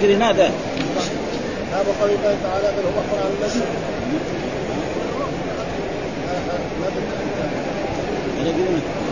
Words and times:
ممكن 0.00 0.12
ينادى 0.12 0.48
باب 1.72 1.86
قول 2.00 2.10
الله 2.10 2.36
تعالى 2.42 2.68
بل 2.76 2.84
هو 2.84 3.00
قران 3.10 3.32
مجيد 3.42 3.62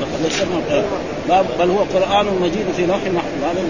لقد 0.01 0.20
يسرنا 0.27 0.60
باب 1.29 1.46
بل 1.59 1.70
هو 1.70 1.79
قرآن 1.79 2.27
مجيد 2.43 2.66
في 2.77 2.87
لوح 2.87 3.01
محفوظ. 3.15 3.45
هذا 3.45 3.62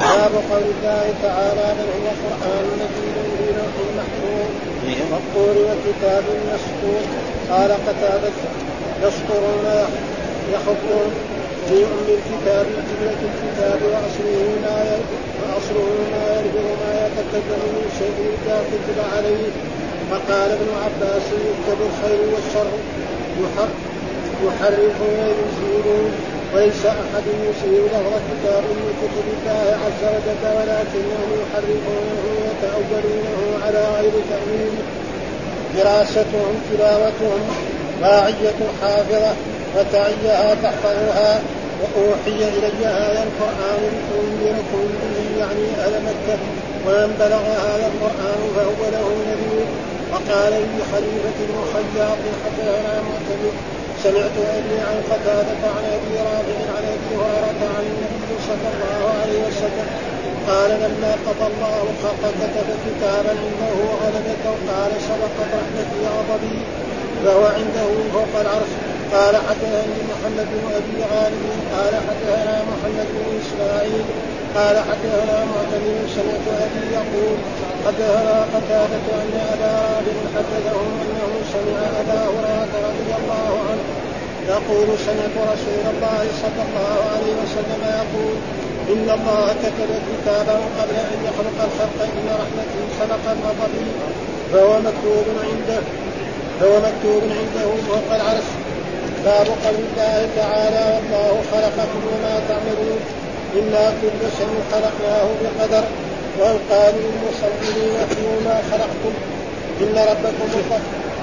باب 0.00 0.32
قول 0.50 0.62
الله 0.62 1.04
تعالى 1.22 1.74
بل 1.78 1.88
هو 1.96 2.08
قرآن 2.24 2.64
مجيد 2.80 3.14
في 3.38 3.46
لوح 3.56 3.74
محفوظ. 3.96 4.50
والطور 5.12 5.56
وكتاب 5.66 6.24
مسطور 6.52 7.02
قال 7.50 7.72
قتادة 7.72 8.32
يسطرون 9.02 9.66
يخطون 10.54 11.10
في 11.68 11.76
أم 11.84 12.06
الكتاب 12.08 12.66
جملة 12.66 13.20
الكتاب 13.30 13.80
واصله 13.82 14.48
ما 14.62 14.98
واصله 15.54 15.88
ما 16.12 16.24
يرجو 16.36 16.66
ما 16.82 16.92
يتكلم 17.06 17.62
من 17.74 17.86
شيء 17.98 18.18
كتب 18.70 18.98
عليه. 19.16 19.50
فقال 20.10 20.50
ابن 20.50 20.68
عباس 20.84 21.26
يكتب 21.48 21.78
الخير 21.88 22.20
والشر. 22.32 22.70
يحرفون 24.46 25.18
ويزيدون 25.26 26.12
وليس 26.54 26.86
أحد 26.86 27.26
يسير 27.48 27.84
لفظ 27.84 28.14
كتاب 28.30 28.62
من 28.62 28.88
كتب 29.00 29.26
الله 29.34 29.78
عز 29.84 30.02
وجل 30.14 30.42
ولكنهم 30.56 31.30
يحرفونه 31.42 32.22
ويتأولونه 32.36 33.38
على 33.66 33.82
غير 33.96 34.12
تأويل. 34.30 34.74
دراستهم 35.76 36.54
تلاوتهم 36.70 37.40
راعية 38.02 38.60
حافظة 38.82 39.32
وتعيها 39.76 40.54
تحفظها. 40.54 41.40
وأوحي 41.80 42.40
إلي 42.56 42.86
هذا 42.86 43.22
القرآن 43.28 43.80
لتنذركم 43.94 44.82
به 45.00 45.16
يعني 45.40 45.66
أهل 45.84 45.94
مكة 46.08 46.38
ومن 46.86 47.10
بلغ 47.20 47.44
هذا 47.68 47.86
القرآن 47.92 48.40
فهو 48.56 48.82
له 48.94 49.06
نذير 49.28 49.66
وقال 50.12 50.52
لي 50.52 50.80
خليفة 50.92 51.38
بن 51.48 51.58
خياط 51.72 52.22
حدثنا 52.42 52.94
معتمد. 53.08 53.54
سمعت 54.04 54.36
أبي 54.58 54.76
عن 54.88 54.98
قتادة 55.10 55.62
عن 55.76 55.84
أبي 55.96 56.14
رافع 56.28 56.58
عن 56.76 56.84
ابي 56.96 57.12
هريرة 57.20 57.62
عن 57.76 57.84
النبي 57.92 58.32
صلى 58.48 58.68
الله 58.72 59.00
عليه 59.20 59.40
وسلم. 59.48 59.88
قال 60.48 60.70
لما 60.70 61.12
قضى 61.26 61.46
الله 61.52 61.82
الخلق 61.92 62.22
كتب 62.40 62.68
كتابا 62.86 63.32
عنده 63.44 63.76
غلبته 64.02 64.54
قال 64.70 64.92
سبقت 65.08 65.50
رحمتي 65.58 66.00
غضبي 66.16 66.58
فهو 67.24 67.44
عنده 67.44 67.88
فوق 68.12 68.40
العرش. 68.40 68.89
قال 69.14 69.36
حدثني 69.36 69.98
محمد 70.10 70.46
بن 70.54 70.64
أبي 70.78 70.98
غالب 71.12 71.44
قال 71.74 71.94
حدثنا 72.06 72.56
محمد 72.70 73.06
بن 73.14 73.26
إسماعيل 73.42 74.04
قال 74.56 74.76
حدثنا 74.88 75.36
معتمر 75.52 75.96
سمعت 76.16 76.46
أبي 76.66 76.82
يقول 76.98 77.36
حدثنا 77.86 78.36
قتادة 78.54 79.06
أن 79.22 79.34
أبا 79.54 79.72
رافع 79.84 80.18
حدثهم 80.36 80.90
أنه 81.04 81.32
سمع 81.54 81.80
أبا 82.00 82.20
هريرة 82.34 82.74
رضي 82.88 83.10
الله 83.20 83.50
عنه 83.68 83.84
يقول 84.48 84.88
سمعت 85.06 85.36
رسول 85.52 85.84
الله 85.94 86.22
صلى 86.42 86.62
الله 86.66 86.96
عليه 87.12 87.32
وسلم 87.42 87.82
يقول 88.00 88.36
إن 88.92 89.10
الله 89.18 89.46
كتب 89.62 89.90
كتابه 90.08 90.60
قبل 90.78 90.96
أن 91.12 91.18
يخلق 91.28 91.58
الخلق 91.68 91.98
إن 92.16 92.26
رحمته 92.42 92.80
سبق 93.00 93.24
الغضب 93.32 93.74
فهو 94.52 94.78
مكتوب 94.78 95.26
عنده 95.48 95.82
فهو 96.60 96.76
مكتوب 96.78 97.22
عنده 97.22 97.68
فوق 97.88 98.14
العرش 98.14 98.59
باب 99.24 99.46
قول 99.64 99.76
الله 99.84 100.28
تعالى 100.36 100.84
والله 100.94 101.42
خلقكم 101.52 102.00
وما 102.12 102.34
تعملون 102.48 103.00
إنا 103.58 103.84
كل 104.00 104.20
شيء 104.38 104.54
خلقناه 104.72 105.28
بقدر 105.42 105.84
وأن 106.38 106.58
قالوا 106.70 107.10
المصورين 107.12 108.44
ما 108.44 108.56
خلقتم. 108.70 109.14
إن 109.80 109.96
ربكم 110.10 110.48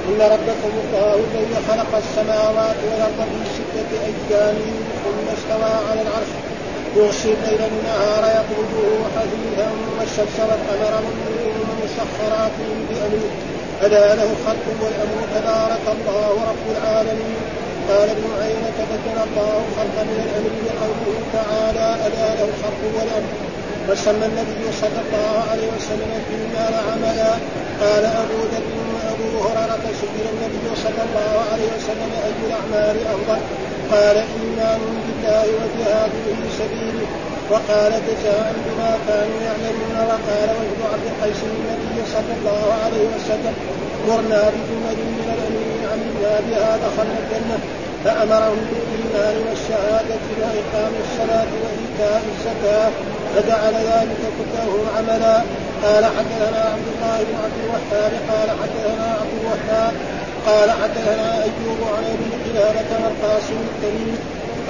إن 0.09 0.21
ربكم 0.21 0.71
الله 0.83 1.15
الذي 1.15 1.55
خلق 1.69 1.91
السماوات 2.03 2.75
والأرض 2.87 3.19
في 3.31 3.39
ستة 3.57 3.89
أيام 4.05 4.55
ثم 5.03 5.25
استوى 5.37 5.73
على 5.89 6.01
العرش. 6.01 6.31
يغشي 6.95 7.29
الليل 7.33 7.61
النهار 7.71 8.23
يطلبه 8.37 8.89
حديثا 9.15 9.67
والشمس 9.99 10.37
والقمر 10.39 10.93
والنجوم 11.05 11.67
مسخرات 11.83 12.51
بأمره. 12.89 13.31
ألا 13.83 14.15
له 14.15 14.23
الخلق 14.23 14.65
والأمر 14.81 15.19
تبارك 15.35 15.85
الله 15.95 16.31
رب 16.49 16.65
العالمين. 16.77 17.56
قال 17.89 18.09
ابن 18.09 18.25
عيينة 18.41 18.77
بين 18.91 19.17
الله 19.27 19.53
الخلق 19.67 19.97
من 20.09 20.19
الأمر 20.25 20.53
بقوله 20.65 21.19
تعالى 21.37 21.87
ألا 22.07 22.27
له 22.37 22.47
الخلق 22.53 22.81
والأمر 22.95 23.33
وسمى 23.89 24.25
النبي 24.31 24.63
صلى 24.81 24.99
الله 25.05 25.33
عليه 25.51 25.67
وسلم 25.75 26.11
الإيمان 26.21 26.73
عملا 26.87 27.31
قال 27.81 28.03
أبو 28.23 28.39
ذر 28.51 28.67
وأبو 28.93 29.27
هريرة 29.45 29.85
سئل 30.01 30.25
النبي 30.33 30.67
صلى 30.83 31.01
الله 31.07 31.33
عليه 31.51 31.69
وسلم 31.75 32.11
أي 32.25 32.33
الأعمال 32.47 32.97
أفضل. 33.15 33.39
قال 33.91 34.17
إيمان 34.17 34.81
بالله 35.05 35.45
وجهاد 35.59 36.11
في 36.25 36.47
سبيله. 36.59 37.07
وقال 37.51 37.91
جزاء 38.07 38.53
بما 38.65 38.91
كانوا 39.07 39.39
يعملون. 39.47 39.95
وقال 40.09 40.49
وفد 40.57 40.79
عبد 40.93 41.05
القيس 41.11 41.39
النبي 41.51 41.97
صلى 42.15 42.33
الله 42.39 42.63
عليه 42.83 43.05
وسلم 43.15 43.55
مرنا 44.07 44.41
بجمل 44.53 44.99
من 45.17 45.27
عملنا 45.31 45.66
بها 46.21 46.77
دخلنا 46.77 47.17
الجنة 47.23 47.57
فأمرهم 48.05 48.59
بالايمان 48.69 49.35
والشهادة 49.47 50.25
واقام 50.41 50.93
الصلاة 51.05 51.51
وإيتاء 51.63 52.21
الزكاة 52.33 52.91
فجعل 53.35 53.73
ذلك 53.73 54.21
كله 54.37 54.69
عملا. 54.97 55.41
قال 55.83 56.05
حدثنا 56.05 56.61
عبد 56.73 56.87
الله 56.93 57.17
بن 57.27 57.35
عبد 57.43 57.57
الوهاب 57.63 58.11
قال 58.31 58.49
حدثنا 58.61 59.07
عبد 59.21 59.33
الوهاب 59.41 59.93
قال 60.47 60.71
حدثنا 60.71 61.43
أيوب 61.43 61.81
عن 61.95 62.03
أبي 62.13 62.29
قلابه 62.45 62.89
والقاسم 63.03 63.57
الكريم 63.67 64.17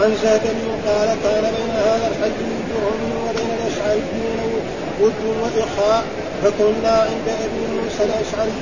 عن 0.01 0.15
زادني 0.23 0.67
قال 0.87 1.09
كان 1.23 1.43
بين 1.55 1.71
هذا 1.87 2.09
من 2.39 2.59
جرم 2.69 3.01
وبين 3.25 3.51
الاشعريين 3.59 4.39
ود 5.01 5.21
وإخاء 5.41 6.03
فكنا 6.43 6.91
عند 7.09 7.27
أبي 7.45 7.61
موسى 7.75 8.03
الأشعري 8.03 8.61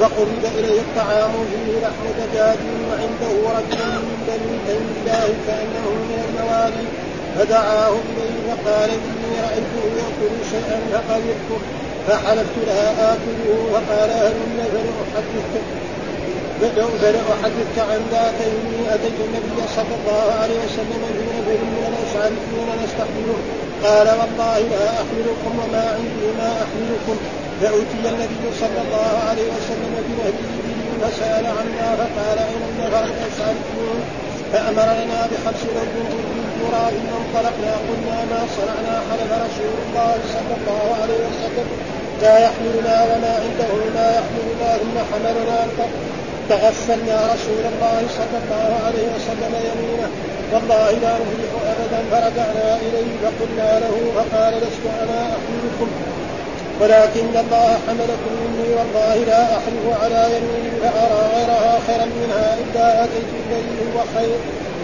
فقرب 0.00 0.42
إليه 0.58 0.80
الطعام 0.80 1.32
فيه 1.50 1.72
لحم 1.82 2.04
دجاج 2.18 2.58
وعنده 2.88 3.32
رجل 3.58 3.80
من 4.06 4.18
بني 4.28 4.76
الله 4.76 5.34
كأنه 5.46 5.86
من 6.08 6.18
الموالي 6.28 6.86
فدعاه 7.36 7.94
إليه 8.08 8.36
فقال 8.48 8.90
إني 8.90 9.34
رأيته 9.46 9.82
يأكل 10.00 10.34
شيئا 10.50 10.78
فقبلته 10.92 11.58
فحلفت 12.08 12.56
لها 12.66 13.12
آكله 13.12 13.66
فقال 13.72 14.10
هلم 14.10 14.56
فلأحدثك؟ 14.72 15.66
فلأحدثك 17.00 17.78
عن 17.78 18.00
ذاك 18.10 18.38
إني 18.52 18.94
أتيت 18.94 19.18
النبي 19.26 19.68
صلى 19.76 19.94
الله 20.00 20.32
عليه 20.42 20.58
وسلم 20.64 21.02
في 21.16 21.24
نفر 21.36 21.58
من 21.64 21.82
الأشعريين 21.90 22.68
نستحمله. 22.84 23.38
قال 23.84 24.08
والله 24.18 24.58
لا 24.58 24.88
أحملكم 24.88 25.52
وما 25.60 25.84
عندي 25.96 26.26
ما 26.38 26.52
أحملكم. 26.64 27.16
فأتي 27.60 27.96
النبي 28.04 28.44
صلى 28.62 28.80
الله 28.86 29.12
عليه 29.28 29.48
وسلم 29.56 29.92
بنهره 30.06 30.56
فسأل 31.02 31.46
عنا 31.46 31.88
فقال 32.00 32.38
أين 32.38 32.62
النفر 32.70 33.04
الأشعريون 33.04 34.00
فأمر 34.52 34.88
لنا 35.00 35.20
بخمس 35.30 35.62
رجل 35.78 36.06
من 36.34 36.44
تراب 36.60 36.94
فانطلقنا 37.10 37.72
قلنا 37.88 38.18
ما 38.30 38.40
صنعنا 38.56 38.94
حلف 39.08 39.30
رسول 39.46 39.74
الله 39.86 40.14
صلى 40.34 40.54
الله 40.58 40.84
عليه 41.02 41.20
وسلم. 41.28 41.66
لا 42.22 42.38
يحملنا 42.38 42.96
وما 43.04 43.32
عنده 43.44 43.72
ما 43.96 44.06
يحملنا 44.18 44.70
ثم 44.82 44.96
حملنا 45.10 45.58
تغفلنا 46.48 47.16
رسول 47.34 47.62
الله 47.72 47.98
صلى 48.18 48.36
الله 48.42 48.70
عليه 48.86 49.06
وسلم 49.14 49.52
يمينه. 49.68 50.10
والله 50.52 50.90
لا 50.90 51.12
نفلح 51.20 51.52
ابدا 51.72 52.00
فرجعنا 52.10 52.76
إليه 52.76 53.10
فقلنا 53.22 53.80
له 53.80 53.94
فقال 54.16 54.54
لست 54.54 54.84
أنا 55.02 55.20
أحملكم. 55.36 55.88
ولكن 56.80 57.36
الله 57.42 57.78
حملكم 57.86 58.32
مني 58.42 58.68
والله 58.76 59.14
لا 59.30 59.42
أحلف 59.56 59.84
على 60.02 60.22
يميني 60.36 60.70
فارى 60.80 61.20
غيرها 61.34 61.78
خيرا 61.86 62.06
منها 62.18 62.56
إلا 62.62 63.04
أتيت 63.04 63.30
الذي 63.42 63.78
هو 63.94 63.98
خير 64.14 64.36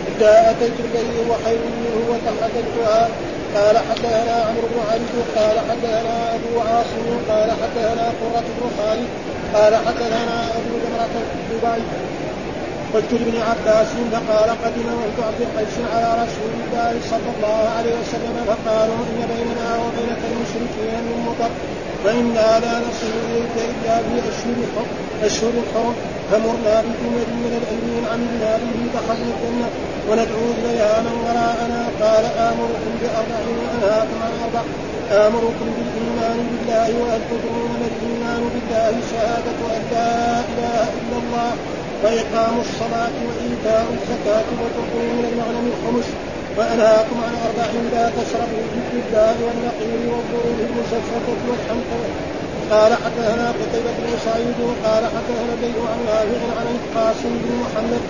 إلا 0.08 0.50
أتيت 0.50 0.76
الذي 0.86 1.18
هو 1.28 1.34
خير 1.44 1.58
منه 1.76 1.96
وتحدثتها. 2.10 3.08
قال 3.56 3.78
حدثنا 3.78 4.36
عمرو 4.48 4.68
بن 4.72 4.80
علي 4.90 5.22
قال 5.36 5.56
حدثنا 5.68 6.34
أبو 6.34 6.60
عاصم 6.60 7.06
قال 7.28 7.50
حدثنا 7.50 8.06
قرة 8.20 8.44
بن 8.56 8.70
خالد 8.78 9.08
قال 9.54 9.76
حدثنا 9.86 10.44
أبو 10.58 10.72
جمرة 10.82 11.14
الدبي 11.36 11.82
قلت 12.94 13.12
لابن 13.12 13.40
عباس 13.50 13.86
فقال 14.12 14.50
قدم 14.64 14.88
وفد 14.98 15.18
عبد 15.28 15.40
القيس 15.40 15.76
على 15.94 16.08
رسول 16.24 16.52
الله 16.64 16.92
صلى 17.10 17.30
الله 17.36 17.68
عليه 17.78 17.94
وسلم 18.00 18.36
فقالوا 18.46 19.00
إن 19.10 19.20
بيننا 19.32 19.68
وبينك 19.82 20.22
المشركين 20.32 21.00
من 21.08 21.18
مطر. 21.28 21.50
فإنا 22.04 22.48
لا 22.64 22.74
نصل 22.86 23.12
إليك 23.26 23.54
إلا 23.70 23.94
في 24.04 24.14
أشهر 24.30 24.56
الحرم 24.64 24.90
أشهر 25.28 25.54
الحرم 25.64 25.94
فمرنا 26.30 26.74
بجمل 26.86 27.28
من 27.44 27.52
الأمين 27.60 28.02
عملنا 28.12 28.50
به 28.62 28.76
دخلنا 28.96 29.32
الجنة 29.34 29.68
وندعو 30.08 30.46
إليها 30.58 31.00
من 31.06 31.14
وراءنا. 31.24 31.80
قال 32.02 32.24
آمركم 32.50 32.92
بأربع 33.00 33.40
وأنهاكم 33.60 34.18
عن 34.26 34.32
أربع. 34.44 34.62
آمركم 35.26 35.66
بالإيمان 35.76 36.38
بالله 36.50 36.88
وأن 37.02 37.20
تدرون 37.30 37.80
الإيمان 37.90 38.42
بالله 38.52 38.92
شهادة 39.12 39.58
أن 39.76 39.82
لا 39.94 40.40
إله 40.50 40.84
إلا 41.00 41.16
الله 41.22 41.52
وإقام 42.02 42.54
الصلاة 42.66 43.16
وإيتاء 43.28 43.86
الزكاة 43.96 44.48
وتقوم 44.62 45.08
من 45.18 45.24
المغنم 45.32 45.66
الخمس 45.72 46.08
وأنهاكم 46.56 47.16
عن 47.26 47.34
أربع 47.46 47.68
لا 47.92 48.06
تشربوا 48.18 48.64
بالدار 48.92 49.36
والنقير 49.44 50.00
والظروف 50.12 50.58
المسفرة 50.68 51.26
والحنطة 51.48 52.00
قال 52.70 52.92
حدثنا 53.04 53.46
قتيبة 53.60 53.92
بن 53.98 54.18
سعيد 54.24 54.60
قال 54.84 55.04
حدثنا 55.14 55.52
الليل 55.56 55.78
عن 55.92 55.98
نافع 56.06 56.42
عن 56.58 56.66
القاسم 56.76 57.32
بن 57.42 57.50
محمد 57.62 58.02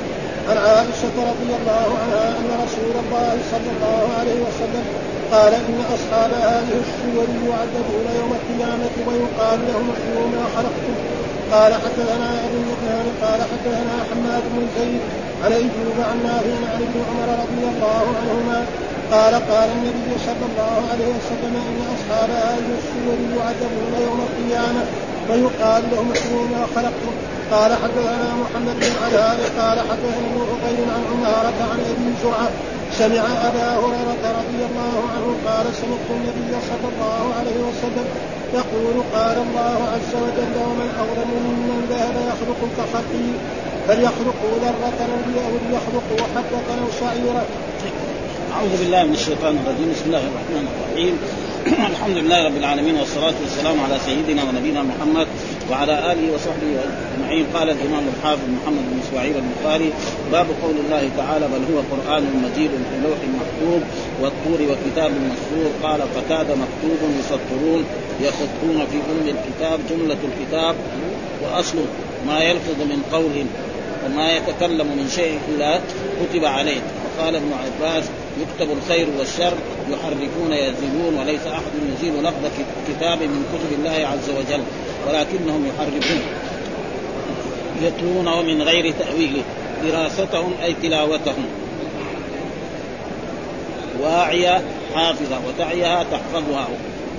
عن 0.49 0.57
عائشة 0.57 1.17
رضي 1.31 1.51
الله 1.61 1.87
عنها 2.03 2.29
أن 2.39 2.49
رسول 2.65 2.95
الله 3.05 3.39
صلى 3.53 3.71
الله 3.75 4.03
عليه 4.19 4.39
وسلم 4.47 4.85
قال 5.33 5.55
إن 5.55 5.81
أصحاب 5.95 6.31
هذه 6.33 6.77
السور 6.85 7.29
يعذبون 7.49 8.07
يوم 8.21 8.33
القيامة 8.41 8.95
ويقال 9.07 9.59
لهم 9.69 9.87
احيوا 9.97 10.29
ما 10.35 10.45
خلقتم. 10.57 11.22
قال 11.53 11.73
حدثنا 11.75 12.29
أبو 12.45 12.57
النعمان 12.57 13.07
قال 13.23 13.41
حدثنا 13.51 13.95
حماد 14.09 14.43
بن 14.53 14.67
زيد 14.79 15.01
عن 15.45 15.53
ايوب 15.53 15.97
عن 16.09 16.17
نافع 16.27 16.57
عن 16.73 16.83
ابن 16.89 16.99
عمر 17.09 17.29
رضي 17.45 17.65
الله 17.73 18.05
عنهما 18.19 18.67
قال 19.13 19.35
قال 19.35 19.69
النبي 19.77 20.13
صلى 20.27 20.45
الله 20.51 20.83
عليه 20.93 21.09
وسلم 21.19 21.55
إن 21.69 21.79
أصحاب 21.95 22.31
هذه 22.31 22.71
السور 22.81 23.19
يعذبون 23.37 23.93
يوم 24.07 24.21
القيامة 24.29 24.83
ويقال 25.31 25.83
لهم 25.93 26.13
احيوا 26.13 26.45
ما 26.55 26.67
خلقتم. 26.75 27.15
قال 27.53 27.73
حدثنا 27.83 28.29
محمد 28.43 28.77
بن 28.81 28.93
علاء 29.05 29.37
قال 29.59 29.79
حدثنا 29.89 30.19
ابن 30.27 30.39
عقيل 30.51 30.81
عن 30.95 31.03
عمارة 31.13 31.59
عن 31.73 31.79
أبي 31.91 32.09
زرعة 32.23 32.51
سمع 32.99 33.25
أبا 33.49 33.69
هريرة 33.83 34.25
رضي 34.41 34.61
الله 34.69 34.95
عنه 35.13 35.27
قال 35.47 35.67
سمعت 35.81 36.09
النبي 36.11 36.53
صلى 36.71 36.89
الله 36.93 37.23
عليه 37.39 37.59
وسلم 37.69 38.07
يقول 38.55 38.97
قال 39.15 39.37
الله 39.47 39.79
عز 39.95 40.13
وجل 40.25 40.57
ومن 40.69 40.89
أظلم 41.03 41.31
ممن 41.47 41.87
ذهب 41.91 42.17
يخلق 42.31 42.61
كخلقه 42.77 43.27
فليخلقوا 43.89 44.55
ذرة 44.63 45.01
أو 45.45 45.53
ليخلقوا 45.71 46.27
حبة 46.35 46.75
أو 46.83 46.89
شعيرة. 47.01 47.45
أعوذ 48.53 48.79
بالله 48.79 49.03
من 49.05 49.15
الشيطان 49.15 49.59
الرجيم، 49.65 49.93
بسم 49.95 50.07
الله 50.07 50.25
الرحمن 50.31 50.65
الرحيم. 50.73 51.19
الحمد 51.67 52.17
لله 52.17 52.47
رب 52.47 52.57
العالمين 52.57 52.95
والصلاة 52.95 53.35
والسلام 53.43 53.81
على 53.81 53.99
سيدنا 54.07 54.43
ونبينا 54.45 54.83
محمد 54.83 55.27
وعلى 55.71 56.13
آله 56.13 56.35
وصحبه 56.35 56.71
أجمعين 57.15 57.47
قال 57.55 57.71
الإمام 57.71 58.05
الحافظ 58.17 58.43
محمد 58.49 58.83
بن 58.91 59.01
إسماعيل 59.09 59.35
البخاري 59.37 59.93
باب 60.33 60.47
قول 60.63 60.75
الله 60.85 61.11
تعالى 61.17 61.47
بل 61.49 61.75
هو 61.75 61.83
قرآن 61.93 62.23
مجيد 62.23 62.71
في 62.71 62.97
لوح 63.05 63.19
محفوظ 63.39 63.83
والطور 64.23 64.61
وكتاب 64.73 65.11
مسطور 65.11 65.71
قال 65.83 66.01
فكاد 66.01 66.47
مكتوب 66.51 67.11
يسطرون 67.21 67.85
يخطون 68.21 68.87
في 68.91 68.97
أم 69.13 69.27
الكتاب 69.29 69.81
جملة 69.91 70.19
الكتاب 70.31 70.75
وأصل 71.43 71.79
ما 72.27 72.41
يلفظ 72.41 72.81
من 72.81 73.03
قول 73.13 73.47
وما 74.07 74.37
يتكلم 74.37 74.87
من 74.87 75.09
شيء 75.17 75.39
إلا 75.49 75.81
كتب 76.23 76.45
عليه 76.45 76.81
وقال 77.05 77.37
ابن 77.37 77.51
عباس 77.65 78.05
يكتب 78.41 78.73
الخير 78.73 79.09
والشر 79.19 79.55
يحرفون 79.91 80.53
يزيدون 80.53 81.19
وليس 81.19 81.47
أحد 81.47 81.73
يزيل 81.93 82.23
لفظ 82.23 82.51
كتاب 82.89 83.23
من 83.23 83.45
كتب 83.53 83.79
الله 83.79 84.07
عز 84.07 84.31
وجل 84.31 84.63
ولكنهم 85.09 85.67
يحرفون. 85.67 86.21
يتلون 87.83 88.29
ومن 88.29 88.63
غير 88.63 88.95
تاويله 88.99 89.43
دراستهم 89.85 90.53
أي 90.63 90.75
تلاوتهم. 90.83 91.45
واعية 94.01 94.63
حافظة 94.95 95.39
وتعيها 95.49 96.05
تحفظها. 96.13 96.69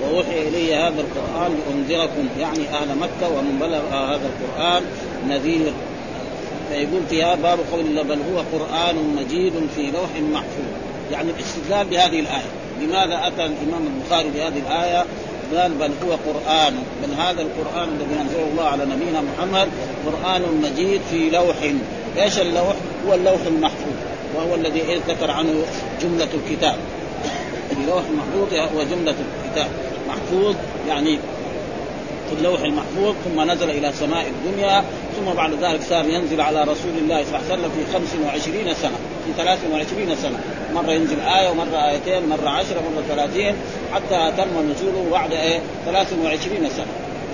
وأوحي 0.02 0.48
إلي 0.48 0.74
هذا 0.74 1.00
القرآن 1.00 1.58
لأنذركم 1.66 2.28
يعني 2.40 2.68
أهل 2.68 2.98
مكة 2.98 3.28
ومن 3.38 3.58
بلغ 3.60 3.88
هذا 3.88 4.30
القرآن 4.30 4.82
نذير. 5.28 5.72
فيقول 6.70 7.02
فيها 7.10 7.34
باب 7.34 7.58
قول 7.72 8.04
بل 8.04 8.18
هو 8.32 8.58
قرآن 8.58 9.16
مجيد 9.16 9.52
في 9.76 9.90
لوح 9.90 10.10
محفوظ. 10.32 10.83
يعني 11.12 11.30
الاستدلال 11.30 11.86
بهذه 11.86 12.20
الآية. 12.20 12.50
لماذا 12.80 13.26
أتى 13.26 13.44
الإمام 13.44 13.86
البخاري 13.86 14.30
بهذه 14.30 14.58
الآية؟ 14.66 15.04
قال 15.54 15.72
بل 15.72 15.90
هو 16.06 16.12
قرآن. 16.12 16.74
بل 17.02 17.14
هذا 17.14 17.42
القرآن 17.42 17.88
الذي 17.88 18.20
أنزله 18.20 18.48
الله 18.52 18.64
على 18.64 18.84
نبينا 18.84 19.20
محمد 19.20 19.68
قرآن 20.06 20.42
مجيد 20.62 21.00
في 21.10 21.30
لوح. 21.30 21.56
إيش 22.16 22.38
اللوح؟ 22.38 22.74
هو 23.06 23.14
اللوح 23.14 23.40
المحفوظ. 23.46 23.94
وهو 24.36 24.54
الذي 24.54 25.00
ذكر 25.08 25.30
عنه 25.30 25.64
جملة 26.02 26.28
الكتاب. 26.34 26.76
في 27.70 27.86
لوح 27.86 28.02
محفوظ 28.16 28.54
هو 28.54 28.82
جملة 28.82 29.14
الكتاب. 29.44 29.70
محفوظ 30.08 30.54
يعني 30.88 31.18
في 32.28 32.32
اللوح 32.38 32.60
المحفوظ 32.60 33.14
ثم 33.24 33.50
نزل 33.50 33.70
إلى 33.70 33.92
سماء 33.92 34.26
الدنيا 34.26 34.84
ثم 35.16 35.32
بعد 35.36 35.52
ذلك 35.62 35.82
صار 35.82 36.08
ينزل 36.08 36.40
على 36.40 36.62
رسول 36.62 36.92
الله 36.98 37.24
صلى 37.24 37.38
الله 37.38 37.50
عليه 37.50 37.62
وسلم 37.62 37.70
في 37.70 37.92
25 37.92 38.74
سنة 38.74 38.96
في 39.26 39.32
23 39.36 40.16
سنة. 40.22 40.38
مرة 40.74 40.92
ينزل 40.92 41.20
آية 41.20 41.50
ومرة 41.50 41.90
آيتين 41.90 42.28
مرة 42.28 42.48
10 42.48 42.66
مرة 42.74 43.02
30 43.08 43.54
حتى 43.94 44.32
تم 44.36 44.70
نزوله 44.70 45.10
بعد 45.10 45.32
إيه؟ 45.32 45.60
23 45.86 46.68
سنة. 46.76 46.86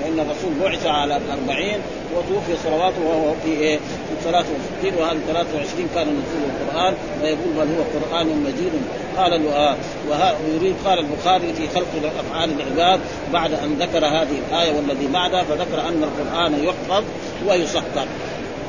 فإن 0.03 0.21
الرسول 0.21 0.53
بعث 0.63 0.87
على 0.87 1.17
الأربعين 1.17 1.79
وتوفي 2.17 2.63
صلواته 2.65 3.03
وهو 3.07 3.35
في 3.45 3.51
إيه؟ 3.51 3.77
في 3.79 4.25
63 4.25 4.99
وهذا 4.99 5.19
23 5.29 5.89
كان 5.95 6.07
نزول 6.07 6.51
القرآن 6.51 6.95
ويقول 7.23 7.53
بل 7.57 7.75
هو 7.77 8.01
قرآن 8.01 8.27
مجيد. 8.27 8.73
قال 9.17 9.41
ويريد 10.47 10.75
قال 10.85 10.99
البخاري 10.99 11.53
في 11.53 11.69
خلق 11.69 12.13
افعال 12.21 12.51
العباد 12.61 13.01
بعد 13.33 13.53
أن 13.53 13.77
ذكر 13.81 14.07
هذه 14.07 14.39
الآية 14.49 14.77
والذي 14.77 15.07
بعدها 15.13 15.43
فذكر 15.43 15.89
أن 15.89 16.03
القرآن 16.05 16.65
يحفظ 16.65 17.05
ويسطر 17.49 18.07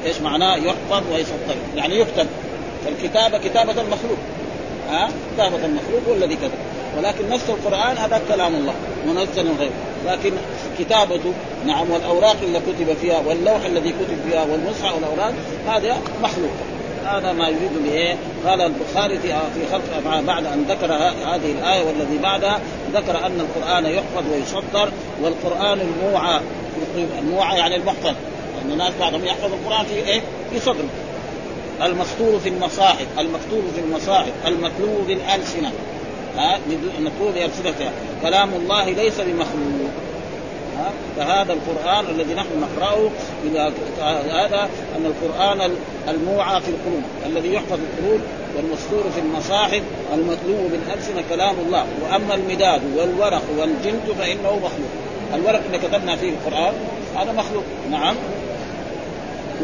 إيش 0.06 0.22
معناه 0.22 0.56
يحفظ 0.56 1.04
ويسطر 1.14 1.56
يعني 1.76 2.00
يكتب 2.00 2.28
فالكتابة 2.86 3.38
كتابة 3.38 3.82
المخلوق. 3.82 4.18
ها؟ 4.90 5.10
كتابه 5.34 5.66
المخلوق 5.66 6.02
هو 6.10 6.14
الذي 6.14 6.36
كتب 6.36 6.52
ولكن 6.98 7.30
نفس 7.30 7.50
القرآن 7.50 7.98
هذا 7.98 8.22
كلام 8.28 8.56
الله 8.56 8.74
منزل 9.08 9.52
غيره. 9.60 9.72
لكن 10.08 10.32
كتابته 10.80 11.34
نعم 11.66 11.92
والأوراق 11.92 12.36
اللي 12.44 12.60
كتب 12.60 12.94
فيها 13.02 13.22
واللوح 13.28 13.66
الذي 13.66 13.90
كتب 13.90 14.18
فيها 14.30 14.44
والمصحف 14.44 14.96
والأوراق 14.96 15.34
هذا 15.68 15.98
مخلوق. 16.24 16.52
هذا 17.06 17.32
ما 17.32 17.48
يريد 17.48 17.72
به 17.86 18.16
قال 18.50 18.62
البخاري 18.62 19.20
في 19.20 19.28
في 19.28 19.72
خلق 19.72 20.22
بعد 20.28 20.46
أن 20.46 20.66
ذكر 20.70 20.94
هذه 21.34 21.52
الآية 21.52 21.84
والذي 21.84 22.18
بعدها 22.18 22.60
ذكر 22.94 23.26
أن 23.26 23.40
القرآن 23.40 23.86
يحفظ 23.86 24.24
ويسطر 24.34 24.92
والقرآن 25.22 25.80
الموعى 25.82 26.40
الموعى 27.20 27.58
يعني 27.58 27.76
المحفظ 27.76 28.06
لأن 28.56 28.72
الناس 28.72 28.94
بعضهم 29.00 29.26
يحفظ 29.26 29.54
القرآن 29.54 29.86
في 29.86 29.94
إيه؟ 29.94 30.22
في 30.52 30.60
صدره. 30.60 30.90
المسطور 31.82 32.40
في 32.40 32.50
المصاحف 32.50 33.08
المكتوب 33.20 33.64
في 33.76 33.82
المصاحف 33.82 34.32
المتلو 34.48 35.02
بالالسنه 35.08 35.72
ها 36.38 36.60
مكتوب 37.00 37.34
بألسنتها 37.34 37.92
كلام 38.22 38.50
الله 38.54 38.90
ليس 38.90 39.20
بمخلوق. 39.22 39.92
فهذا 41.18 41.54
القرآن 41.54 42.06
الذي 42.06 42.34
نحن 42.34 42.48
نقرأه 42.62 43.10
هذا 44.32 44.70
أن 44.98 45.06
القرآن 45.06 45.72
الموعى 46.08 46.62
في 46.62 46.70
القلوب 46.70 47.04
الذي 47.26 47.54
يحفظ 47.54 47.80
القلوب 47.80 48.22
والمستور 48.58 49.04
في 49.16 49.20
المصاحف 49.20 49.82
المتلو 50.14 50.68
بالألسنة 50.72 51.24
كلام 51.30 51.56
الله. 51.66 51.86
وأما 52.04 52.36
المداد 52.36 52.82
والورق 52.98 53.44
والجلد 53.58 54.16
فإنه 54.20 54.56
مخلوق. 54.56 54.92
الورق 55.34 55.62
اللي 55.66 55.78
كتبنا 55.78 56.16
فيه 56.16 56.30
القرآن 56.30 56.74
هذا 57.16 57.32
مخلوق. 57.32 57.64
نعم. 57.92 58.16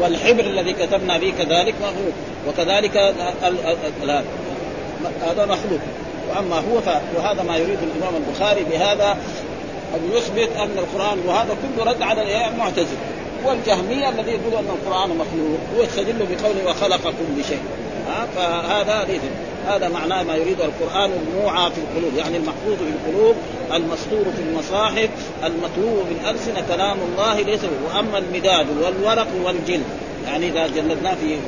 والحبر 0.00 0.40
الذي 0.40 0.72
كتبنا 0.72 1.18
به 1.18 1.32
كذلك 1.38 1.74
مخلوق 1.82 2.12
وكذلك 2.48 2.96
هذا 5.22 5.46
مخلوق 5.46 5.80
وأما 6.28 6.56
هو 6.56 6.80
وهذا 7.16 7.42
ما 7.42 7.56
يريد 7.56 7.78
الإمام 7.82 8.22
البخاري 8.22 8.64
بهذا 8.64 9.16
أن 9.94 10.16
يثبت 10.16 10.56
أن 10.56 10.78
القرآن 10.78 11.18
وهذا 11.26 11.56
كله 11.62 11.84
رد 11.84 12.02
على 12.02 12.46
المعتزله 12.48 12.98
والجهمية 13.44 14.08
الذي 14.08 14.30
يقول 14.30 14.54
أن 14.54 14.70
القرآن 14.70 15.08
مخلوق 15.08 15.58
ويستدل 15.78 16.18
بقوله 16.18 16.70
وخلق 16.70 17.02
كل 17.02 17.44
شيء 17.48 17.60
فهذا 18.36 19.04
ليس 19.08 19.20
هذا 19.68 19.88
معناه 19.88 20.22
ما 20.22 20.36
يريد 20.36 20.60
القرآن 20.60 21.10
الموعى 21.12 21.70
في 21.70 21.78
القلوب 21.78 22.16
يعني 22.16 22.36
المحفوظ 22.36 22.76
في 22.76 23.08
القلوب 23.08 23.36
المسطور 23.72 24.24
في 24.36 24.42
المصاحف 24.42 25.08
المتلو 25.44 26.02
بالالسنه 26.08 26.64
كلام 26.68 26.96
الله 27.12 27.40
ليس 27.40 27.60
وأما 27.86 28.18
المداد 28.18 28.66
والورق 28.82 29.28
والجلد 29.44 29.84
يعني 30.26 30.48
إذا 30.48 30.66
جلدناه 30.66 31.14
في 31.14 31.38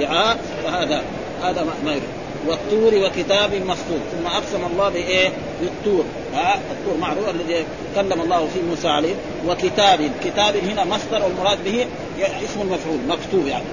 وعاء 0.00 0.38
فهذا 0.64 1.02
هذا 1.42 1.66
ما 1.84 1.90
يريد. 1.90 2.02
والطور 2.46 2.94
وكتاب 2.94 3.54
مسطور 3.54 3.98
ثم 4.12 4.26
أقسم 4.26 4.66
الله 4.72 4.88
بإيه؟ 4.88 5.32
بالطور. 5.60 6.04
ها؟ 6.34 6.54
الطور 6.54 6.96
معروف 7.00 7.28
الذي 7.28 7.64
كلم 7.94 8.20
الله 8.20 8.48
فيه 8.54 8.62
موسى 8.70 8.88
عليه. 8.88 9.14
وكتاب. 9.48 10.10
كتاب 10.24 10.56
هنا 10.56 10.84
مصدر 10.84 11.22
والمراد 11.24 11.64
به 11.64 11.86
اسم 12.20 12.60
المفعول 12.60 12.98
مكتوب 13.08 13.46
يعني. 13.46 13.64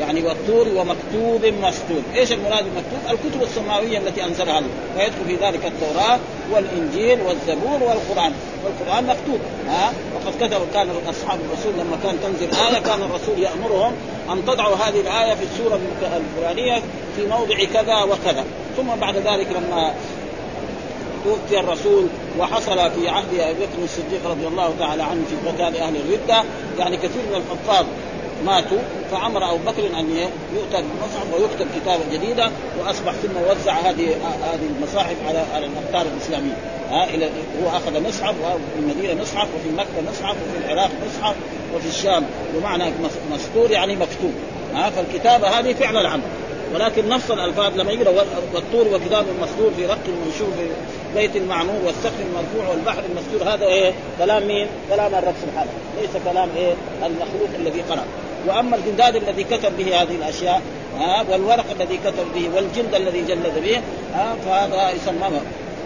يعني 0.00 0.22
والطور 0.22 0.68
ومكتوب 0.68 1.46
مسطور، 1.62 2.02
إيش 2.14 2.32
المراد 2.32 2.64
بالمكتوب؟ 2.64 3.00
الكتب 3.10 3.42
السماوية 3.42 3.98
التي 3.98 4.24
أنزلها 4.24 4.58
الله، 4.58 4.70
فيدخل 4.96 5.24
في 5.26 5.46
ذلك 5.46 5.66
التوراة 5.66 6.18
والإنجيل 6.52 7.20
والزبور 7.20 7.82
والقرآن، 7.82 8.32
والقرآن 8.64 9.06
مكتوب، 9.06 9.40
ها؟ 9.68 9.92
وقد 10.14 10.36
كتب 10.36 10.60
كان 10.74 10.88
أصحاب 11.08 11.38
الرسول 11.40 11.72
لما 11.72 11.98
كان 12.04 12.18
تنزل 12.22 12.54
آية 12.54 12.78
كان 12.82 13.02
الرسول 13.02 13.38
يأمرهم 13.38 13.92
أن 14.32 14.44
تضعوا 14.46 14.76
هذه 14.76 15.00
الآية 15.00 15.34
في 15.34 15.42
السورة 15.42 15.80
الفلانية 16.02 16.82
في 17.16 17.26
موضع 17.26 17.64
كذا 17.64 18.02
وكذا، 18.02 18.44
ثم 18.76 19.00
بعد 19.00 19.16
ذلك 19.16 19.46
لما 19.50 19.94
توفي 21.24 21.60
الرسول 21.60 22.06
وحصل 22.38 22.90
في 22.90 23.08
عهد 23.08 23.40
أبي 23.40 23.54
بكر 23.54 23.84
الصديق 23.84 24.30
رضي 24.30 24.46
الله 24.46 24.74
تعالى 24.78 25.02
عنه 25.02 25.22
في 25.30 25.48
قتال 25.48 25.76
أهل 25.76 25.96
الردة 25.96 26.44
يعني 26.78 26.96
كثير 26.96 27.22
من 27.30 27.42
الحفاظ 27.42 27.86
ماتوا 28.46 28.78
فأمر 29.10 29.50
أبو 29.50 29.56
بكر 29.56 29.86
أن 29.98 30.10
يؤتى 30.54 30.82
بالمصحف 30.82 31.34
ويكتب 31.34 31.66
كتابا 31.80 32.02
جديدا 32.12 32.50
وأصبح 32.80 33.12
ثم 33.12 33.50
وزع 33.50 33.72
هذه 33.72 34.16
هذه 34.52 34.68
المصاحف 34.76 35.16
على 35.28 35.38
على 35.54 35.66
الاقطار 35.66 36.12
الاسلاميه 36.14 36.56
ها 36.90 37.04
إلى 37.04 37.30
هو 37.62 37.68
أخذ 37.68 38.02
مصحف 38.02 38.34
وفي 38.44 38.78
المدينة 38.78 39.22
مصحف 39.22 39.48
وفي 39.54 39.70
مكة 39.76 40.10
مصحف 40.10 40.36
وفي 40.36 40.64
العراق 40.64 40.90
مصحف 41.06 41.36
وفي 41.74 41.88
الشام 41.88 42.24
بمعنى 42.54 42.92
مسطور 43.32 43.70
يعني 43.70 43.96
مكتوب 43.96 44.32
ها 44.74 44.90
فالكتابة 44.90 45.48
هذه 45.48 45.72
فعل 45.72 45.96
العمل 45.96 46.22
ولكن 46.74 47.08
نفس 47.08 47.30
الألفاظ 47.30 47.80
لما 47.80 47.92
يقرا 47.92 48.24
والطور 48.54 48.86
وكتاب 48.94 49.26
مسطور 49.42 49.70
في 49.76 49.86
رق 49.86 49.98
المنشور 50.08 50.48
في 50.58 50.68
بيت 51.14 51.36
المعمور 51.36 51.76
والسقف 51.86 52.20
المرفوع 52.20 52.68
والبحر 52.70 53.02
المسطور 53.10 53.54
هذا 53.54 53.66
إيه؟ 53.66 53.92
كلام 54.18 54.46
مين؟ 54.46 54.66
كلام 54.90 55.14
الرب 55.14 55.34
سبحانه 55.42 55.70
ليس 56.00 56.10
كلام 56.24 56.48
إيه؟ 56.56 56.74
المخلوق 57.02 57.48
الذي 57.58 57.82
قرأ 57.82 58.04
وأما 58.46 58.76
الجلداد 58.76 59.16
الذي 59.16 59.44
كتب 59.44 59.76
به 59.76 60.02
هذه 60.02 60.14
الأشياء 60.14 60.62
ها 60.98 61.24
والورق 61.30 61.64
الذي 61.80 61.96
كتب 61.96 62.26
به 62.34 62.50
والجلد 62.54 62.94
الذي 62.94 63.22
جلد 63.22 63.62
به 63.64 63.80
ها 64.14 64.36
فهذا 64.44 64.90
يسمى 64.90 65.40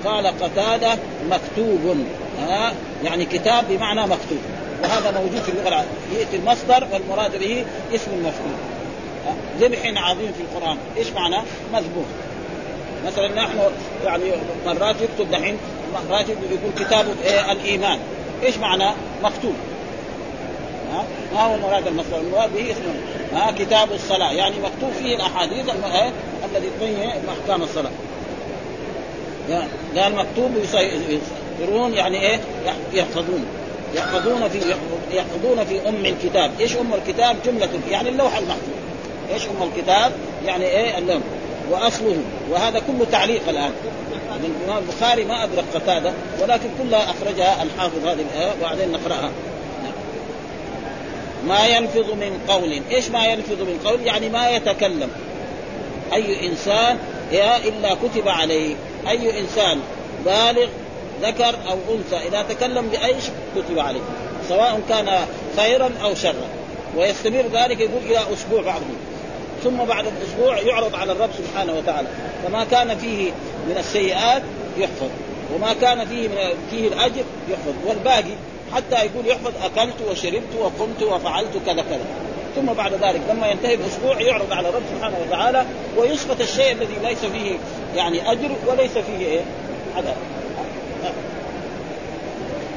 قال 0.04 0.26
قتادة 0.26 0.99
مكتوب 1.30 1.97
ها 2.40 2.73
يعني 3.04 3.25
كتاب 3.25 3.64
بمعنى 3.68 4.00
مكتوب. 4.00 4.38
وهذا 4.82 5.11
موجود 5.11 5.42
في 5.42 5.49
اللغة 5.49 5.68
العربية. 5.68 6.18
يأتي 6.18 6.37
المصدر 6.37 6.87
والمراد 6.92 7.38
به 7.38 7.64
اسم 7.94 8.11
المفعول 8.11 8.52
ذبح 9.61 9.78
عظيم 9.97 10.32
في 10.32 10.40
القرآن. 10.40 10.76
إيش 10.97 11.11
معناه؟ 11.11 11.42
مذبوح. 11.73 12.04
مثلا 13.06 13.28
نحن 13.28 13.59
يعني 14.04 14.25
مرات 14.66 14.97
يكتب 15.00 15.30
دحين 15.30 15.56
مرات 15.94 16.28
يقول 16.28 16.87
كتاب 16.87 17.06
إيه؟ 17.25 17.52
الإيمان. 17.52 17.99
إيش 18.42 18.56
معناه؟ 18.56 18.94
مكتوب. 19.23 19.54
ها؟ 20.92 21.04
ما 21.34 21.40
هو 21.40 21.56
مراد 21.56 21.87
المصدر 21.87 22.20
المراد 22.20 22.54
به 22.54 22.70
اسمه 22.70 22.94
ها؟ 23.32 23.52
كتاب 23.52 23.92
الصلاة. 23.92 24.32
يعني 24.32 24.54
مكتوب 24.56 24.92
فيه 25.02 25.16
الأحاديث 25.16 25.68
الذي 26.50 26.70
تبين 26.80 27.12
احكام 27.28 27.62
الصلاة. 27.62 27.90
قال 29.96 30.16
مكتوب 30.16 30.50
يصيرون 30.56 31.94
يعني 31.94 32.20
إيه؟ 32.20 32.40
يحفظون. 32.92 33.46
يحفظون 33.94 34.49
في 34.49 34.58
يحفظون 35.12 35.64
في 35.64 35.88
أم 35.88 36.06
الكتاب، 36.06 36.50
إيش 36.61 36.76
أم 36.76 36.94
الكتاب؟ 36.94 37.37
جملة 37.46 37.68
يعني 37.90 38.08
اللوح 38.08 38.37
المحفوظ. 38.37 38.75
إيش 39.32 39.42
أم 39.46 39.68
الكتاب؟ 39.68 40.12
يعني 40.46 40.64
إيه؟ 40.64 40.99
اللوح. 40.99 41.22
وأصله. 41.70 42.16
وهذا 42.50 42.78
كله 42.78 43.06
تعليق 43.12 43.49
الآن. 43.49 43.72
الإمام 44.44 44.82
البخاري 44.82 45.25
ما 45.25 45.44
أدرك 45.44 45.64
قتادة 45.75 46.12
ولكن 46.42 46.68
كلها 46.82 47.11
أخرجها 47.11 47.62
الحافظ 47.62 48.06
هذه 48.06 48.25
الايه 48.32 48.52
وبعدين 48.61 48.92
نقرأها. 48.92 49.30
ما 51.49 51.66
يلفظ 51.66 52.11
من 52.11 52.40
قول. 52.49 52.82
إيش 52.90 53.08
ما 53.08 53.26
يلفظ 53.26 53.61
من 53.61 53.80
قول؟ 53.84 54.00
يعني 54.00 54.28
ما 54.28 54.50
يتكلم. 54.50 55.11
أي 56.12 56.49
إنسان 56.49 56.99
إلا 57.64 57.94
كتب 57.94 58.28
عليه. 58.28 58.75
أي 59.08 59.40
إنسان 59.40 59.80
بالغ 60.25 60.66
ذكر 61.22 61.54
أو 61.68 61.78
أنثى 61.94 62.28
إذا 62.28 62.42
تكلم 62.42 62.88
بأي 62.88 63.20
شيء 63.20 63.32
كتب 63.56 63.78
عليه. 63.78 64.00
سواء 64.49 64.80
كان 64.88 65.26
خيرا 65.56 65.90
أو 66.02 66.14
شرا. 66.14 66.49
ويستمر 66.96 67.44
ذلك 67.52 67.80
يقول 67.80 68.02
إلى 68.06 68.18
أسبوع 68.32 68.62
بعده. 68.62 68.84
ثم 69.64 69.76
بعد 69.76 70.04
الأسبوع 70.06 70.58
يعرض 70.58 70.94
على 70.94 71.12
الرب 71.12 71.30
سبحانه 71.38 71.72
وتعالى. 71.72 72.08
فما 72.44 72.64
كان 72.64 72.99
فيه 72.99 73.30
من 73.68 73.76
السيئات 73.78 74.42
يحفظ. 74.78 75.08
وما 75.54 75.72
كان 75.80 76.06
فيه 76.06 76.28
من 76.28 76.37
فيه 76.70 76.88
الأجر 76.88 77.25
يحفظ. 77.50 77.75
والباقي 77.87 78.34
حتى 78.74 78.94
يقول 78.94 79.26
يحفظ 79.26 79.52
أكلت 79.64 79.94
وشربت 80.10 80.54
وقمت 80.60 81.02
وفعلت 81.02 81.56
كذا 81.66 81.82
كذا. 81.82 82.06
ثم 82.56 82.66
بعد 82.66 82.92
ذلك 82.92 83.20
لما 83.30 83.46
ينتهي 83.46 83.74
الأسبوع 83.74 84.20
يعرض 84.20 84.52
على 84.52 84.68
الرب 84.68 84.82
سبحانه 84.96 85.16
وتعالى 85.26 85.64
ويسقط 85.96 86.40
الشيء 86.40 86.72
الذي 86.72 86.94
ليس 87.02 87.18
فيه 87.18 87.58
يعني 87.96 88.32
أجر 88.32 88.50
وليس 88.66 88.90
فيه 88.90 89.26
إيه؟ 89.26 89.40
عذاب. 89.96 90.16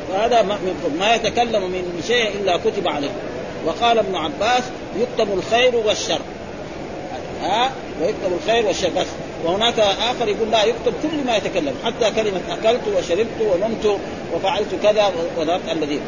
فهذا 0.10 0.60
ما 1.00 1.16
يتكلم 1.16 1.62
من 1.62 2.04
شيء 2.08 2.28
إلا 2.28 2.58
كتب 2.58 2.88
عليه. 2.88 3.12
وقال 3.66 4.00
ابن 4.00 4.16
عباس 4.16 4.64
يكتب 4.98 5.34
الخير 5.34 5.76
والشر. 5.76 6.22
ها؟ 7.42 7.72
ويكتب 8.02 8.40
الخير 8.44 8.66
والشر. 8.66 8.90
بس. 8.90 9.08
وهناك 9.46 9.80
آخر 9.80 10.28
يقول 10.28 10.52
لا 10.52 10.64
يكتب 10.64 10.94
كل 11.04 11.24
ما 11.26 11.38
يتكلم 11.38 11.74
حتى 11.86 12.12
كلمة 12.12 12.42
أكلت 12.50 12.82
وشربت 12.98 13.42
ونمت 13.42 13.98
وفعلت 14.34 14.76
كذا 14.84 15.12
وذاك 15.38 15.62
الذي 15.72 16.00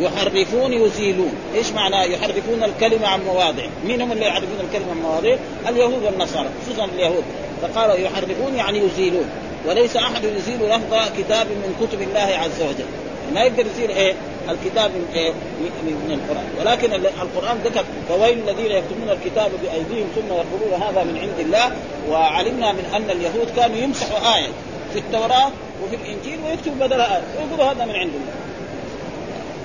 يحرفون 0.00 0.72
يزيلون. 0.72 1.32
إيش 1.54 1.70
معنى 1.70 2.12
يحرفون 2.12 2.62
الكلمة 2.64 3.06
عن 3.06 3.24
مواضع؟ 3.24 3.62
مين 3.86 4.02
هم 4.02 4.12
اللي 4.12 4.26
يحرفون 4.26 4.58
الكلمة 4.68 4.90
عن 4.90 5.02
مواضع؟ 5.02 5.36
اليهود 5.68 6.02
والنصارى 6.02 6.48
خصوصا 6.66 6.84
اليهود. 6.84 7.24
فقال 7.62 8.02
يحرفون 8.02 8.54
يعني 8.56 8.78
يزيلون. 8.78 9.30
وليس 9.66 9.96
أحد 9.96 10.24
يزيل 10.24 10.68
لفظ 10.68 10.94
كتاب 11.18 11.46
من 11.46 11.86
كتب 11.86 12.02
الله 12.02 12.38
عز 12.38 12.62
وجل. 12.62 12.88
ما 13.34 13.40
يقدر 13.40 13.66
يزيل 13.66 13.90
إيه؟ 13.90 14.14
الكتاب 14.48 14.90
من 14.90 15.06
إيه؟ 15.14 15.32
من 15.82 16.20
القرآن. 16.20 16.46
ولكن 16.60 16.92
القرآن 17.22 17.58
ذكر 17.64 17.84
فويل 18.08 18.38
الذين 18.38 18.70
يكتبون 18.70 19.10
الكتاب 19.10 19.50
بأيديهم 19.62 20.08
ثم 20.14 20.26
يقولون 20.26 20.82
هذا 20.82 21.04
من 21.04 21.18
عند 21.18 21.40
الله. 21.40 21.72
وعلمنا 22.10 22.72
من 22.72 22.84
أن 22.94 23.10
اليهود 23.10 23.50
كانوا 23.56 23.76
يمسحوا 23.76 24.36
آية 24.36 24.48
في 24.92 24.98
التوراة 24.98 25.50
وفي 25.84 25.96
الإنجيل 25.96 26.38
ويكتبوا 26.46 26.86
بدلها 26.86 27.16
آية. 27.16 27.22
ويقولوا 27.38 27.72
هذا 27.72 27.84
من 27.84 27.94
عند 27.94 28.10
الله. 28.14 28.34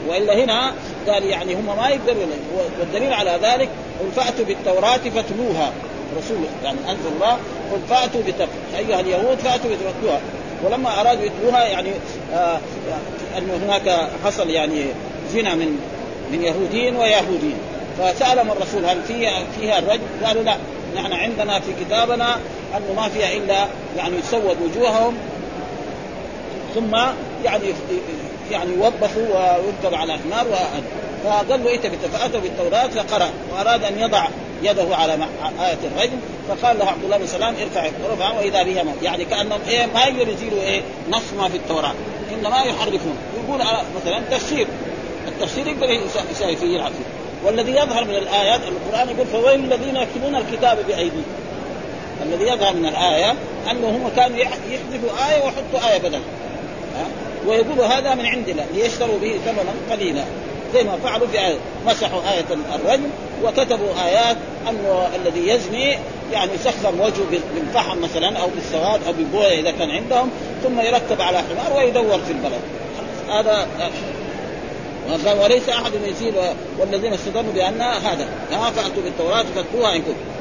وإلا 0.07 0.43
هنا 0.43 0.73
قال 1.07 1.25
يعني 1.25 1.55
هم 1.55 1.65
ما 1.65 1.89
يقدرون. 1.89 2.31
والدليل 2.79 3.13
على 3.13 3.39
ذلك 3.43 3.69
قل 3.99 4.11
فأتوا 4.15 4.45
بالتوراة 4.45 4.97
فاتلوها. 4.97 5.73
رسول 6.17 6.37
يعني 6.63 6.77
أنزل 6.89 7.09
الله. 7.15 7.37
قل 7.71 7.79
فأتوا 7.89 8.21
بتقوى 8.21 8.47
أيها 8.77 8.99
اليهود 8.99 9.37
فأتوا 9.37 9.69
بتقوى 9.69 10.19
ولما 10.65 11.01
أرادوا 11.01 11.23
يتلوها 11.23 11.63
يعني 11.63 11.89
آه 12.33 12.59
أن 13.37 13.49
هناك 13.63 14.09
حصل 14.25 14.49
يعني 14.49 14.85
زنا 15.33 15.55
من 15.55 15.79
من 16.31 16.43
يهوديين 16.43 16.95
ويهوديين 16.95 17.57
فسالهم 17.99 18.51
الرسول 18.51 18.85
هل 18.85 19.01
فيها 19.07 19.43
فيها 19.59 19.79
الرجل؟ 19.79 20.01
قالوا 20.25 20.43
لا 20.43 20.57
نحن 20.95 21.13
عندنا 21.13 21.59
في 21.59 21.85
كتابنا 21.85 22.35
أنه 22.77 23.01
ما 23.01 23.09
فيها 23.09 23.33
إلا 23.33 23.67
يعني 23.97 24.17
يسود 24.17 24.57
وجوههم 24.61 25.17
ثم 26.75 26.95
يعني 27.43 27.73
يعني 28.51 28.71
يوظفوا 28.73 29.27
ويركب 29.27 29.95
على 29.95 30.13
حمار 30.13 30.45
فقال 31.23 31.63
له 31.63 31.77
فاتوا 32.13 32.39
بالتوراة 32.39 32.87
فقرأ 32.87 33.29
وأراد 33.53 33.83
أن 33.83 33.99
يضع 33.99 34.27
يده 34.63 34.95
على 34.95 35.13
آية 35.59 35.77
الرجم 35.83 36.17
فقال 36.49 36.79
له 36.79 36.85
عبد 36.85 37.03
الله 37.03 37.17
بن 37.17 37.27
سلام 37.27 37.55
ارفع 37.61 37.89
رفع 38.13 38.37
وإذا 38.37 38.63
بها 38.63 38.83
موت 38.83 39.03
يعني 39.03 39.25
كأنهم 39.25 39.59
إيه 39.67 39.85
ما 39.85 40.05
يزيلوا 40.05 40.61
إيه 40.61 40.81
نص 41.09 41.33
ما 41.37 41.49
في 41.49 41.57
التوراة. 41.57 41.93
إنما 42.33 42.63
يحرفون. 42.63 43.17
يقول 43.43 43.61
مثلا 44.01 44.21
تفسير. 44.31 44.67
التفسير 45.27 45.67
يقدر 45.67 45.89
يساوي 46.31 46.55
فيه 46.55 46.75
يلعب 46.75 46.91
فيه. 46.91 47.47
والذي 47.47 47.71
يظهر 47.71 48.03
من 48.03 48.15
الآيات 48.15 48.61
القرآن 48.67 49.09
يقول 49.09 49.27
فويل 49.27 49.73
الذين 49.73 49.95
يكتبون 49.95 50.35
الكتاب 50.35 50.77
بأيديهم. 50.87 51.23
الذي 52.25 52.43
يظهر 52.43 52.73
من 52.73 52.85
الآية 52.85 53.33
انه 53.71 53.89
هم 53.89 54.11
كانوا 54.15 54.37
يحذفوا 54.37 55.29
آية 55.29 55.43
ويحطوا 55.43 55.91
آية 55.91 55.97
بدل. 55.97 56.21
ويقولوا 57.47 57.85
هذا 57.85 58.15
من 58.15 58.25
عند 58.25 58.49
الله 58.49 58.65
ليشتروا 58.73 59.19
به 59.19 59.39
ثمنا 59.45 59.95
قليلا. 59.95 60.23
زي 60.73 60.83
ما 60.83 60.97
فعلوا 61.03 61.27
في 61.27 61.39
آية 61.39 61.57
مسحوا 61.85 62.21
آية 62.33 62.45
الرجم 62.75 63.09
وكتبوا 63.43 64.05
آيات 64.05 64.37
أنه 64.69 65.07
الذي 65.15 65.47
يزني 65.47 65.97
يعني 66.31 66.53
يسخن 66.53 66.99
وجهه 66.99 67.41
بالفحم 67.55 68.01
مثلا 68.01 68.37
أو 68.37 68.47
بالسواد 68.55 68.99
أو 69.07 69.13
بالبوية 69.13 69.59
إذا 69.59 69.71
كان 69.71 69.89
عندهم 69.89 70.29
ثم 70.63 70.79
يركب 70.79 71.21
على 71.21 71.37
حمار 71.37 71.77
ويدور 71.77 72.19
في 72.19 72.31
البلد. 72.31 72.61
هذا 73.29 73.67
قال 75.25 75.39
وليس 75.39 75.69
أحد 75.69 75.91
يزيل 76.05 76.33
والذين 76.79 77.13
استدلوا 77.13 77.53
بأن 77.53 77.81
هذا. 77.81 78.27
ها 78.51 78.71
فاتوا 78.71 79.03
بالتوراة 79.03 79.45
فاتوها 79.55 79.95
إن 79.95 80.01
كنتم. 80.01 80.33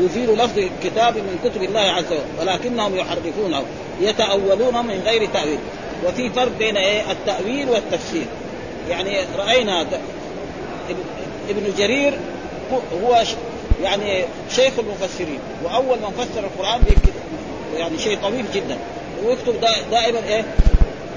يزيل 0.00 0.34
لفظ 0.34 0.60
كتاب 0.84 1.16
من 1.16 1.38
كتب 1.44 1.62
الله 1.62 1.80
عز 1.80 2.04
وجل 2.04 2.20
ولكنهم 2.40 2.96
يحرفونه 2.96 3.62
يتأولون 4.00 4.86
من 4.86 5.02
غير 5.06 5.28
تأويل. 5.34 5.58
وفي 6.06 6.30
فرق 6.30 6.52
بين 6.58 6.76
إيه؟ 6.76 7.02
التأويل 7.10 7.68
والتفسير. 7.68 8.26
يعني 8.90 9.18
رأينا 9.38 9.86
إبن 11.50 11.72
جرير 11.78 12.18
هو 13.04 13.22
يعني 13.82 14.24
شيخ 14.50 14.72
المفسرين 14.78 15.38
وأول 15.64 15.98
من 15.98 16.10
فسر 16.18 16.44
القرآن 16.44 16.80
يعني 17.76 17.98
شيء 17.98 18.18
طويل 18.22 18.44
جدا 18.54 18.78
ويكتب 19.24 19.60
دائما 19.90 20.18
إيه؟ 20.18 20.44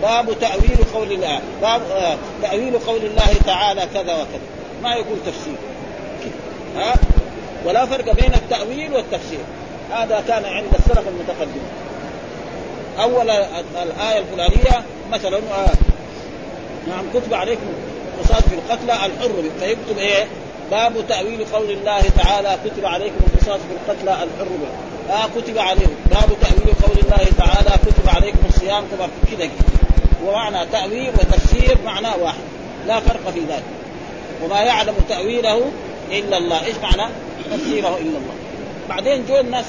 باب 0.01 0.39
تأويل 0.39 0.77
قول 0.93 1.11
الله 1.11 1.39
باب 1.61 1.81
آه 1.91 2.17
تأويل 2.41 2.79
قول 2.79 3.05
الله 3.05 3.33
تعالى 3.45 3.81
كذا 3.93 4.13
وكذا 4.13 4.41
ما 4.83 4.93
يقول 4.93 5.17
تفسير. 5.25 5.55
ها؟ 6.75 6.93
ولا 7.65 7.85
فرق 7.85 8.15
بين 8.15 8.33
التأويل 8.33 8.93
والتفسير. 8.93 9.39
هذا 9.91 10.23
كان 10.27 10.45
عند 10.45 10.73
السلف 10.79 11.07
المتقدم. 11.07 11.61
أول 12.99 13.29
الآية 13.81 14.19
الفلانية 14.19 14.83
مثلا 15.11 15.37
آه 15.37 15.73
نعم 16.87 17.05
كتب 17.13 17.33
عليكم 17.33 17.65
قصاص 18.19 18.41
في 18.41 18.55
القتلى 18.55 18.93
الحر 18.93 19.43
فيكتب 19.59 19.97
إيه؟ 19.97 20.27
باب 20.71 21.07
تأويل 21.07 21.45
قول 21.53 21.71
الله 21.71 22.01
تعالى 22.01 22.57
كتب 22.65 22.85
عليكم 22.85 23.15
القصاص 23.27 23.59
في 23.59 23.91
القتلى 23.91 24.23
الحر 24.23 24.47
آه 25.09 25.41
كتب 25.41 25.57
عليهم. 25.57 25.95
باب 26.05 26.29
تأويل 26.41 26.73
قول 26.83 26.97
الله 27.03 27.25
تعالى 27.37 27.77
كتب 27.85 28.09
عليكم 28.15 28.39
الصيام 28.49 28.83
كما 28.91 29.07
كذا 29.31 29.49
ومعنى 30.25 30.65
تأويل 30.71 31.09
وتفسير 31.09 31.77
معناه 31.85 32.17
واحد. 32.17 32.41
لا 32.87 32.99
فرق 32.99 33.29
في 33.33 33.39
ذلك. 33.39 33.63
وما 34.43 34.59
يعلم 34.59 34.95
تأويله 35.09 35.71
إلا 36.11 36.37
الله. 36.37 36.65
إيش 36.65 36.75
معنى 36.83 37.11
تفسيره 37.51 37.97
إلا 37.97 38.17
الله؟ 38.17 38.35
بعدين 38.89 39.25
جو 39.25 39.39
الناس 39.39 39.65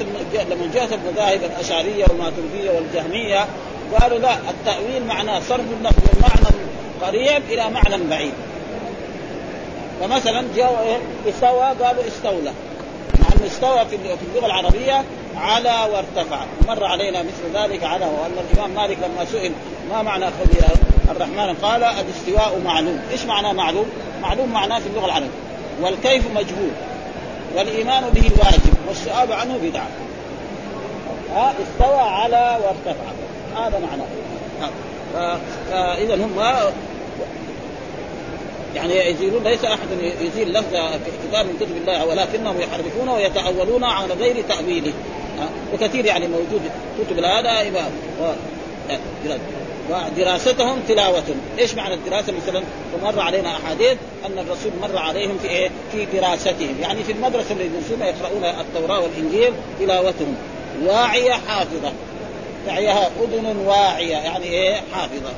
لما 0.50 0.71
جاءت 0.75 0.92
المذاهب 0.92 1.40
الأشعرية 1.44 2.04
والماتريدية 2.09 2.71
والجهمية 2.71 3.47
قالوا 4.00 4.18
لا 4.18 4.35
التأويل 4.35 5.06
معناه 5.06 5.40
صرف 5.40 5.64
النفس 5.78 5.99
من 5.99 6.23
معنى 6.23 6.56
قريب 7.02 7.42
إلى 7.50 7.71
معنى 7.71 8.04
بعيد. 8.11 8.32
فمثلا 10.02 10.44
جاءوا 10.56 10.99
استوى 11.28 11.87
قالوا 11.87 12.06
استولى. 12.06 12.52
مع 13.21 13.47
استوى 13.47 13.85
في 13.85 13.97
اللغة 14.32 14.47
العربية 14.47 15.04
على 15.37 15.88
وارتفع. 15.92 16.38
مر 16.68 16.85
علينا 16.85 17.23
مثل 17.23 17.59
ذلك 17.59 17.85
على 17.85 18.04
وان 18.04 18.32
الإمام 18.50 18.71
مالك 18.71 18.99
لما 18.99 19.25
سئل 19.25 19.52
ما 19.90 20.02
معنى 20.02 20.25
قول 20.25 20.76
الرحمن 21.11 21.54
قال 21.62 21.85
الاستواء 21.85 22.61
معلوم، 22.64 23.00
إيش 23.12 23.25
معنى 23.25 23.52
معلوم؟ 23.52 23.87
معلوم 24.23 24.52
معناه 24.52 24.78
في 24.78 24.87
اللغة 24.87 25.04
العربية. 25.04 25.28
والكيف 25.82 26.25
مجهول. 26.35 26.71
والإيمان 27.56 28.04
به 28.14 28.30
واجب. 28.38 28.75
والسؤال 28.88 29.32
عنه 29.32 29.59
بدعة. 29.62 29.88
ها؟ 31.35 31.52
استوى 31.62 32.00
على 32.00 32.59
وارتفع. 32.64 33.04
هذا 33.56 33.78
معناه. 33.78 34.06
فاذا 35.71 36.14
هم 36.14 36.62
يعني 38.75 39.11
يزيلون 39.11 39.45
ليس 39.45 39.64
أحد 39.64 39.88
يزيل 40.21 40.52
لفظ 40.52 40.76
كتاب 41.29 41.47
من 41.47 41.57
كتب 41.61 41.76
الله 41.76 42.07
ولكنهم 42.07 42.61
يحرفون 42.61 43.09
ويتأولون 43.09 43.85
على 43.85 44.14
غير 44.14 44.45
تأويله 44.49 44.93
وكثير 45.75 46.05
يعني 46.05 46.26
موجود 46.29 46.62
كتب 47.00 47.25
هذا 47.25 47.61
ودراستهم 49.91 50.81
تلاوة، 50.88 51.25
إيش 51.59 51.75
معنى 51.75 51.95
الدراسة 51.95 52.33
مثلا؟ 52.33 52.62
ومر 52.95 53.21
علينا 53.21 53.57
أحاديث 53.57 53.97
أن 54.26 54.38
الرسول 54.38 54.73
مر 54.83 54.99
عليهم 54.99 55.38
في 55.38 55.49
إيه؟ 55.49 55.71
في 55.93 56.05
دراستهم، 56.05 56.76
يعني 56.81 57.02
في 57.02 57.12
المدرسة 57.12 57.52
اللي 57.52 57.64
يدرسون 57.64 58.00
يقرؤون 58.00 58.45
التوراة 58.45 59.00
والإنجيل 59.00 59.52
تلاوتهم، 59.81 60.37
واعية 60.85 61.33
حافظة، 61.33 61.93
تعيها 62.67 63.11
أذن 63.23 63.56
واعية 63.67 64.17
يعني 64.17 64.45
إيه؟ 64.45 64.80
حافظة. 64.93 65.30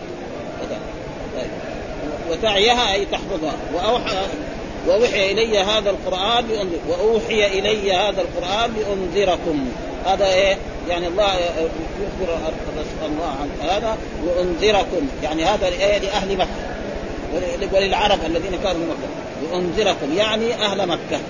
وتعيها 2.35 2.94
أي 2.94 3.05
تحفظها. 3.05 3.55
واوحى 3.75 4.16
واوحي 4.87 5.33
إلي 5.33 5.59
هذا 5.59 5.90
القرآن 5.90 6.49
لانذر 6.49 6.79
وأوحي 6.88 7.59
إلي 7.59 7.92
هذا 7.92 8.23
القرآن 8.23 8.75
لأنذركم. 8.75 9.68
هذا 10.07 10.27
إيه؟ 10.27 10.57
يعني 10.88 11.07
الله 11.07 11.35
يخبر 11.35 12.38
الله 13.07 13.27
عن 13.40 13.68
هذا 13.68 13.99
وانذركم 14.27 15.09
يعني 15.23 15.44
هذا 15.44 15.66
إيه؟ 15.66 15.99
لأهل 15.99 16.37
مكة. 16.37 16.75
وللعرب 17.73 18.18
الذين 18.27 18.59
كانوا 18.62 18.81
في 18.81 18.90
مكة. 18.90 19.53
لأنذركم. 19.53 20.16
يعني 20.16 20.55
أهل 20.55 20.88
مكة. 20.88 21.20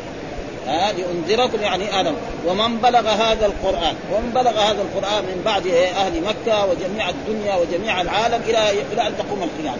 ها؟ 0.67 0.93
لأنذركم 0.93 1.63
يعني 1.63 1.91
أهل 1.91 2.15
ومن 2.47 2.77
بلغ 2.77 3.09
هذا 3.09 3.47
القران 3.47 3.95
ومن 4.13 4.31
بلغ 4.35 4.51
هذا 4.51 4.83
القرآن 4.83 5.25
من 5.25 5.43
بعد 5.45 5.67
أهل 5.67 6.13
مكة 6.23 6.67
وجميع 6.67 7.09
الدنيا 7.09 7.57
وجميع 7.57 8.01
العالم 8.01 8.41
إلى 8.49 8.71
إلى 8.93 9.07
أن 9.07 9.15
تقوم 9.19 9.43
القيامة. 9.43 9.79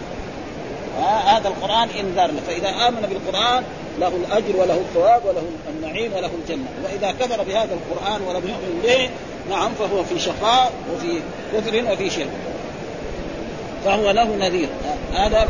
هذا 1.03 1.47
القرآن 1.47 1.89
إنذار 1.99 2.31
له. 2.31 2.41
فإذا 2.47 2.69
آمن 2.87 3.01
بالقرآن 3.01 3.63
له 3.99 4.07
الأجر 4.07 4.55
وله 4.55 4.73
الثواب 4.73 5.25
وله 5.25 5.43
النعيم 5.69 6.13
وله 6.13 6.29
الجنة. 6.43 6.67
وإذا 6.83 7.11
كفر 7.11 7.43
بهذا 7.43 7.73
القرآن 7.73 8.21
ولم 8.21 8.49
يؤمن 8.49 8.81
به 8.83 9.09
نعم 9.49 9.71
فهو 9.79 10.03
في 10.03 10.19
شقاء 10.19 10.71
وفي 10.93 11.19
كفر 11.53 11.91
وفي 11.91 12.09
شرك. 12.09 12.29
فهو 13.85 14.11
له 14.11 14.35
نذير. 14.35 14.69
هذا 15.13 15.47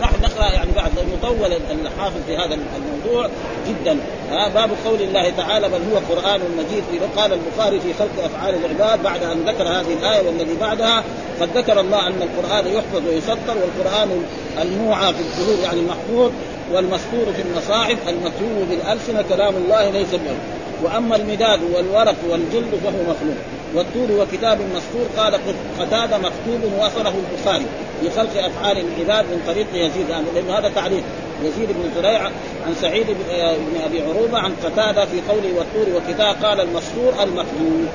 نحن 0.00 0.22
نقرأ 0.22 0.52
يعني 0.52 0.70
بعد 0.76 0.92
مطول 1.12 1.52
الحافظ 1.70 2.20
في 2.26 2.36
هذا 2.36 2.58
الموضوع 2.76 3.28
جدا. 3.68 3.98
ها 4.30 4.48
باب 4.48 4.70
قول 4.84 5.02
الله 5.02 5.30
تعالى 5.30 5.68
بل 5.68 5.80
هو 5.92 6.14
قرآن 6.14 6.40
مجيد. 6.58 6.84
قال 7.16 7.32
البخاري 7.32 7.80
في 7.80 7.94
خلق 7.94 8.24
أفعال 8.24 8.54
العباد 8.54 9.02
بعد 9.02 9.22
أن 9.22 9.44
ذكر 9.46 9.62
هذه 9.62 9.92
الآية 10.00 10.26
والذي 10.26 10.56
بعدها 10.60 11.04
قد 11.40 11.48
ذكر 11.54 11.80
الله 11.80 12.06
أن 12.06 12.22
القرآن 12.22 12.66
يحفظ 12.66 13.08
ويسطر 13.08 13.56
والقرآن 13.56 14.24
الموعى 14.62 15.14
في 15.14 15.20
الظهور 15.20 15.64
يعني 15.64 15.80
المحفوظ 15.80 16.32
والمسطور 16.72 17.32
في 17.36 17.42
المصاحف 17.42 17.96
المكتوب 18.08 18.68
بالألسنة 18.70 19.22
كلام 19.28 19.54
الله 19.56 19.90
ليس 19.90 20.10
به. 20.12 20.36
وأما 20.82 21.16
المداد 21.16 21.60
والورق 21.74 22.16
والجلد 22.30 22.80
فهو 22.84 23.02
مخلوق. 23.02 23.36
والطور 23.74 24.20
وكتاب 24.20 24.58
مسطور 24.60 25.06
قال 25.16 25.38
قتادة 25.80 26.18
مكتوب 26.18 26.72
وصله 26.78 27.14
البخاري. 27.14 27.66
في 28.00 28.10
خلق 28.10 28.44
أفعال 28.44 28.78
العباد 28.78 29.24
من 29.24 29.42
طريق 29.46 29.66
يزيد. 29.74 30.08
يعني 30.08 30.24
لأنه 30.34 30.58
هذا 30.58 30.68
تعريف. 30.68 31.02
يزيد 31.42 31.68
بن 31.68 31.90
زريع 32.02 32.24
عن 32.66 32.74
سعيد 32.80 33.06
بن 33.06 33.80
أبي 33.84 34.02
عروبة 34.02 34.38
عن 34.38 34.52
قتادة 34.64 35.04
في 35.04 35.20
قوله 35.28 35.52
والطور 35.56 35.96
وكتاب 35.96 36.44
قال 36.44 36.60
المسطور 36.60 37.22
المكتوب 37.22 37.86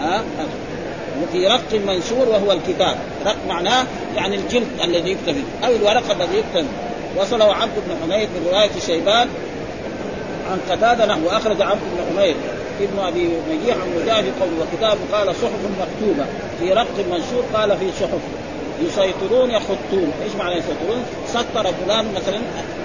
ها؟ 0.00 0.22
وفي 1.22 1.46
رق 1.46 1.80
منشور 1.86 2.28
وهو 2.28 2.52
الكتاب. 2.52 2.96
رق 3.26 3.36
معناه 3.48 3.84
يعني 4.16 4.36
الجلد 4.36 4.66
الذي 4.84 5.10
يكتب 5.10 5.36
أو 5.64 5.76
الورق 5.76 6.10
الذي 6.10 6.38
يكتب 6.38 6.66
وصله 7.16 7.54
عبد 7.54 7.72
بن 7.86 7.96
حميد 8.02 8.28
من 8.28 8.48
رواية 8.52 8.70
شيبان 8.86 9.28
عن 10.50 10.58
قتادة 10.70 11.06
نحو 11.06 11.28
أخرج 11.28 11.62
عبد 11.62 11.80
بن 11.80 12.16
حميد. 12.16 12.36
ابن 12.80 12.98
أبي 12.98 13.28
نجيح 13.50 13.76
عن 13.76 14.02
مجاهد 14.02 14.32
قول 14.40 14.50
وكتاب 14.60 14.98
قال 15.12 15.34
صحف 15.34 15.52
مكتوبة. 15.80 16.26
في 16.60 16.72
رق 16.72 17.06
منشور 17.10 17.44
قال 17.54 17.78
في 17.78 17.90
صحف. 18.00 18.20
يسيطرون 18.86 19.50
يخطون، 19.50 20.12
إيش 20.24 20.32
معنى 20.38 20.54
يسيطرون؟ 20.54 21.04
سطر 21.28 21.72
فلان 21.84 22.04
مثلا 22.16 22.40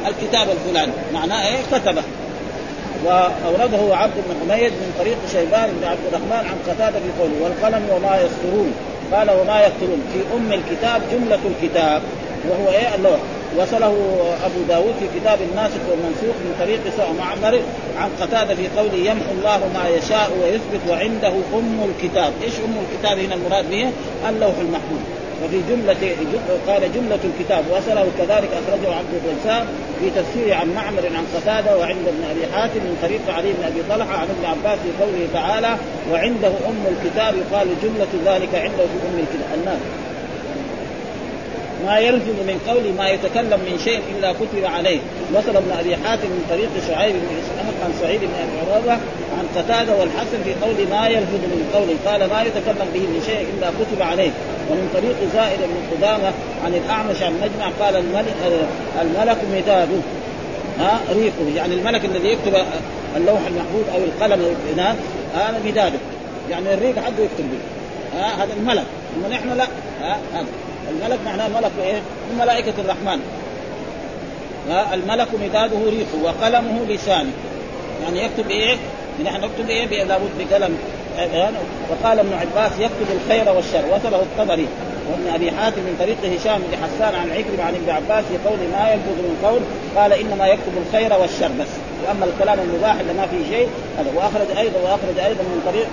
الكتاب 0.08 0.48
الفلاني، 0.50 0.92
معناه 1.14 1.48
إيه؟ 1.48 1.58
كتبه. 1.72 2.04
وأورده 3.06 3.96
عبد 3.96 4.14
بن 4.14 4.36
حميد 4.42 4.72
من 4.72 4.94
طريق 5.00 5.18
شيبان 5.32 5.70
بن 5.82 5.88
عبد 5.88 6.00
الرحمن 6.08 6.48
عن 6.50 6.58
قتادة 6.68 7.00
في 7.00 7.22
قوله 7.22 7.34
والقلم 7.44 7.84
وما 7.94 8.22
يسطرون 8.22 8.74
قال 9.14 9.30
وما 9.42 9.62
يكتبون 9.66 10.02
في 10.14 10.38
أم 10.38 10.54
الكتاب 10.54 11.02
جملة 11.12 11.40
الكتاب 11.46 12.02
وهو 12.50 12.70
إيه 12.70 12.96
اللوح 12.96 13.20
وصله 13.58 13.96
أبو 14.46 14.62
داود 14.70 14.94
في 15.00 15.20
كتاب 15.20 15.40
الناسخ 15.42 15.82
والمنسوخ 15.90 16.36
من 16.46 16.56
طريق 16.60 16.80
معمر 17.20 17.60
عن 17.98 18.10
قتادة 18.22 18.56
في 18.56 18.68
قوله 18.78 18.96
يمحو 18.96 19.32
الله 19.32 19.58
ما 19.74 19.90
يشاء 19.98 20.32
ويثبت 20.42 20.90
وعنده 20.90 21.34
أم 21.54 21.90
الكتاب، 21.90 22.34
إيش 22.44 22.54
أم 22.54 22.76
الكتاب 22.84 23.20
هنا 23.20 23.36
المراد 23.36 23.70
به؟ 23.70 23.92
اللوح 24.30 24.54
المحفوظ. 24.62 25.02
وفي 25.44 25.62
جملة 25.70 26.16
قال 26.68 26.94
جملة 26.94 27.20
الكتاب 27.24 27.64
وصله 27.72 28.08
كذلك 28.18 28.50
أخرجه 28.62 28.96
عبد 28.96 29.14
الرزاق 29.20 29.68
في 30.00 30.10
تفسير 30.10 30.54
عن 30.54 30.74
معمر 30.74 31.06
عن 31.18 31.26
قتادة 31.36 31.78
وعند 31.78 32.08
ابن 32.08 32.24
أبي 32.32 32.54
حاتم 32.54 32.80
من 32.80 32.98
طريق 33.02 33.22
علي 33.30 33.54
بن 33.54 33.64
أبي 33.64 33.82
طلحة 33.90 34.18
عن 34.18 34.28
ابن 34.30 34.46
عباس 34.46 34.80
في 34.80 35.04
قوله 35.04 35.28
تعالى 35.34 35.76
وعنده 36.12 36.48
أم 36.48 36.84
الكتاب. 36.94 37.36
يقال 37.36 37.68
جملة 37.84 38.34
ذلك 38.34 38.56
عنده 38.56 38.84
في 38.92 38.98
أم 39.10 39.20
الكتاب. 39.20 39.60
الناس 39.60 39.80
ما 41.86 41.98
يلفظ 42.00 42.38
من 42.48 42.58
قول 42.68 42.94
ما 42.98 43.10
يتكلم 43.10 43.60
من 43.60 43.80
شيء 43.84 44.02
إلا 44.14 44.34
كتب 44.34 44.66
عليه. 44.66 45.00
وصل 45.34 45.56
ابن 45.56 45.72
أبي 45.80 45.96
حاتم 45.96 46.28
من 46.28 46.46
طريق 46.50 46.70
شعيب 46.88 47.16
بن 47.16 47.30
إسحاق 47.42 47.76
عن 47.84 47.94
سعيد 48.02 48.22
بن 48.22 48.36
أبي 48.44 48.72
عروبة 48.72 48.94
عن 49.38 49.46
قتادة 49.56 49.96
والحسن 49.96 50.40
في 50.44 50.54
قول 50.64 50.90
ما 50.92 51.08
يلفظ 51.08 51.42
من 51.54 51.70
قول. 51.74 51.90
قال 52.06 52.30
ما 52.30 52.42
يتكلم 52.42 52.90
به 52.94 53.00
من 53.00 53.24
شيء 53.26 53.48
إلا 53.54 53.70
كتب 53.70 54.02
عليه. 54.02 54.32
ومن 54.70 54.90
طريق 54.94 55.16
زائد 55.34 55.60
بن 55.60 55.78
قدامة 55.92 56.32
عن 56.66 56.74
الأعمش 56.74 57.22
عن 57.22 57.34
مجمع 57.34 57.70
قال 57.80 57.96
الملك 57.96 58.36
الملك 59.02 59.38
مداده 59.54 60.00
ها 60.80 61.00
ريقه. 61.14 61.56
يعني 61.56 61.74
الملك 61.74 62.06
الذي 62.06 62.28
يكتب 62.28 62.56
اللوح 63.18 63.40
المحفوظ 63.48 63.84
أو 63.96 64.00
القلم 64.04 64.56
هذا 65.36 65.60
مداده. 65.66 66.00
يعني 66.50 66.74
الريق 66.74 66.96
حقه 67.00 67.20
يكتب 67.20 67.46
به. 67.52 67.60
ها 68.20 68.44
هذا 68.44 68.54
الملك. 68.54 68.86
أما 69.18 69.36
نحن 69.36 69.58
لا. 69.58 69.68
ها 70.02 70.18
هذا. 70.34 70.46
الملك 70.90 71.20
معناه 71.26 71.48
ملك 71.48 71.72
إيه؟ 71.84 72.02
من 72.32 72.38
ملائكة 72.40 72.74
الرحمن 72.80 73.20
الملك 74.94 75.28
مداده 75.44 75.78
ريقه 75.90 76.24
وقلمه 76.24 76.86
لسانه 76.90 77.32
يعني 78.04 78.24
يكتب 78.26 78.50
إيه؟ 78.50 78.78
نحن 79.26 79.36
نكتب 79.42 79.70
إيه؟ 79.70 80.04
لابد 80.04 80.30
بقلم 80.40 80.78
وقال 81.90 82.20
ابن 82.20 82.34
عباس 82.34 82.72
يكتب 82.80 83.08
الخير 83.16 83.56
والشر 83.56 83.86
وصله 83.86 84.22
الطبري 84.22 84.68
وابن 85.12 85.28
أبي 85.36 85.52
حاتم 85.52 85.82
من 85.82 85.96
طريق 86.00 86.18
هشام 86.40 86.62
بن 86.62 86.78
حسان 86.78 87.16
عن 87.16 87.32
عكرمة 87.32 87.64
عن 87.64 87.76
ابن 87.76 87.90
عباس 87.90 88.26
في 88.26 88.50
قول 88.50 88.58
ما 88.72 88.90
يلفظ 88.92 89.20
من 89.20 89.40
قول 89.44 89.62
قال 89.96 90.14
إنما 90.14 90.48
يكتب 90.48 90.74
الخير 90.88 91.14
والشر 91.14 91.52
بس 91.60 91.68
وأما 92.04 92.26
الكلام 92.30 92.58
المباح 92.66 92.96
اللي 93.00 93.14
ما 93.14 93.26
فيه 93.32 93.44
شيء 93.56 93.68
هذا. 93.98 94.10
وأخرج 94.16 94.50
أيضا 94.64 94.80
وأخرج 94.86 95.18
أيضا 95.30 95.44
من 95.52 95.60
طريق 95.68 95.88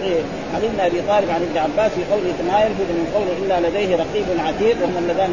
علي 0.55 0.69
بن 0.69 0.81
أبي 0.81 1.01
طالب 1.09 1.29
عن 1.31 1.42
ابن 1.47 1.57
عباس 1.66 1.90
في 1.97 2.03
قوله 2.12 2.37
ما 2.51 2.57
يلفظ 2.64 2.88
من 2.99 3.07
قول 3.14 3.29
إلا 3.42 3.57
لديه 3.69 3.97
رقيب 3.97 4.27
عتيد 4.47 4.77
وهم 4.83 4.97
اللذان 5.03 5.33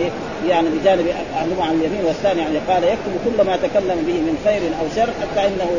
يعني 0.49 0.67
بجانب 0.69 1.07
احدهما 1.37 1.63
عن 1.69 1.73
اليمين 1.79 2.03
والثاني 2.05 2.41
يعني 2.41 2.59
قال 2.69 2.83
يكتب 2.83 3.13
كل 3.25 3.37
ما 3.49 3.55
تكلم 3.65 3.99
به 4.07 4.17
من 4.27 4.35
خير 4.45 4.61
أو 4.79 4.85
شر 4.95 5.09
حتى 5.21 5.47
إنه 5.47 5.69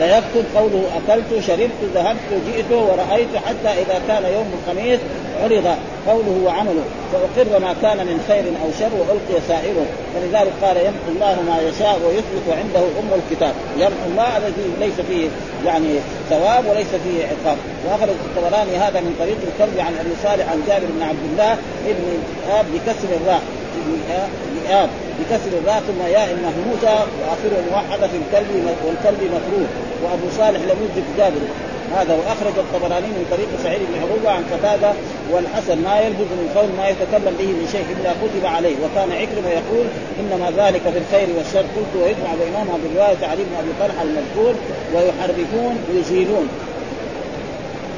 لا 0.00 0.18
يكتب. 0.18 0.44
قوله 0.56 0.82
أكلت 0.98 1.30
شربت 1.46 1.80
ذهبت 1.94 2.30
جئت 2.46 2.70
ورأيت 2.72 3.32
حتى 3.46 3.70
إذا 3.82 3.96
كان 4.08 4.24
يوم 4.36 4.48
الخميس 4.58 5.00
عرض. 5.42 5.66
قوله 6.08 6.36
وعمله. 6.46 6.84
فأقر 7.12 7.58
ما 7.58 7.74
كان 7.82 7.98
من 8.06 8.24
خير 8.28 8.44
أو 8.62 8.68
شر 8.80 8.94
وألقي 9.00 9.36
سائره. 9.48 9.86
فلذلك 10.14 10.52
قال 10.62 10.76
يمحو 10.76 11.08
الله 11.14 11.36
ما 11.48 11.56
يشاء 11.68 12.00
ويثبت 12.04 12.44
وعنده 12.48 12.84
أم 13.00 13.10
الكتاب. 13.20 13.54
يمحو 13.76 14.06
الله 14.10 14.38
الذي 14.46 14.70
ليس 14.80 15.00
فيه 15.08 15.28
يعني 15.66 15.98
ثواب 16.30 16.66
وليس 16.66 16.86
فيه 17.04 17.26
عقاب. 17.26 17.58
وأخرج 17.86 18.14
الطبراني 18.24 18.76
هذا 18.76 19.00
من 19.00 19.16
طريق 19.18 19.36
الكلب 19.48 19.78
عن 19.78 19.94
أبي 20.00 20.10
صالح 20.22 20.50
عن 20.50 20.62
جابر 20.68 20.86
بن 20.96 21.02
عبد 21.02 21.24
الله 21.32 21.52
ابن 21.86 22.04
بكسر 22.74 23.08
الراء 23.22 23.42
آب 24.70 24.88
بكسر 25.20 25.58
الراء 25.58 25.82
ثم 25.88 26.02
ياء 26.06 26.28
مهموسة 26.46 26.94
وآخره 27.20 27.62
موحدة 27.70 28.06
في 28.08 28.16
الكلب 28.22 28.50
والكلب 28.86 29.22
مفروض. 29.22 29.68
وأبو 30.02 30.26
صالح 30.38 30.60
لم 30.60 30.78
جابر 31.18 31.44
هذا 31.96 32.14
وأخرج 32.14 32.56
الطبراني 32.58 33.06
من 33.06 33.26
طريق 33.30 33.48
سعيد 33.62 33.80
بن 33.80 34.00
عروبة 34.02 34.30
عن 34.30 34.42
قتادة 34.52 34.92
والحسن 35.32 35.78
ما 35.82 36.00
يلفظ 36.00 36.28
من 36.40 36.52
قول 36.56 36.68
ما 36.78 36.88
يتكلم 36.88 37.34
به 37.38 37.46
من 37.58 37.68
شيء 37.72 37.84
إلا 37.94 38.12
كتب 38.22 38.46
عليه. 38.46 38.74
وكان 38.84 39.12
عكرمة 39.12 39.48
يقول 39.60 39.86
إنما 40.20 40.46
ذلك 40.62 40.82
في 40.82 40.98
الخير 40.98 41.28
والشر. 41.36 41.66
قلت 41.76 41.92
ويجمع 42.02 42.30
بينهما 42.44 42.78
بروايه 42.82 43.20
علي 43.30 43.42
بن 43.48 43.54
أبي 43.60 43.72
طلحة 43.80 44.02
المذكور 44.02 44.54
ويحرفون 44.94 45.74
ويزيلون. 45.88 46.48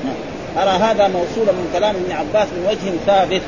نعم. 0.05 0.19
أرى 0.63 0.75
هذا 0.87 1.09
موصولا 1.09 1.53
من 1.53 1.71
كلام 1.77 1.95
ابن 1.97 2.13
عباس 2.13 2.49
من 2.57 2.63
وجه 2.71 2.93
ثابت. 3.07 3.43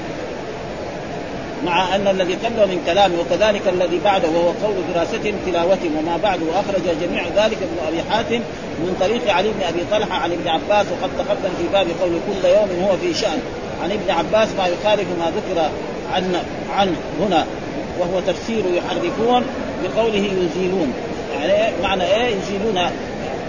مع 1.65 1.95
أن 1.95 2.09
الذي 2.09 2.35
قبله 2.35 2.67
من 2.67 2.83
كلامه 2.87 3.15
وكذلك 3.21 3.63
الذي 3.69 4.01
بعده 4.05 4.29
وهو 4.29 4.49
قول 4.49 4.75
دراستهم 4.95 5.35
تلاوتهم 5.47 5.97
وما 5.99 6.17
بعده 6.23 6.43
وأخرج 6.47 6.83
جميع 7.03 7.23
ذلك 7.23 7.59
ابن 7.63 7.79
أبي 7.89 8.11
حاتم 8.11 8.41
من 8.79 8.97
طريق 9.01 9.35
علي 9.35 9.49
بن 9.49 9.63
أبي 9.63 9.81
طلحة 9.91 10.19
عن 10.19 10.33
ابن 10.33 10.49
عباس 10.49 10.87
وقد 10.93 11.11
تقدم 11.19 11.51
في 11.59 11.65
باب 11.73 11.87
قول 12.01 12.11
كل 12.11 12.49
يوم 12.49 12.69
هو 12.85 12.97
في 12.97 13.15
شأن. 13.15 13.39
عن 13.83 13.93
ابن 13.93 14.11
عباس 14.11 14.49
ما 14.59 14.67
يخالف 14.67 15.07
ما 15.21 15.33
ذكر 15.37 15.71
عن 16.13 16.37
عن 16.77 16.95
هنا. 17.21 17.47
وهو 17.99 18.21
تفسير 18.21 18.65
يحرفون 18.75 19.45
بقوله 19.83 20.31
يزيلون. 20.41 20.93
يعني 21.35 21.73
معنى 21.83 22.05
إيه؟ 22.05 22.37
يزيلون. 22.37 22.91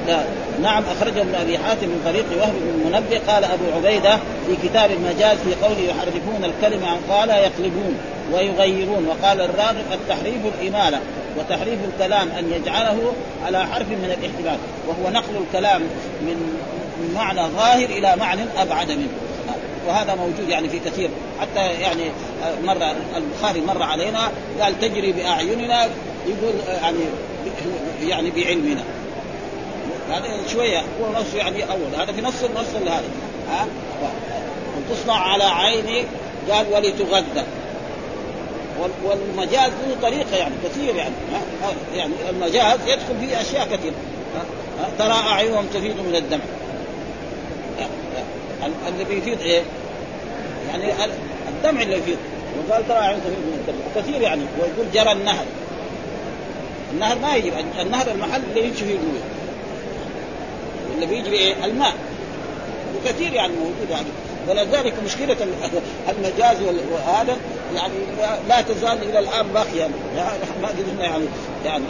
لا. 0.08 0.24
نعم 0.62 0.84
اخرجه 0.84 1.22
ابن 1.22 1.36
أبي 1.36 1.58
حاتم 1.58 1.88
من 1.88 2.02
طريق 2.06 2.26
وهب 2.42 2.54
بن 2.54 2.82
المنبه 2.82 3.32
قال 3.34 3.44
أبو 3.44 3.64
عبيدة 3.76 4.18
في 4.18 4.68
كتاب 4.68 4.92
المجاز 4.92 5.38
في 5.38 5.56
قوله 5.66 5.80
يحرفون 5.80 6.44
الكلمة 6.44 6.88
عن 6.88 6.98
قال 7.10 7.30
يقلبون 7.30 7.98
ويغيرون 8.34 9.08
وقال 9.08 9.42
الراغب 9.42 9.86
التحريف 9.94 10.42
الإمالة 10.62 11.00
وتحريف 11.38 11.80
الكلام 11.94 12.30
أن 12.40 12.52
يجعله 12.52 13.14
على 13.46 13.66
حرف 13.66 13.88
من 13.88 14.06
الاحتمال 14.06 14.58
وهو 14.88 15.12
نقل 15.12 15.44
الكلام 15.48 15.82
من 16.22 16.60
معنى 17.16 17.42
ظاهر 17.42 17.86
إلى 17.86 18.16
معنى 18.16 18.42
أبعد 18.58 18.92
منه. 18.92 19.08
وهذا 19.88 20.16
موجود 20.16 20.50
يعني 20.50 20.70
في 20.70 20.80
كثير. 20.80 21.10
حتى 21.42 21.60
يعني 21.60 22.04
مره 22.64 22.96
البخاري 23.18 23.62
مر 23.62 23.84
علينا 23.84 24.32
قال 24.62 24.80
تجري 24.80 25.12
بأعيننا 25.12 25.84
يقول 26.28 26.54
يعني 26.82 27.00
يعني 28.02 28.32
بعلمنا. 28.32 28.84
هذا 30.12 30.48
شوية 30.48 30.80
هو 30.80 31.22
نص 31.22 31.34
يعني 31.36 31.64
أول 31.64 32.02
هذا 32.02 32.12
في 32.12 32.22
نص 32.22 32.44
النص 32.44 32.76
هذا. 32.76 33.04
ها؟ 33.52 33.68
تصنع 34.90 35.14
على 35.14 35.44
عيني 35.44 36.04
قال 36.52 36.66
ولتغذى. 36.74 37.44
والمجاز 39.04 39.72
له 39.72 39.96
طريقة 40.02 40.38
يعني 40.38 40.56
كثير 40.64 40.96
يعني 40.96 41.14
يعني 41.96 42.14
المجاز 42.30 42.80
يدخل 42.88 43.20
فيه 43.20 43.42
أشياء 43.42 43.66
كثيرة. 43.66 43.96
ترى 45.00 45.14
أعينهم 45.14 45.66
تفيض 45.66 45.96
من 45.96 46.16
الدم. 46.16 46.40
اللي 48.88 49.04
بيفيض 49.04 49.42
إيه؟ 49.42 49.62
يعني 50.70 50.94
الدمع 51.50 51.82
اللي 51.82 51.98
يفيض. 51.98 52.18
وقال 52.70 52.88
ترى 52.88 52.98
أعينهم 52.98 53.20
تفيض 53.20 53.38
من 53.38 53.66
الدم. 53.68 54.02
كثير 54.02 54.22
يعني 54.22 54.42
ويقول 54.60 54.92
جرى 54.94 55.12
النهر. 55.12 55.46
النهر 56.94 57.20
ما 57.20 57.36
يجب 57.36 57.54
النهر 57.80 58.12
المحل 58.12 58.42
اللي 58.50 58.68
يمشي 58.68 58.86
فيه 58.86 58.98
اللي 60.96 61.06
بيجري 61.06 61.38
إيه؟ 61.38 61.66
الماء. 61.66 61.94
وكثير 62.98 63.34
يعني 63.34 63.54
موجود 63.54 63.90
يعني. 63.90 64.08
ولذلك 64.48 64.94
مشكلة 65.06 65.38
المجاز 66.10 66.58
وهذا 66.92 67.38
يعني 67.76 67.94
لا 68.50 68.62
تزال 68.62 69.04
إلى 69.10 69.20
الآن 69.20 69.48
باقية. 69.54 69.90
ما 70.62 70.68
قدرنا 70.68 71.04
يعني 71.04 71.26
يعني 71.66 71.84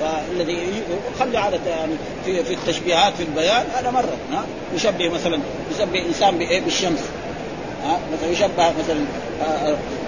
فالذي 0.00 0.82
خلي 1.20 1.38
عادة 1.38 1.70
يعني 1.70 1.92
في 2.24 2.44
في 2.44 2.54
التشبيهات 2.54 3.12
في 3.14 3.22
البيان. 3.22 3.66
هذا 3.74 3.90
مرة. 3.90 4.16
ها؟ 4.32 4.44
يشبه 4.74 5.08
مثلا 5.08 5.38
يشبه 5.74 6.06
إنسان 6.06 6.38
بإيه؟ 6.38 6.60
بالشمس. 6.60 7.00
ها؟ 7.84 7.98
مثلا 8.12 8.30
يشبه 8.30 8.72
مثلا 8.82 9.04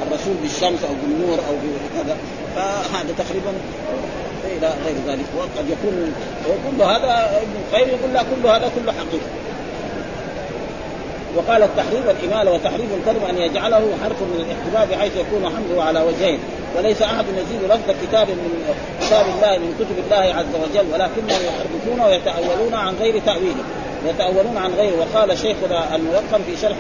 الرسول 0.07 0.35
بالشمس 0.43 0.85
أو 0.85 0.95
بالنور 1.03 1.39
أو 1.39 1.55
بكذا. 1.55 2.17
فهذا 2.57 3.15
تقريبا 3.19 3.53
إلى 4.59 4.69
غير 4.85 4.97
ذلك. 5.09 5.27
وقد 5.39 5.71
يكون 5.71 6.15
وكل 6.49 6.83
هذا 6.83 7.41
ابن 7.43 7.55
القيم 7.63 7.89
يقول 7.89 8.13
لا 8.15 8.23
كل 8.23 8.49
هذا 8.49 8.71
كله 8.77 8.93
حقيقة. 8.93 9.31
وقال 11.37 11.63
التحريف 11.63 12.05
الإمالة 12.11 12.53
وتحريف 12.53 12.87
الكلمة 13.01 13.31
أن 13.31 13.39
يجعله 13.39 13.85
حرف 14.05 14.23
من 14.23 14.45
الاحتمال 14.47 14.97
بحيث 14.97 15.13
يكون 15.17 15.53
حمله 15.57 15.83
على 15.83 16.01
وجهين. 16.01 16.39
وليس 16.77 17.03
أحد 17.03 17.25
يزيد 17.29 17.71
لفظ 17.71 17.91
كتاب 18.03 18.29
من 18.29 18.75
كتاب 19.01 19.27
الله 19.37 19.59
من 19.59 19.75
كتب 19.79 19.99
الله 20.05 20.35
عز 20.35 20.55
وجل 20.63 20.87
ولكنهم 20.93 21.41
يحرفون 21.49 22.01
ويتأولون 22.07 22.75
عن 22.75 22.95
غير 23.01 23.19
تأويله. 23.27 23.65
يتأولون 24.05 24.57
عن 24.57 24.71
غيره. 24.73 24.95
وقال 25.01 25.39
شيخنا 25.39 25.97
الملقن 25.97 26.41
في 26.47 26.57
شرح 26.63 26.77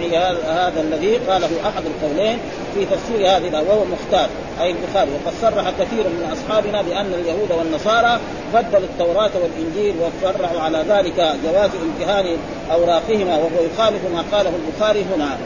هذا 0.46 0.80
الذي 0.80 1.16
قاله 1.16 1.50
أحد 1.68 1.82
القولين 1.86 2.38
في 2.74 2.84
تفسير 2.84 3.36
هذه 3.36 3.64
وهو 3.68 3.84
مختار 3.84 4.28
أي 4.60 4.70
البخاري. 4.70 5.10
وقد 5.10 5.34
صرح 5.42 5.70
كثير 5.70 6.04
من 6.04 6.32
أصحابنا 6.32 6.82
بأن 6.82 7.14
اليهود 7.14 7.52
والنصارى 7.58 8.20
بدلوا 8.54 8.88
التوراة 8.92 9.30
والإنجيل 9.42 9.94
وفرعوا 10.00 10.60
على 10.60 10.84
ذلك 10.88 11.36
جواز 11.44 11.70
امتهان 11.82 12.36
أوراقهما 12.72 13.36
وهو 13.36 13.64
يخالف 13.72 14.00
ما 14.14 14.24
قاله 14.32 14.52
البخاري 14.56 15.04
هنا. 15.14 15.36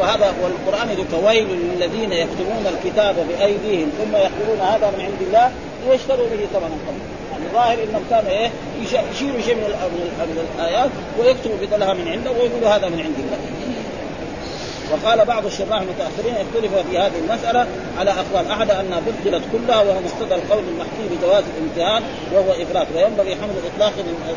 وهذا 0.00 0.34
والقرآن 0.42 0.88
يقول 0.90 1.24
ويل 1.24 1.46
للذين 1.48 2.12
يكتبون 2.12 2.66
الكتاب 2.66 3.14
بأيديهم 3.28 3.90
ثم 3.98 4.16
يقولون 4.16 4.60
هذا 4.60 4.90
من 4.90 5.04
عند 5.04 5.22
الله 5.26 5.50
ليشتروا 5.88 6.26
به 6.26 6.46
ثمنا 6.52 6.76
قليلا. 6.86 7.21
الظاهر 7.52 7.78
انهم 7.82 8.02
كانوا 8.10 8.30
إيه 8.30 8.50
يشيروا 8.82 9.40
شيء 9.40 9.54
من, 9.54 9.62
من 10.18 10.48
الآيات 10.56 10.90
ويكتبوا 11.18 11.56
بدلها 11.62 11.94
من 11.94 12.08
عنده 12.08 12.30
ويقولوا 12.30 12.68
هذا 12.68 12.88
من 12.88 13.00
عند 13.00 13.14
الله 13.18 13.38
وقال 14.92 15.24
بعض 15.24 15.46
الشراح 15.46 15.80
المتأخرين 15.80 16.34
اختلف 16.34 16.88
في 16.90 16.98
هذه 16.98 17.18
المسألة 17.28 17.66
على 17.98 18.10
أقوال 18.10 18.50
أحد 18.50 18.70
انها 18.70 19.00
بدلت 19.00 19.42
كلها 19.52 19.82
وهو 19.82 20.00
مقتضى 20.00 20.34
القول 20.34 20.64
المحكي 20.68 21.04
بجواز 21.10 21.44
الامتهان 21.56 22.02
وهو 22.32 22.52
إفراط 22.52 22.86
وينبغي 22.94 23.34
حمل 23.34 23.54
الاطلاق 23.62 23.92
من 23.98 24.36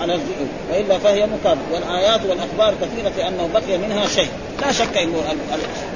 على 0.00 0.14
الزئوم 0.14 0.48
وإلا 0.70 0.98
فهي 0.98 1.26
مطابق. 1.26 1.60
والآيات 1.72 2.20
والأخبار 2.28 2.74
كثيرة 2.82 3.10
في 3.10 3.28
أنه 3.28 3.48
بقي 3.54 3.78
منها 3.78 4.06
شيء. 4.06 4.28
لا 4.60 4.72
شك 4.72 4.96
إنه 4.96 5.22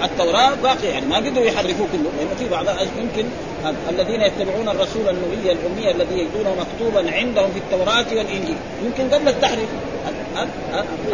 التوراة 0.05 0.55
باقي 0.63 0.87
يعني 0.89 1.07
ما 1.07 1.17
قدروا 1.17 1.47
يحرفوه 1.47 1.87
كله. 1.93 2.11
لأنه 2.19 2.35
في 2.39 2.49
بعض 2.49 2.67
يمكن 2.99 3.25
الذين 3.91 4.21
يتبعون 4.21 4.69
الرسول 4.69 5.09
النبي 5.09 5.53
الأمي 5.53 5.91
الذي 5.91 6.19
يجدونه 6.19 6.55
مكتوبا 6.61 7.13
عندهم 7.13 7.51
في 7.53 7.59
التوراة 7.59 8.07
والإنجيل. 8.11 8.57
يمكن 8.85 9.15
قبل 9.15 9.29
التحريف 9.29 9.69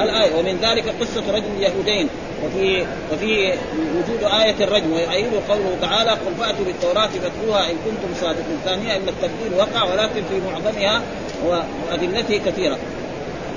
الآية. 0.00 0.36
ومن 0.36 0.58
ذلك 0.62 0.94
قصة 1.00 1.32
رجل 1.32 1.50
اليهودين 1.58 2.08
وفي 2.44 2.86
وفي 3.12 3.52
وجود 3.96 4.32
آية 4.42 4.64
الرجم 4.64 4.92
ويؤيد 4.92 5.32
قوله 5.48 5.76
تعالى 5.80 6.10
قل 6.10 6.34
فأتوا 6.38 6.64
بالتوراة 6.64 7.08
فاتلوها 7.08 7.70
إن 7.70 7.76
كنتم 7.84 8.20
صادقين. 8.20 8.58
ثانيا 8.64 8.96
إن 8.96 9.08
التبديل 9.08 9.58
وقع 9.58 9.84
ولكن 9.84 10.22
في 10.30 10.40
معظمها 10.50 11.02
وأدلته 11.46 12.40
كثيرة. 12.46 12.78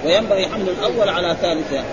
وينبغي 0.06 0.46
حمل 0.46 0.70
الأول 0.70 1.10
على 1.10 1.36
ثالثها. 1.42 1.84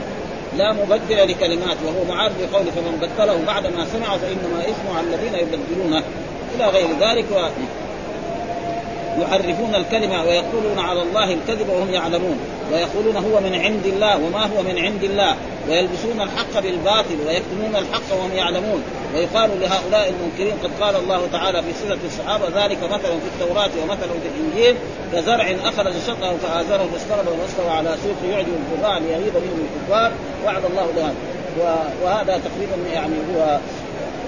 لا 0.59 0.73
مبدل 0.73 1.31
لكلمات 1.31 1.77
وهو 1.87 2.05
معارض 2.15 2.35
بقوله 2.41 2.71
فمن 2.71 2.99
بدله 3.01 3.45
بعد 3.47 3.67
ما 3.67 3.87
سمع 3.93 4.17
فإنما 4.17 4.63
اسمه 4.65 4.99
على 4.99 5.07
الذين 5.07 5.35
يبدلونه. 5.35 6.03
إلى 6.57 6.67
غير 6.67 6.89
ذلك 7.01 7.25
و... 7.33 7.39
يحرفون 9.19 9.75
الكلمة 9.75 10.25
ويقولون 10.25 10.79
على 10.79 11.03
الله 11.03 11.35
الكذب 11.35 11.69
وهم 11.69 11.91
يعلمون. 11.91 12.39
ويقولون 12.73 13.17
هو 13.17 13.41
من 13.41 13.55
عند 13.55 13.87
الله 13.87 14.17
وما 14.17 14.43
هو 14.43 14.63
من 14.63 14.79
عند 14.79 15.05
الله. 15.05 15.37
ويلبسون 15.69 16.21
الحق 16.21 16.61
بالباطل 16.63 17.17
ويكتمون 17.27 17.77
الحق 17.77 18.19
وهم 18.19 18.33
يعلمون. 18.35 18.83
ويقال 19.15 19.51
لهؤلاء 19.61 20.13
المنكرين 20.15 20.55
قد 20.65 20.71
قال 20.81 20.97
الله 20.97 21.29
تعالى 21.33 21.63
في 21.63 21.69
سورة 21.83 21.99
الصحابة 22.07 22.65
ذلك 22.65 22.79
مثل 22.93 23.09
في 23.09 23.29
التوراة 23.35 23.71
ومثل 23.83 24.09
في 24.23 24.29
الإنجيل. 24.35 24.77
كزرع 25.13 25.55
أخرج 25.65 25.93
شطه 26.07 26.37
فآزره 26.43 26.89
فاستغرب 26.93 27.39
واستوى 27.43 27.71
على 27.71 27.97
سوق 28.03 28.31
يعجب 28.31 28.49
الزراع 28.49 28.99
ليغيظ 28.99 29.35
بهم 29.35 29.67
الكفار. 29.67 30.13
وعد 30.45 30.65
الله 30.65 30.87
له 30.97 31.15
وهذا 32.05 32.41
تقريبا 32.45 32.91
يعني 32.93 33.15
هو 33.35 33.59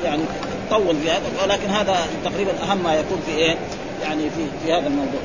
يعني 0.04 0.22
طول 0.70 0.96
في 0.96 1.10
هذا. 1.10 1.22
ولكن 1.42 1.70
هذا 1.70 1.96
تقريبا 2.24 2.52
أهم 2.62 2.82
ما 2.82 2.94
يكون 2.94 3.22
في 3.26 3.32
إيه؟ 3.32 3.56
يعني 4.02 4.30
في 4.30 4.46
في 4.64 4.72
هذا 4.72 4.86
الموضوع. 4.86 5.20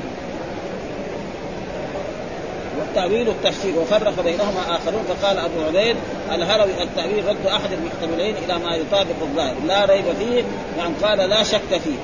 والتأويل 2.80 3.28
التفسير 3.28 3.78
وفرق 3.78 4.22
بينهما 4.24 4.60
آخرون 4.76 5.04
فقال 5.08 5.38
أبو 5.38 5.60
عبيد 5.66 5.96
الهروي 6.32 6.82
التأويل 6.82 7.28
رد 7.28 7.46
أحد 7.46 7.70
المحتملين 7.72 8.34
إلى 8.44 8.58
ما 8.58 8.76
يطابق 8.76 9.22
الظاهر. 9.22 9.54
لا 9.66 9.84
ريب 9.84 10.04
فيه 10.18 10.44
يعني 10.78 10.94
قال 11.02 11.18
لا 11.18 11.42
شك 11.42 11.68
فيه 11.70 11.98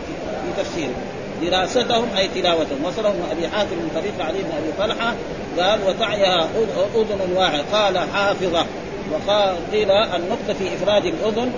في 0.44 0.62
تفسيره. 0.62 0.94
دراستهم 1.42 2.08
أي 2.16 2.28
تلاوتهم. 2.28 2.84
وصلهم 2.84 3.14
أبي 3.30 3.48
حاتم 3.48 3.76
من 3.76 3.90
طريق 3.94 4.26
علي 4.26 4.38
بن 4.38 4.50
أبي 4.50 4.72
طلحة 4.78 5.14
قال 5.58 5.80
وتعيها 5.88 6.48
أذن 6.94 7.36
واحد 7.36 7.64
قال 7.72 7.98
حافظة. 7.98 8.66
وقال 9.12 9.56
قيل 9.72 9.90
النقطة 9.90 10.52
في 10.58 10.74
إفراد 10.74 11.04
الأذن 11.04 11.52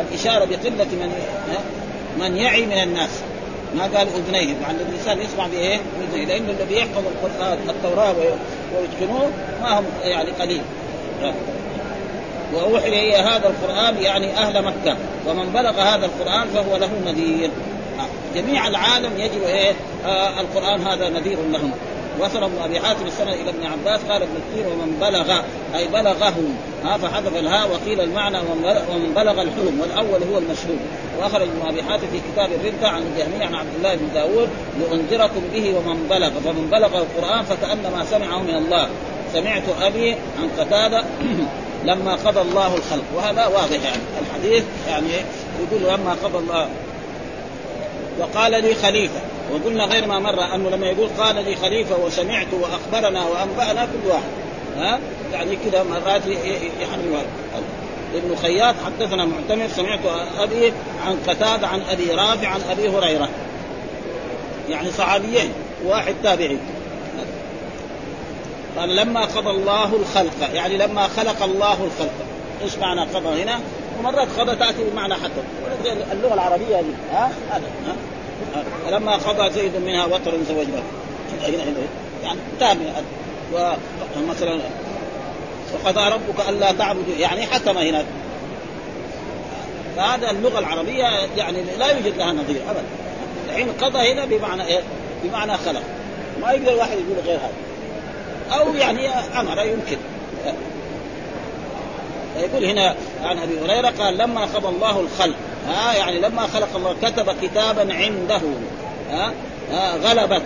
الإشارة 0.00 0.44
بقلة 0.44 0.84
من 0.84 1.12
من 2.18 2.36
يعي 2.36 2.66
من 2.66 2.72
الناس. 2.72 3.10
ما 3.74 3.82
قال 3.82 4.08
اذنيه 4.08 4.54
مع 4.62 4.70
أن 4.70 4.76
الإنسان 4.88 5.20
يسمع 5.20 5.46
بإيه؟ 5.46 5.78
باذنيه 6.00 6.26
لأنه 6.26 6.50
الذي 6.50 6.76
يحفظ 6.76 7.02
القران 7.06 7.58
التوراة 7.68 8.14
ويتقنوه 8.76 9.30
ما 9.62 9.78
هم 9.78 9.84
يعني 10.04 10.30
قليل. 10.30 10.62
وأوحي 12.54 12.88
الي 12.88 13.16
هذا 13.16 13.48
القرآن 13.48 14.02
يعني 14.02 14.36
أهل 14.36 14.64
مكة. 14.64 14.96
ومن 15.26 15.52
بلغ 15.54 15.80
هذا 15.80 16.06
القرآن 16.06 16.48
فهو 16.54 16.76
له 16.76 16.90
نذير. 17.06 17.50
جميع 18.34 18.68
العالم 18.68 19.10
يجب 19.18 19.42
إيه؟ 19.42 19.72
آه 20.06 20.40
القرآن 20.40 20.80
هذا 20.80 21.08
نذير 21.08 21.38
لهم. 21.52 21.72
وصل 22.20 22.42
ابن 22.42 22.58
ابي 22.64 22.80
حاتم 22.80 23.06
السنة 23.06 23.32
إلى 23.32 23.50
ابن 23.50 23.66
عباس 23.66 24.00
قال 24.10 24.22
ابن 24.22 24.34
كثير 24.50 24.66
ومن 24.66 24.98
بلغ 25.00 25.40
أي 25.76 25.88
بلغه 25.88 26.34
ها 26.84 26.96
فحذف 26.96 27.36
الهاء 27.36 27.70
وقيل 27.70 28.00
المعنى 28.00 28.38
ومن 28.38 29.12
بلغ 29.16 29.42
الحلم 29.42 29.80
والأول 29.80 30.22
هو 30.32 30.38
المشهور. 30.38 30.76
وأخرج 31.18 31.42
ابن 31.42 31.68
أبي 31.68 31.82
حاتم 31.82 32.06
في 32.12 32.20
كتاب 32.32 32.50
الرده 32.52 32.88
عن 32.88 33.02
الجهمية 33.02 33.46
عن 33.46 33.54
عبد 33.54 33.74
الله 33.76 33.94
بن 33.94 34.08
داود 34.14 34.48
لأنذركم 34.80 35.40
به 35.54 35.74
ومن 35.76 36.06
بلغ 36.10 36.30
فمن 36.30 36.68
بلغ 36.72 36.98
القرآن 36.98 37.44
فكأنما 37.44 38.04
سمعه 38.04 38.42
من 38.42 38.54
الله. 38.54 38.88
سمعت 39.32 39.62
أبي 39.82 40.12
عن 40.12 40.48
قتادة 40.58 41.04
لما 41.88 42.14
قضى 42.14 42.40
الله 42.40 42.74
الخلق. 42.74 43.04
وهذا 43.16 43.46
واضح 43.46 43.84
يعني. 43.84 44.02
الحديث 44.20 44.64
يعني 44.88 45.08
يقول 45.60 45.82
لما 45.82 46.16
قضى 46.24 46.38
الله 46.38 46.68
وقال 48.18 48.62
لي 48.62 48.74
خليفة. 48.74 49.20
وقلنا 49.52 49.84
غير 49.84 50.06
ما 50.06 50.18
مر 50.18 50.54
أنه 50.54 50.70
لما 50.70 50.86
يقول 50.86 51.08
قال 51.18 51.44
لي 51.44 51.56
خليفة 51.56 51.96
وسمعت 51.96 52.46
وأخبرنا 52.52 53.24
وأنبأنا 53.24 53.86
كل 53.86 54.08
واحد. 54.08 54.30
ها؟ 54.76 54.98
يعني 55.32 55.56
كذا 55.56 55.82
مرات 55.82 56.22
يحرم 56.80 57.22
ابن 58.14 58.36
خياط 58.36 58.74
حدثنا 58.86 59.24
معتمر 59.24 59.68
سمعت 59.68 60.00
أبي 60.38 60.72
عن 61.06 61.18
قتادة 61.28 61.66
عن 61.66 61.80
أبي 61.90 62.10
رافع 62.10 62.48
عن 62.48 62.60
أبي 62.70 62.88
هريرة. 62.88 63.28
يعني 64.68 64.90
صحابيين 64.90 65.52
واحد 65.86 66.14
تابعي. 66.22 66.58
قال 68.78 68.96
لما 68.96 69.20
قضى 69.20 69.50
الله 69.50 69.96
الخلق 69.96 70.54
يعني 70.54 70.76
لما 70.76 71.08
خلق 71.08 71.42
الله 71.42 71.72
الخلق. 71.72 72.14
إيش 72.62 72.78
معنى 72.78 73.00
قضى 73.00 73.42
هنا؟ 73.42 73.60
ومرات 73.98 74.28
قضى 74.38 74.56
تأتي 74.56 74.84
بمعنى 74.92 75.14
حتى. 75.14 75.42
اللغة 76.12 76.34
العربية 76.34 76.80
دي. 76.80 76.92
ها؟ 77.12 77.30
هذا. 77.50 77.66
ها؟ 77.86 77.94
لما 78.90 79.16
قضى 79.16 79.50
زيد 79.50 79.76
منها 79.76 80.04
وطر 80.04 80.32
زوجناه 80.48 80.82
يعني 82.22 82.38
تام 82.60 82.78
ومثلا 84.16 84.58
وقضى 85.74 86.08
ربك 86.08 86.48
ألا 86.48 86.72
تعبدوا. 86.72 87.14
يعني 87.18 87.46
حكم 87.46 87.78
هنا. 87.78 88.04
فهذا 89.96 90.30
اللغة 90.30 90.58
العربية 90.58 91.04
يعني 91.36 91.64
لا 91.78 91.86
يوجد 91.86 92.16
لها 92.16 92.32
نظير 92.32 92.62
ابدا. 92.70 92.84
الحين 93.48 93.68
قضى 93.72 94.12
هنا 94.12 94.24
بمعنى 94.24 94.66
إيه؟ 94.66 94.80
بمعنى 95.24 95.52
خلق. 95.56 95.82
ما 96.40 96.52
يقدر 96.52 96.74
واحد 96.76 96.96
يقول 96.98 97.26
غير 97.26 97.38
هذا. 97.38 98.60
أو 98.60 98.74
يعني 98.74 99.08
أمر 99.08 99.62
يمكن. 99.62 99.96
فيقول 102.34 102.64
هنا 102.64 102.94
عن 103.22 103.38
أبي 103.38 103.60
هريرة 103.60 103.92
قال 103.98 104.18
لما 104.18 104.44
قضى 104.44 104.68
الله 104.68 105.00
الخلق 105.00 105.36
ها 105.68 105.94
يعني 105.94 106.20
لما 106.20 106.46
خلق 106.46 106.68
الله 106.76 106.96
كتب 107.02 107.34
كتابا 107.42 107.94
عنده 107.94 108.40
ها, 109.10 109.32
ها 109.72 109.96
غلبت 109.96 110.42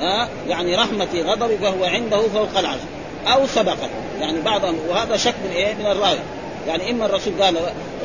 ها 0.00 0.28
يعني 0.48 0.76
رحمتي 0.76 1.22
غضبي 1.22 1.58
فهو 1.58 1.84
عنده 1.84 2.28
فوق 2.28 2.58
العرش 2.58 2.80
أو 3.26 3.46
سبقت 3.46 3.90
يعني 4.20 4.40
بعضهم 4.40 4.76
وهذا 4.88 5.16
شك 5.16 5.34
من 5.44 5.50
إيه؟ 5.54 5.74
من 5.74 5.86
الراوي 5.86 6.18
يعني 6.68 6.90
إما 6.90 7.06
الرسول 7.06 7.42
قال 7.42 7.56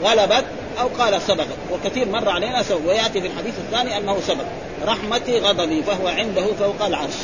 غلبت 0.03 0.45
أو 0.79 0.87
قال 0.87 1.21
سبقت 1.21 1.57
وكثير 1.71 2.07
مر 2.07 2.29
علينا 2.29 2.63
سبق 2.63 2.79
ويأتي 2.87 3.21
في 3.21 3.27
الحديث 3.27 3.53
الثاني 3.57 3.97
أنه 3.97 4.17
سبق 4.27 4.45
رحمتي 4.87 5.39
غضبي 5.39 5.83
فهو 5.83 6.07
عنده 6.07 6.45
فوق 6.59 6.85
العرش. 6.85 7.15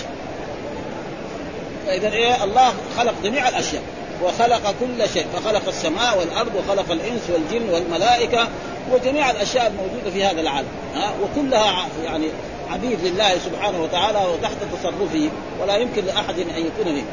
فإذا 1.87 2.11
إيه؟ 2.11 2.43
الله 2.43 2.73
خلق 2.97 3.13
جميع 3.23 3.49
الأشياء. 3.49 3.83
وخلق 4.23 4.75
كل 4.79 5.09
شيء. 5.13 5.25
فخلق 5.33 5.67
السماء 5.67 6.19
والأرض 6.19 6.51
وخلق 6.55 6.91
الإنس 6.91 7.21
والجن 7.29 7.69
والملائكة 7.69 8.47
وجميع 8.91 9.31
الأشياء 9.31 9.67
الموجودة 9.67 10.11
في 10.13 10.23
هذا 10.23 10.41
العالم. 10.41 10.67
ها؟ 10.95 11.11
وكلها 11.23 11.87
يعني 12.05 12.27
عبيد 12.71 12.99
لله 13.03 13.37
سبحانه 13.45 13.83
وتعالى 13.83 14.19
وتحت 14.33 14.57
تصرفه 14.73 15.29
ولا 15.61 15.77
يمكن 15.77 16.05
لأحد 16.05 16.39
أن 16.39 16.65
يكون 16.65 16.95
به 16.95 17.03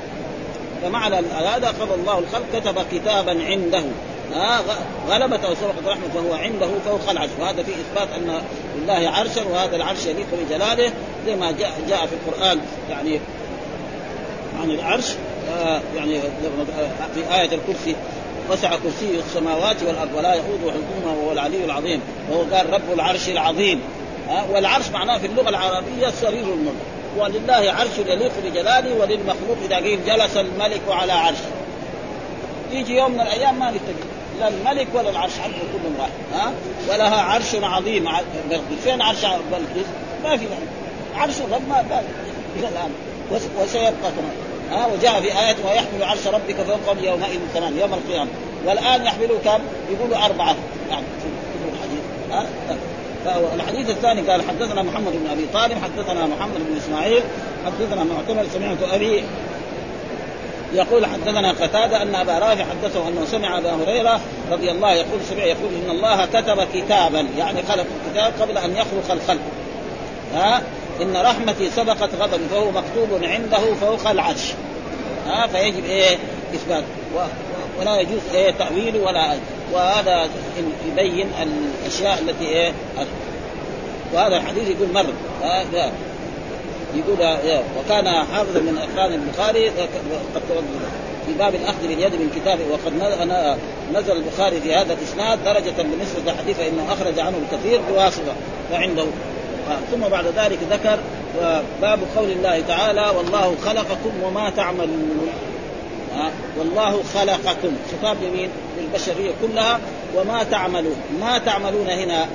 فمعنى 0.83 1.17
هذا 1.33 1.69
قضى 1.69 1.95
الله 1.95 2.19
الخلق 2.19 2.45
كتب 2.55 2.79
كتابا 2.93 3.45
عنده. 3.45 3.83
ها؟ 4.35 4.61
غلبت 5.09 5.45
أو 5.45 5.55
سبقت 5.55 5.87
رحمة 5.87 6.09
فهو 6.15 6.35
عنده 6.35 6.69
فوق 6.85 7.11
العرش. 7.11 7.31
وهذا 7.41 7.63
فيه 7.63 7.73
إثبات 7.73 8.09
أن 8.17 8.43
لله 8.77 9.11
عرشا 9.11 9.45
وهذا 9.53 9.77
العرش 9.77 10.07
يليق 10.07 10.27
بجلاله 10.33 10.93
زي 11.27 11.37
ما 11.37 11.51
جاء 11.51 11.73
جاء 11.89 12.07
في 12.07 12.13
القرآن 12.15 12.61
يعني 12.91 13.21
عن 14.63 14.71
العرش. 14.71 15.11
آه 15.11 15.32
يعني 15.97 16.21
في 17.15 17.35
آية 17.35 17.51
الكرسي 17.55 17.97
وسع 18.51 18.71
كرسي 18.71 19.19
السماوات 19.27 19.83
والأرض 19.83 20.11
ولا 20.17 20.35
يؤوده 20.35 20.73
حكمها 20.73 21.15
وهو 21.17 21.33
العلي 21.33 21.65
العظيم 21.65 22.01
وهو 22.31 22.43
قال 22.55 22.73
رب 22.73 22.93
العرش 22.95 23.29
العظيم. 23.29 23.81
والعرش 24.51 24.89
معناه 24.89 25.19
في 25.19 25.27
اللغة 25.27 25.49
العربية 25.49 26.11
سرير 26.21 26.45
الملك. 26.45 26.75
ولله 27.19 27.73
عرش 27.73 27.99
يليق 27.99 28.33
بجلاله 28.45 28.95
وللمخلوق 29.01 29.57
إذا 29.65 29.77
قيل 29.77 29.99
جلس 30.07 30.37
الملك 30.37 30.81
على 30.89 31.13
عرشه. 31.13 31.51
يجي 32.73 32.97
يوم 32.97 33.13
من 33.13 33.21
الأيام 33.21 33.59
ما 33.59 33.71
نتفق 33.71 34.07
لا 34.41 34.49
الملك 34.49 34.87
ولا 34.95 35.11
العرش 35.11 35.33
عرش 35.45 35.53
كلهم 35.53 35.95
راح 35.99 36.09
ها؟ 36.35 36.53
ولها 36.89 37.23
عرش 37.23 37.55
عظيم. 37.55 38.09
فين 38.85 39.03
عرش 39.03 39.21
بلقيس؟ 39.25 39.87
ما 40.25 40.37
في 40.37 40.47
عرش 41.17 41.35
الرب 41.41 41.69
ما 41.69 42.03
الان 42.57 42.91
وسيبقى 43.33 43.93
كمان 44.01 44.37
ها 44.73 44.87
وجاء 44.87 45.21
في 45.21 45.27
آية 45.27 45.57
ويحمل 45.65 46.03
عرش 46.03 46.27
ربك 46.27 46.55
فوقهم 46.55 47.05
يومئذ 47.05 47.41
ثمان 47.55 47.79
يوم 47.79 47.95
القيامة. 47.95 48.31
والآن 48.67 49.05
يحملوا 49.05 49.39
كم؟ 49.45 49.59
يقولوا 49.93 50.25
أربعة. 50.25 50.57
يعني 50.91 51.05
الحديث. 51.73 52.03
ها؟ 52.31 52.47
الحديث 53.55 53.91
الثاني 53.91 54.21
قال 54.21 54.43
حدثنا 54.49 54.83
محمد 54.83 55.13
بن 55.13 55.31
أبي 55.31 55.47
طالب 55.53 55.79
حدثنا 55.85 56.27
محمد 56.27 56.59
بن 56.69 56.77
إسماعيل 56.77 57.23
حدثنا 57.67 58.05
معتمر 58.05 58.47
سمعت 58.55 58.83
أبي 58.93 59.25
يقول 60.75 61.07
حدثنا 61.07 61.53
قتادة 61.53 62.03
أن 62.03 62.15
أبا 62.15 62.39
رافع 62.39 62.65
حدثه 62.65 63.09
أنه 63.09 63.25
سمع 63.31 63.59
أبا 63.59 63.75
هريرة 63.75 64.21
رضي 64.51 64.71
الله 64.71 64.93
يقول 64.93 65.21
سمع 65.31 65.45
يقول 65.45 65.71
إن 65.85 65.91
الله 65.91 66.27
كتب 66.27 66.67
كتابا 66.75 67.29
يعني 67.39 67.63
خلق 67.63 67.87
الكتاب 68.07 68.33
قبل 68.41 68.59
أن 68.59 68.71
يخلق 68.71 69.11
الخلق. 69.11 69.41
ها؟ 70.35 70.63
إن 71.01 71.17
رحمتي 71.17 71.71
سبقت 71.71 72.11
غضبي 72.21 72.45
فهو 72.51 72.71
مكتوب 72.71 73.23
عنده 73.23 73.75
فوق 73.81 74.11
العرش. 74.11 74.53
ها 75.27 75.47
فيجب 75.47 75.85
إيه؟ 75.85 76.19
إثبات. 76.55 76.85
ولا 77.81 78.01
يجوز 78.01 78.21
إيه؟ 78.35 78.51
تأويل 78.51 78.97
ولا 78.97 79.37
وهذا 79.73 80.29
يبين 80.89 81.31
الأشياء 81.43 82.19
التي 82.19 82.45
إيه؟ 82.45 82.73
وهذا 84.15 84.37
الحديث 84.37 84.69
يقول 84.69 84.93
مر. 84.95 85.07
هذا 85.43 85.93
يقول 86.95 87.23
آه، 87.23 87.63
وكان 87.79 88.09
حافظا 88.09 88.61
من 88.61 88.79
اقران 88.79 89.13
البخاري 89.13 89.69
قد 89.69 90.53
في 91.27 91.33
باب 91.39 91.55
الأخذ 91.55 91.89
باليد 91.89 92.15
من 92.15 92.31
كتابه 92.37 92.63
وقد 92.73 92.93
نزل 93.95 94.17
البخاري 94.17 94.61
في 94.61 94.75
هذا 94.75 94.93
الإسناد 94.93 95.45
درجة 95.45 95.83
بالنسبة 95.83 96.21
للحديث 96.27 96.57
فإنه 96.57 96.93
أخرج 96.93 97.21
عنه 97.21 97.37
الكثير 97.39 97.81
بواسطه 97.91 98.35
وعنده. 98.73 99.05
ثم 99.91 100.09
بعد 100.09 100.25
ذلك 100.27 100.59
ذكر 100.71 100.99
باب 101.83 101.99
قول 102.17 102.31
الله 102.31 102.63
تعالى 102.69 103.13
والله 103.17 103.57
خلقكم 103.65 104.23
وما 104.23 104.51
تعملون 104.51 105.29
والله 106.59 107.03
خلقكم 107.15 107.77
خطاب 107.93 108.17
لمين؟ 108.23 108.51
للبشرية 108.79 109.31
كلها 109.43 109.81
وما 110.17 110.43
تعملون، 110.43 110.97
ما 111.21 111.39
تعملون 111.39 111.89
هنا 111.89 112.27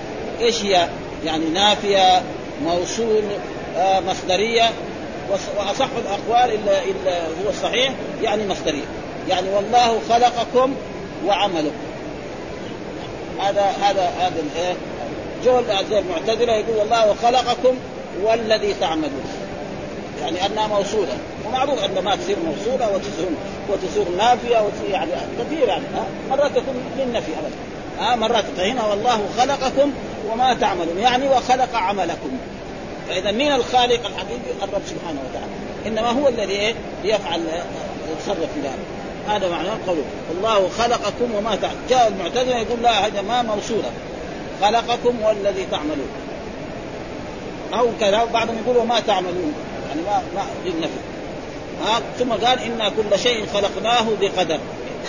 إيش 0.41 0.63
هي؟ 0.63 0.87
يعني 1.25 1.45
نافية 1.45 2.21
موصول 2.63 3.23
آه 3.77 3.99
مصدرية 3.99 4.69
وأصح 5.57 5.87
الأقوال 5.97 6.53
إلا 6.53 6.83
إلا 6.83 7.17
هو 7.27 7.49
الصحيح 7.49 7.93
يعني 8.23 8.47
مصدرية، 8.47 8.85
يعني 9.29 9.49
والله 9.49 9.99
خلقكم 10.09 10.73
وعملكم. 11.25 11.87
هذا 13.39 13.61
هذا 13.61 14.11
هذا؟ 14.19 14.43
زي 15.89 16.00
المعتزله 16.00 16.54
يقول 16.54 16.78
والله 16.78 17.15
خلقكم 17.23 17.76
والذي 18.23 18.73
تعملون. 18.73 19.26
يعني 20.21 20.45
أنها 20.45 20.67
موصولة. 20.67 21.17
ومعروف 21.45 21.84
أن 21.84 22.04
ما 22.04 22.15
تصير 22.15 22.38
موصولة 22.45 22.89
وتصير 22.95 23.28
وتصير 23.69 24.06
نافية 24.17 24.58
وتصير 24.58 24.89
يعني 24.89 25.12
كثير 25.39 25.67
يعني 25.67 25.84
مرات 26.30 26.52
تكون 26.52 26.76
للنفي 26.97 27.32
ابدا. 27.32 27.56
ها؟ 28.00 28.15
مرات 28.15 28.43
فهنا 28.58 28.86
والله 28.86 29.19
خلقكم 29.38 29.91
وما 30.32 30.54
تعملون. 30.54 30.97
يعني 30.97 31.30
وخلق 31.30 31.76
عملكم. 31.76 32.30
فإذا 33.10 33.32
مين 33.32 33.52
الخالق 33.52 34.06
الحقيقي؟ 34.06 34.63
الرب 34.63 34.82
سبحانه 34.86 35.19
وتعالى. 35.30 35.52
إنما 35.88 36.21
هو 36.21 36.28
الذي 36.28 36.54
إيه؟ 36.54 36.73
يفعل 37.04 37.41
يتصرف 38.12 38.54
في 38.54 38.60
ذلك. 38.63 38.88
هذا 39.28 39.50
معناه 39.50 39.78
قوله. 39.88 40.04
الله 40.32 40.69
خلقكم 40.78 41.36
وما 41.36 41.56
تعملون. 41.56 41.82
جاء 41.89 42.08
المعتزله 42.08 42.58
يقول 42.58 42.82
لا 42.84 43.08
هذا 43.08 43.21
ما 43.21 43.41
موصولة. 43.41 43.91
خلقكم 44.62 45.22
والذي 45.22 45.65
تعملون. 45.72 46.10
أو 47.74 47.88
كذا 48.00 48.26
بعضهم 48.34 48.58
يقول 48.65 48.78
وما 48.78 49.00
تعملون. 49.00 49.54
يعني 49.89 50.02
ما 50.02 50.22
ما 50.36 50.46
للنفي 50.65 51.00
ها 51.86 52.02
ثم 52.20 52.32
قال 52.32 52.60
إنا 52.60 52.89
كل 52.89 53.20
شيء 53.20 53.46
خلقناه 53.54 54.06
بقدر. 54.22 54.60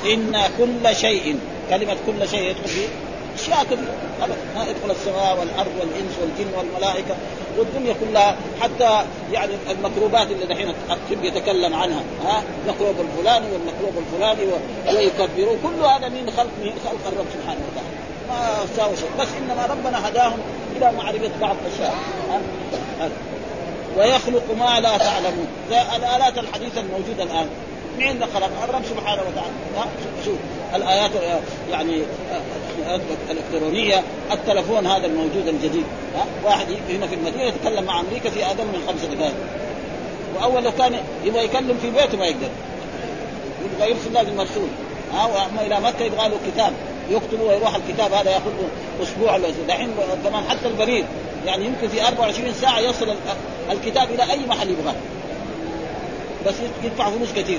إنا 0.07 0.49
كل 0.59 0.97
شيء. 0.97 1.39
كلمة 1.71 1.97
كل 2.07 2.29
شيء 2.29 2.51
يدخل 2.51 2.69
فيه 2.69 2.89
أشياء 3.39 3.65
كثيره 3.65 3.95
ابدا. 4.23 4.71
يدخل 4.71 4.91
السماء 4.91 5.39
والأرض 5.41 5.73
والإنس 5.81 6.13
والجن 6.21 6.55
والملائكة 6.59 7.17
والدنيا 7.59 7.95
كلها. 8.01 8.37
حتى 8.61 9.07
يعني 9.33 9.53
المكروبات 9.71 10.31
اللي 10.31 10.47
دحين 10.47 10.69
الطب 10.69 11.25
يتكلم 11.25 11.75
عنها. 11.75 12.03
ها 12.25 12.43
المكروب 12.65 12.95
الفلاني 13.01 13.47
والمكروب 13.53 13.95
الفلاني 13.99 14.43
ويكبروا 14.87 15.57
كل 15.63 15.85
هذا 15.85 16.09
من 16.09 16.33
خلق 16.37 16.51
من 16.63 16.73
خلق 16.85 17.13
الرب 17.13 17.27
سبحانه 17.35 17.61
وتعالى. 17.73 17.98
ما 18.29 18.67
ساوى 18.77 18.97
شيء. 18.97 19.09
بس 19.21 19.29
إنما 19.39 19.67
ربنا 19.67 20.09
هداهم 20.09 20.39
إلى 20.77 20.93
معرفة 20.93 21.31
بعض 21.41 21.57
الأشياء؟ 21.67 21.95
ويخلق 23.99 24.45
ما 24.59 24.81
لا 24.81 24.99
تعلمون. 24.99 25.47
الآلات 25.71 26.39
الحديثة 26.39 26.81
الموجودة 26.81 27.23
الآن. 27.23 27.49
مين 27.99 28.11
اللي 28.11 28.27
خلق؟ 28.27 28.51
الرب 28.69 28.83
سبحانه 28.85 29.23
وتعالى. 29.23 29.91
شوف 30.25 30.35
الآيات 30.75 31.11
يعني 31.71 32.03
الإلكترونية 33.31 34.03
التلفون 34.33 34.87
هذا 34.87 35.07
الموجود 35.07 35.49
الجديد. 35.49 35.85
واحد 36.45 36.67
هنا 36.89 37.07
في 37.07 37.15
المدينة 37.15 37.43
يتكلم 37.43 37.85
مع 37.85 38.01
أمريكا 38.01 38.31
في 38.31 38.47
أقل 38.47 38.65
من 38.65 38.85
خمسة 38.89 39.15
دقائق. 39.15 39.35
وأول 40.37 40.65
لو 40.65 40.73
كان 40.73 41.01
يبغى 41.25 41.45
يكلم 41.45 41.79
في 41.83 41.91
بيته 41.91 42.19
ما 42.19 42.27
يقدر. 42.27 42.49
يبغى 43.65 43.91
يرسل 43.91 44.13
لازم 44.13 44.37
مرسول. 44.37 44.69
ها؟ 45.15 45.27
وأما 45.27 45.67
إلى 45.67 45.81
مكة 45.81 46.05
يبغى 46.05 46.29
له 46.29 46.37
كتاب. 46.47 46.73
يكتبه 47.11 47.43
ويروح 47.45 47.75
الكتاب 47.75 48.13
هذا 48.13 48.31
ياخذ 48.31 48.51
له 48.51 48.69
أسبوع 49.03 49.39
دحين 49.69 49.95
كمان 50.25 50.45
حتى 50.49 50.69
البريد 50.69 51.05
يعني 51.47 51.65
يمكن 51.65 51.89
في 51.89 52.07
24 52.07 52.55
ساعة 52.55 52.79
يصل 52.79 53.15
الكتاب 53.71 54.11
إلى 54.11 54.33
أي 54.33 54.47
محل 54.47 54.71
يبغاه 54.71 54.95
بس 56.47 56.55
يدفع 56.85 57.11
فلوس 57.11 57.33
كثير. 57.33 57.59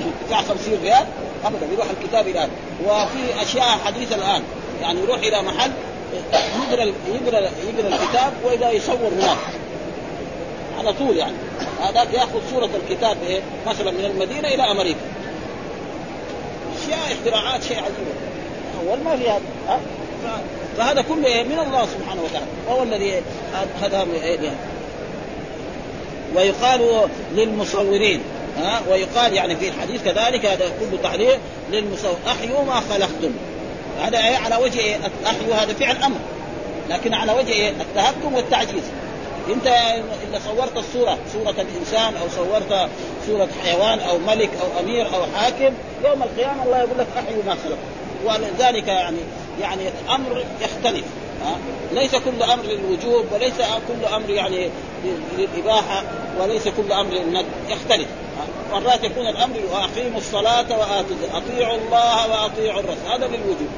يدفع 0.22 0.42
50 0.42 0.78
ريال 0.82 1.06
ابدا 1.44 1.66
يروح 1.72 1.86
الكتاب 2.00 2.28
الان 2.28 2.48
وفي 2.84 3.42
أشياء 3.42 3.78
حديثة 3.84 4.16
الآن 4.16 4.42
يعني 4.82 5.00
يروح 5.00 5.18
إلى 5.18 5.42
محل 5.42 5.70
يقرأ 6.12 6.84
يقرأ 6.84 7.38
يقرأ 7.38 7.88
الكتاب 7.88 8.32
وإذا 8.44 8.70
يصور 8.70 9.10
هناك. 9.12 9.36
على 10.78 10.92
طول 10.92 11.16
يعني. 11.16 11.36
هذاك 11.82 12.14
يأخذ 12.14 12.40
صورة 12.50 12.70
الكتاب 12.84 13.16
إيه 13.28 13.40
مثلا 13.66 13.90
من 13.90 14.04
المدينة 14.04 14.48
إلى 14.48 14.62
أمريكا. 14.62 15.00
أشياء 16.78 17.12
اختراعات 17.12 17.62
شيء 17.62 17.76
عجيب. 17.76 18.29
اول 18.88 18.98
ما 19.04 19.16
في 19.16 19.30
هذا 19.30 19.80
فهذا 20.78 21.02
كله 21.02 21.26
إيه؟ 21.26 21.42
من 21.42 21.58
الله 21.58 21.86
سبحانه 21.86 22.22
وتعالى. 22.22 22.46
وهو 22.68 22.82
الذي 22.82 23.22
هذا 23.82 24.06
إيه 24.22 24.50
ويقال 26.36 27.08
للمصورين 27.34 28.20
ها؟ 28.58 28.80
ويقال 28.90 29.32
يعني 29.32 29.56
في 29.56 29.68
الحديث 29.68 30.02
كذلك 30.04 30.46
هذا 30.46 30.72
كله 30.80 30.98
تعليق 31.02 31.38
للمصور 31.70 32.16
أحيوا 32.26 32.64
ما 32.64 32.80
خلقتم. 32.90 33.32
هذا 34.02 34.18
إيه؟ 34.18 34.36
على 34.36 34.56
وجه 34.56 34.78
إيه؟ 34.78 34.96
أحيوا 35.26 35.54
هذا 35.54 35.74
فعل 35.74 35.96
أمر. 35.96 36.18
لكن 36.90 37.14
على 37.14 37.32
وجه 37.32 37.52
إيه؟ 37.52 37.70
التهكم 37.70 38.34
والتعجيز. 38.34 38.84
أنت 39.48 39.66
إذا 39.66 40.40
صورت 40.46 40.76
الصورة 40.76 41.18
صورة 41.32 41.54
الإنسان 41.60 42.14
أو 42.16 42.28
صورت 42.36 42.88
صورة 43.26 43.48
حيوان 43.64 43.98
أو 43.98 44.18
ملك 44.18 44.50
أو 44.62 44.80
أمير 44.84 45.06
أو 45.06 45.22
حاكم 45.36 45.74
يوم 46.04 46.22
القيامة 46.22 46.62
الله 46.64 46.78
يقول 46.78 46.98
لك 46.98 47.06
أحيوا 47.16 47.42
ما 47.46 47.54
خلقتم. 47.54 48.09
ولذلك 48.24 48.88
يعني 48.88 49.18
يعني 49.60 49.82
أمر 50.10 50.44
يختلف 50.60 51.04
ليس 51.92 52.16
كل 52.16 52.42
أمر 52.42 52.64
للوجوب 52.64 53.24
وليس 53.32 53.54
كل 53.88 54.14
أمر 54.14 54.30
يعني 54.30 54.70
للإباحة 55.38 56.02
وليس 56.40 56.68
كل 56.68 56.92
أمر 56.92 57.12
للند 57.12 57.46
يختلف 57.68 58.06
مرات 58.72 59.04
يكون 59.04 59.26
الأمر 59.26 59.56
واقيموا 59.72 60.18
الصلاة 60.18 60.78
واتوا 60.78 61.16
أطيعوا 61.32 61.76
الله 61.76 62.30
وأطيعوا 62.30 62.80
الرسول 62.80 63.12
هذا 63.12 63.26
للوجوب. 63.26 63.68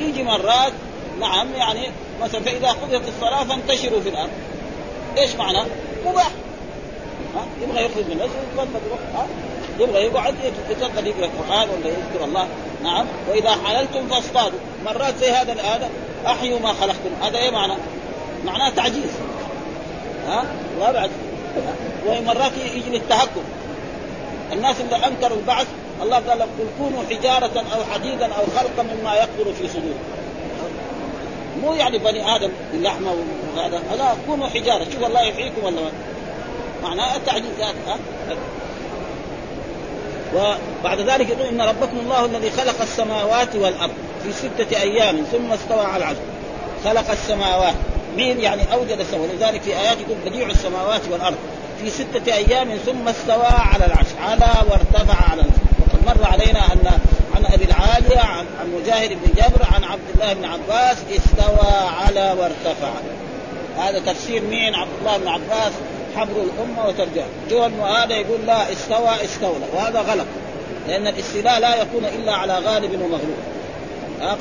يجي 0.00 0.22
مرات 0.22 0.72
نعم 1.20 1.54
يعني 1.54 1.90
مثلا 2.22 2.40
فإذا 2.40 2.68
قضيت 2.68 3.02
الصلاة 3.08 3.44
فانتشروا 3.44 4.00
في 4.00 4.08
الأرض. 4.08 4.30
إيش 5.18 5.34
معنى؟ 5.34 5.58
مباح 6.06 6.30
يبغى 7.62 7.84
يخرج 7.84 8.04
من 8.04 8.12
المسجد 8.12 8.36
يتفضل 8.52 8.80
يبغى 9.80 10.02
يقعد 10.02 10.34
يتفضل 10.70 11.06
يقرأ 11.06 11.24
القرآن 11.24 11.68
ولا 11.68 11.88
يذكر 11.88 12.24
الله. 12.24 12.46
نعم. 12.82 13.06
وإذا 13.30 13.50
حللتم 13.50 14.08
فاصطادوا. 14.08 14.58
مرات 14.84 15.14
زي 15.20 15.30
هذا 15.30 15.52
هذا 15.52 15.90
أحيوا 16.26 16.58
ما 16.58 16.72
خلقتم. 16.72 17.10
هذا 17.22 17.38
إيه 17.38 17.50
معنى؟ 17.50 17.74
معناه 18.44 18.70
تعجيز. 18.70 19.10
ها؟ 20.28 20.44
ما 20.80 20.92
بعد 20.92 21.10
ومرات 22.06 22.52
يجي 22.74 22.90
للتهكم. 22.90 23.42
الناس 24.52 24.76
اللي 24.80 25.06
أنكروا 25.06 25.36
البعث 25.38 25.66
الله 26.02 26.16
قال 26.16 26.38
لهم 26.38 26.48
قل 26.58 26.66
كونوا 26.78 27.02
حجارة 27.10 27.64
أو 27.74 27.84
حديدا 27.94 28.26
أو 28.26 28.42
خلقا 28.56 28.82
مما 28.82 29.14
يكبر 29.14 29.52
في 29.52 29.68
صدور 29.68 29.94
مو 31.62 31.74
يعني 31.74 31.98
بني 31.98 32.36
آدم 32.36 32.50
اللحمة 32.74 33.14
وهذا. 33.56 33.82
لا 33.98 34.14
كونوا 34.26 34.48
حجارة. 34.48 34.84
شوف 34.84 35.04
الله 35.04 35.20
يحييكم 35.20 35.64
ولا 35.64 35.80
معناه 36.82 37.16
التعجيز 37.16 37.50
وبعد 40.34 41.00
ذلك 41.00 41.28
يقول 41.30 41.46
إن 41.46 41.60
ربكم 41.60 41.98
الله 41.98 42.24
الذي 42.24 42.50
خلق 42.50 42.82
السماوات 42.82 43.56
والأرض 43.56 43.92
في 44.22 44.32
ستة 44.32 44.80
أيام 44.80 45.24
ثم 45.32 45.52
استوى 45.52 45.84
على 45.84 45.96
العرش. 45.96 46.16
خلق 46.84 47.10
السماوات. 47.10 47.74
مين 48.16 48.40
يعني 48.40 48.72
أوجد 48.72 49.00
السماوات؟ 49.00 49.30
ولذلك 49.30 49.62
في 49.62 49.76
آيات 49.76 49.96
يقول 50.00 50.16
بديع 50.26 50.50
السماوات 50.50 51.00
والأرض. 51.10 51.36
في 51.80 51.90
ستة 51.90 52.34
أيام 52.34 52.76
ثم 52.86 53.08
استوى 53.08 53.46
على 53.46 53.86
العرش. 53.86 54.06
على 54.22 54.70
وارتفع 54.70 55.30
على 55.30 55.40
العرش. 55.40 55.56
وقد 55.80 56.06
مر 56.06 56.26
علينا 56.26 56.60
أن 56.72 57.00
عن 57.34 57.44
أبي 57.46 57.64
العالية 57.64 58.20
عن, 58.20 58.46
عن 58.60 58.72
مجاهد 58.80 59.10
بن 59.10 59.32
جبر 59.36 59.66
عن 59.74 59.84
عبد 59.84 60.08
الله 60.14 60.32
بن 60.32 60.44
عباس 60.44 60.96
استوى 61.16 61.88
على 62.02 62.34
وارتفع. 62.38 62.90
هذا 63.78 63.98
تفسير 63.98 64.42
مين؟ 64.42 64.74
عبد 64.74 64.90
الله 65.00 65.16
بن 65.16 65.28
عباس. 65.28 65.72
حبر 66.16 66.32
الأمة 66.42 66.88
وترجع. 66.88 67.24
جو 67.50 67.62
هذا 67.84 68.14
يقول 68.14 68.46
لا 68.46 68.72
استوى 68.72 69.24
استولى. 69.24 69.66
وهذا 69.74 70.00
غلط. 70.00 70.26
لأن 70.88 71.06
الاستيلاء 71.06 71.60
لا 71.60 71.82
يكون 71.82 72.04
إلا 72.04 72.32
على 72.32 72.58
غالب 72.58 72.92
ومغلوب. 73.02 73.36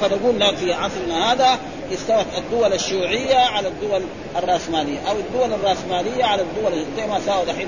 فنقول 0.02 0.58
في 0.58 0.74
عصرنا 0.74 1.34
هذا 1.34 1.60
استوت 1.94 2.26
الدول 2.38 2.74
الشيوعية 2.74 3.36
على 3.36 3.68
الدول 3.68 4.02
الرأسمالية 4.38 5.00
أو 5.10 5.16
الدول 5.16 5.54
الرأسمالية 5.54 6.26
على 6.26 6.42
الدول 6.42 6.86
زي 6.98 7.08
ما 7.08 7.20
ساووا 7.26 7.46
دحين 7.46 7.68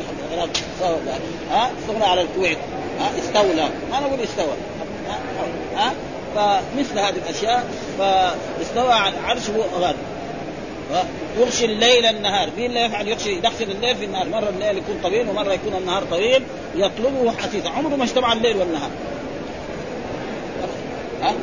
ها 1.51 1.71
استولى 1.79 2.05
على 2.05 2.21
الكويت. 2.21 2.57
ها 2.99 3.11
استولى. 3.19 3.69
ما 3.91 3.99
نقول 3.99 4.19
استوى 4.19 4.53
ها, 5.75 5.93
فمثل 6.35 6.99
هذه 6.99 7.15
الأشياء 7.15 7.63
فاستوى 7.99 8.93
على 8.93 9.17
عرشه 9.17 9.53
غالب. 9.79 9.97
يغشي 11.39 11.65
الليل 11.65 12.05
النهار. 12.05 12.49
مين 12.57 12.65
اللي 12.65 12.81
يفعل؟ 12.81 13.07
يغشي 13.07 13.31
يدخل 13.31 13.63
الليل 13.63 13.95
في 13.95 14.05
النهار. 14.05 14.29
مرة 14.29 14.49
الليل 14.49 14.77
يكون 14.77 14.99
طويل 15.03 15.29
ومرة 15.29 15.53
يكون 15.53 15.73
النهار 15.75 16.03
طويل. 16.03 16.43
يطلبه 16.75 17.31
حثيثا. 17.31 17.69
عمره 17.69 17.95
ما 17.95 18.03
اجتمع 18.03 18.33
الليل 18.33 18.57
والنهار. 18.57 18.89
ها؟ 21.21 21.33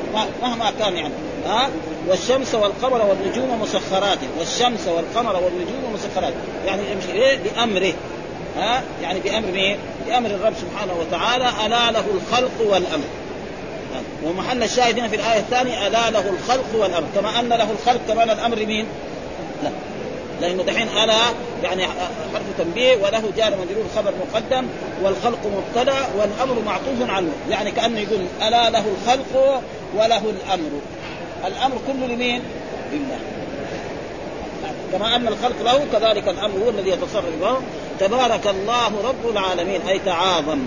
مهما 0.43 0.73
كان 0.79 0.97
يعني. 0.97 1.15
ها؟ 1.47 1.69
والشمس 2.09 2.55
والقمر 2.55 3.07
والنجوم 3.07 3.63
مسخرات. 3.63 4.19
والشمس 4.39 4.89
والقمر 4.89 5.37
والنجوم 5.37 5.95
مسخرات. 5.95 6.33
يعني 6.67 6.83
يمشي 6.93 7.13
إيه؟ 7.13 7.39
بأمره. 7.39 7.93
ها؟ 8.57 8.83
يعني 9.03 9.21
بأمر 9.21 9.51
مين؟ 9.53 9.79
بأمر 10.07 10.31
الرب 10.31 10.55
سبحانه 10.61 10.93
وتعالى. 11.01 11.51
ألا 11.67 11.91
له 11.91 12.05
الخلق 12.15 12.53
والأمر. 12.61 13.05
ومحل 14.25 14.63
الشاهد 14.63 14.99
هنا 14.99 15.09
في 15.09 15.17
الآية 15.17 15.41
الثانية. 15.41 15.87
ألا 15.87 16.11
له 16.11 16.31
الخلق 16.31 16.67
والأمر. 16.75 17.07
كما 17.15 17.41
أن 17.41 17.49
له 17.49 17.69
الخلق 17.71 18.01
كمان 18.09 18.31
الأمر 18.31 18.57
مين؟ 18.57 18.87
لا 20.41 20.47
لأنه 20.47 20.63
دحين 20.63 20.89
ألا 20.89 21.19
يعني 21.63 21.87
حرف 22.33 22.43
تنبيه 22.59 22.97
وله 22.97 23.23
جار 23.37 23.51
مجرور 23.51 23.85
خبر 23.97 24.13
مقدم 24.33 24.67
والخلق 25.03 25.39
مبتدا 25.47 25.97
والأمر 26.19 26.63
معطوف 26.67 27.11
عنه. 27.11 27.33
يعني 27.51 27.71
كأنه 27.71 28.01
يقول 28.01 28.21
ألا 28.43 28.71
له 28.71 28.85
الخلق 29.01 29.63
وله 29.95 30.23
الأمر. 30.31 30.71
الأمر 31.47 31.77
كله 31.87 32.07
لمين؟ 32.07 32.43
لله. 32.93 33.19
كما 34.93 35.17
أن 35.17 35.29
الخلق 35.29 35.63
له 35.65 35.87
كذلك 35.93 36.29
الأمر 36.29 36.65
هو 36.65 36.71
الذي 36.71 36.91
يتصرف 36.91 37.41
به. 37.41 37.57
تبارك 38.01 38.47
الله 38.47 38.93
رب 39.05 39.31
العالمين 39.31 39.81
أي 39.89 39.99
تعاظم. 39.99 40.59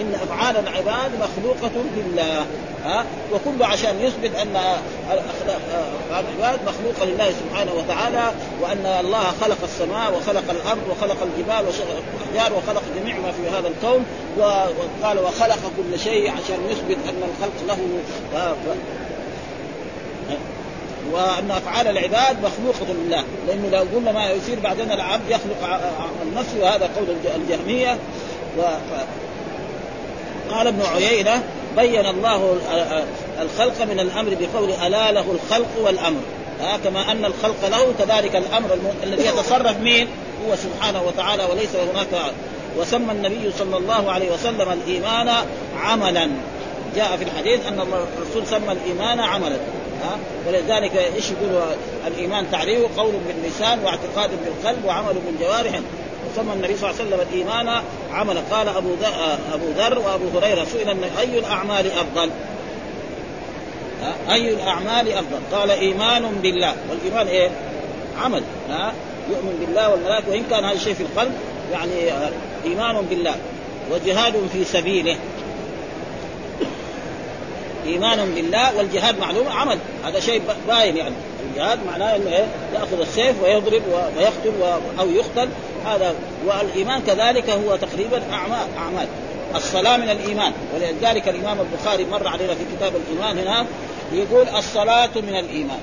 إن 0.00 0.14
أفعال 0.14 0.56
العباد 0.56 1.10
مخلوقة 1.14 1.70
لله. 1.96 2.46
ها؟ 2.84 3.04
وكله 3.32 3.66
عشان 3.66 4.00
يثبت 4.00 4.36
أن 4.36 4.56
افعال 4.56 6.24
العباد 6.38 6.60
مخلوقة 6.66 7.04
لله 7.04 7.30
سبحانه 7.30 7.72
وتعالى 7.72 8.32
وأن 8.60 8.86
الله 9.00 9.24
خلق 9.40 9.58
السماء 9.64 10.12
وخلق 10.16 10.50
الأرض 10.50 10.82
وخلق 10.90 11.16
الجبال 11.22 11.68
وخلق 11.68 12.02
الاحجار 12.14 12.58
وخلق 12.58 12.82
جميع 13.00 13.16
ما 13.16 13.32
في 13.32 13.48
هذا 13.56 13.68
الكون 13.68 14.04
وقال 14.38 15.18
وخلق 15.18 15.72
كل 15.76 15.98
شيء 15.98 16.30
عشان 16.30 16.58
يثبت 16.70 16.98
أن 17.08 17.22
الخلق 17.30 17.52
له 17.68 17.78
وأن 21.12 21.50
أفعال 21.50 21.88
العباد 21.88 22.36
مخلوقة 22.38 22.92
لله. 22.92 23.24
لأنه 23.48 23.68
لو 23.72 23.98
قلنا 23.98 24.12
ما 24.12 24.30
يصير 24.30 24.60
بعدين 24.60 24.92
العبد 24.92 25.30
يخلق 25.30 25.80
نفسه 26.36 26.60
وهذا 26.60 26.90
قول 26.96 27.16
الجهمية. 27.36 27.98
و... 28.58 28.62
قال 30.54 30.66
ابن 30.66 30.82
عيينة 30.82 31.42
بين 31.76 32.06
الله 32.06 32.56
الخلق 33.42 33.82
من 33.82 34.00
الأمر 34.00 34.36
بقول 34.40 34.70
ألا 34.86 35.12
له 35.12 35.24
الخلق 35.32 35.68
والأمر. 35.80 36.20
ها 36.60 36.78
كما 36.84 37.12
أن 37.12 37.24
الخلق 37.24 37.68
له 37.68 37.94
كذلك 37.98 38.36
الأمر 38.36 38.78
الذي 39.02 39.26
يتصرف 39.26 39.80
مين؟ 39.80 40.08
هو 40.48 40.56
سبحانه 40.56 41.02
وتعالى 41.02 41.44
وليس 41.44 41.76
هناك 41.76 42.32
وسمى 42.78 43.12
النبي 43.12 43.52
صلى 43.58 43.76
الله 43.76 44.12
عليه 44.12 44.32
وسلم 44.32 44.72
الإيمان 44.72 45.30
عملا. 45.80 46.30
جاء 46.96 47.16
في 47.16 47.24
الحديث 47.24 47.66
أن 47.66 47.80
الرسول 47.80 48.46
سمى 48.46 48.72
الإيمان 48.72 49.20
عملا. 49.20 49.56
ها 50.02 50.18
ولذلك 50.48 50.96
إيش 51.16 51.24
يقول 51.30 51.62
الإيمان 52.06 52.50
تعريفه 52.52 52.88
قول 52.96 53.12
باللسان 53.28 53.78
واعتقاد 53.84 54.30
بالقلب 54.44 54.84
وعمل 54.84 55.14
بالجوارح. 55.26 55.80
وسمى 56.26 56.52
النبي 56.52 56.76
صلى 56.76 56.90
الله 56.90 57.00
عليه 57.00 57.08
وسلم 57.08 57.26
الإيمان 57.30 57.82
عملا 58.12 58.40
قال 58.50 58.68
أبو 58.68 58.94
أبو 59.54 59.64
ذر 59.78 59.98
وأبو 59.98 60.38
هريرة 60.38 60.64
سئل 60.64 60.96
أي 61.18 61.38
الأعمال 61.38 61.86
أفضل؟ 61.86 62.30
أي 64.30 64.54
الأعمال 64.54 65.12
أفضل؟ 65.12 65.38
قال 65.52 65.70
إيمان 65.70 66.22
بالله. 66.42 66.74
والإيمان 66.90 67.26
إيه؟ 67.26 67.50
عمل. 68.22 68.42
ها؟ 68.70 68.92
يؤمن 69.30 69.66
بالله 69.66 69.90
والملائكة. 69.90 70.30
وإن 70.30 70.44
كان 70.50 70.64
هذا 70.64 70.76
الشيء 70.76 70.94
في 70.94 71.02
القلب 71.02 71.32
يعني 71.72 71.92
إيمان 72.64 73.06
بالله 73.10 73.34
وجهاد 73.92 74.34
في 74.52 74.64
سبيله. 74.64 75.16
ايمان 77.86 78.34
بالله 78.34 78.76
والجهاد 78.76 79.18
معلوم 79.18 79.48
عمل. 79.48 79.78
هذا 80.04 80.20
شيء 80.20 80.42
باين 80.68 80.96
يعني. 80.96 81.14
الجهاد 81.50 81.78
معناه 81.86 82.16
إنه 82.16 82.30
إيه؟ 82.30 82.46
يأخذ 82.74 83.00
السيف 83.00 83.42
ويضرب 83.42 83.82
ويقتل 84.16 84.52
أو 85.00 85.10
يقتل. 85.10 85.48
هذا 85.86 86.14
والإيمان 86.46 87.02
كذلك 87.06 87.50
هو 87.50 87.76
تقريبا 87.76 88.22
اعمال 88.32 88.66
أعمال. 88.78 89.06
الصلاة 89.54 89.96
من 89.96 90.10
الإيمان. 90.10 90.52
ولذلك 90.74 91.28
الإمام 91.28 91.58
البخاري 91.60 92.04
مر 92.04 92.28
علينا 92.28 92.54
في 92.54 92.64
كتاب 92.76 92.92
الإيمان 92.96 93.38
هنا 93.38 93.66
يقول 94.12 94.48
الصلاة 94.48 95.10
من 95.16 95.36
الإيمان. 95.38 95.80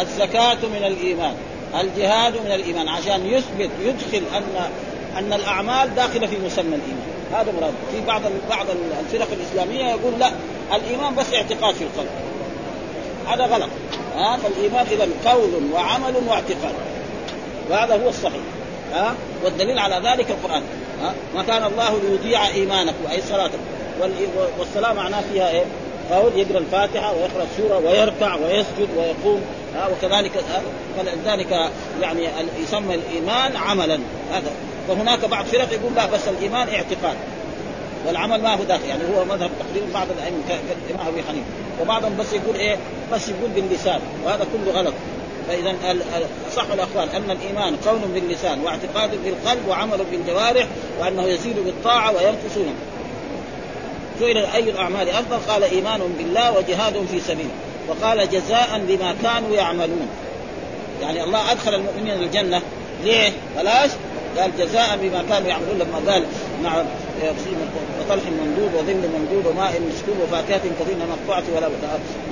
الزكاة 0.00 0.58
من 0.62 0.84
الإيمان. 0.84 1.34
الجهاد 1.80 2.34
من 2.34 2.52
الإيمان. 2.52 2.88
عشان 2.88 3.26
يثبت 3.26 3.70
يدخل 3.84 4.22
ان 4.36 4.70
أن 5.18 5.32
الأعمال 5.32 5.94
داخلة 5.94 6.26
في 6.26 6.36
مسمى 6.36 6.74
الإيمان. 6.74 7.11
هذا 7.32 7.52
مراد. 7.60 7.72
في 7.92 8.06
بعض 8.06 8.22
بعض 8.50 8.66
الفرق 9.00 9.28
الإسلامية 9.32 9.84
يقول 9.84 10.18
لا 10.18 10.32
الإيمان 10.74 11.14
بس 11.14 11.34
اعتقاد 11.34 11.74
في 11.74 11.84
القلب. 11.84 12.10
هذا 13.28 13.44
غلط. 13.46 13.68
ها؟ 14.16 14.36
فالإيمان 14.36 14.86
اذا 14.86 15.08
قول 15.30 15.50
وعمل 15.74 16.14
واعتقاد. 16.28 16.74
وهذا 17.70 18.04
هو 18.04 18.08
الصحيح. 18.08 18.42
ها؟ 18.92 19.14
والدليل 19.44 19.78
على 19.78 20.08
ذلك 20.08 20.30
القرآن. 20.30 20.62
ها؟ 21.02 21.14
ما 21.34 21.42
كان 21.42 21.64
الله 21.64 21.98
ليضيع 22.02 22.46
إيمانكم 22.46 23.06
أي 23.10 23.22
صلاتكم. 23.28 23.58
والصلاه 24.58 24.92
معناه 24.92 25.22
فيها 25.32 25.50
إيه؟ 25.50 25.64
قول 26.10 26.32
يقرأ 26.36 26.58
الفاتحة 26.58 27.12
ويقرأ 27.12 27.46
السورة 27.52 27.78
ويركع 27.78 28.34
ويسجد 28.34 28.88
ويقوم. 28.96 29.42
ها؟ 29.74 29.88
وكذلك 29.88 30.32
فلذلك 30.96 31.70
يعني 32.02 32.28
يسمى 32.62 32.94
الإيمان 32.94 33.56
عملا. 33.56 33.98
هذا. 34.32 34.50
فهناك 34.88 35.24
بعض 35.24 35.44
فرق 35.44 35.72
يقول 35.72 35.94
لا 35.96 36.06
بس 36.06 36.28
الإيمان 36.28 36.68
اعتقاد. 36.68 37.16
والعمل 38.06 38.42
ما 38.42 38.54
هو 38.54 38.64
داخل 38.64 38.84
يعني 38.84 39.02
هو 39.16 39.24
مذهب 39.24 39.50
تقريبا 39.60 39.92
بعض 39.94 40.06
الأئمة 40.18 40.38
كالامام 40.48 41.06
ابي 41.08 41.22
حنيفة. 41.22 41.46
وبعضهم 41.82 42.16
بس 42.16 42.32
يقول 42.32 42.56
إيه 42.56 42.76
بس 43.12 43.28
يقول 43.28 43.50
باللسان 43.50 44.00
وهذا 44.24 44.46
كله 44.52 44.80
غلط. 44.80 44.94
فاذا 45.48 45.74
صح 46.56 46.66
الاقوال 46.72 47.10
أن 47.10 47.30
الإيمان 47.30 47.76
قول 47.76 47.98
باللسان 48.14 48.60
واعتقاد 48.60 49.10
بالقلب 49.24 49.68
وعمل 49.68 49.98
بالجوارح 50.10 50.66
وأنه 51.00 51.22
يزيد 51.22 51.56
بالطاعة 51.56 52.12
وينقص 52.12 52.58
سئل 54.18 54.38
أي 54.38 54.70
الأعمال 54.70 55.08
أفضل؟ 55.08 55.36
قال 55.52 55.64
إيمان 55.64 56.00
بالله 56.18 56.58
وجهاد 56.58 57.06
في 57.10 57.20
سبيله 57.20 57.50
وقال 57.88 58.30
جزاء 58.30 58.82
بما 58.88 59.14
كانوا 59.22 59.54
يعملون. 59.54 60.08
يعني 61.02 61.24
الله 61.24 61.52
أدخل 61.52 61.74
المؤمنين 61.74 62.22
الجنة. 62.22 62.62
ليه؟ 63.04 63.32
بلاش. 63.56 63.90
قال 64.38 64.50
جزاء 64.58 64.98
بما 65.02 65.24
كانوا 65.28 65.48
يعملون 65.48 65.78
لما 65.78 66.12
قال 66.12 66.24
مع 66.64 66.82
وطلح 68.00 68.22
ممدود 68.40 68.74
وظل 68.74 69.08
ممدود 69.18 69.46
وماء 69.46 69.80
مسكوب 69.90 70.16
وفاكهة 70.22 70.60
كثيرة 70.80 71.06
مقطوعة 71.10 71.42
ولا 71.56 71.68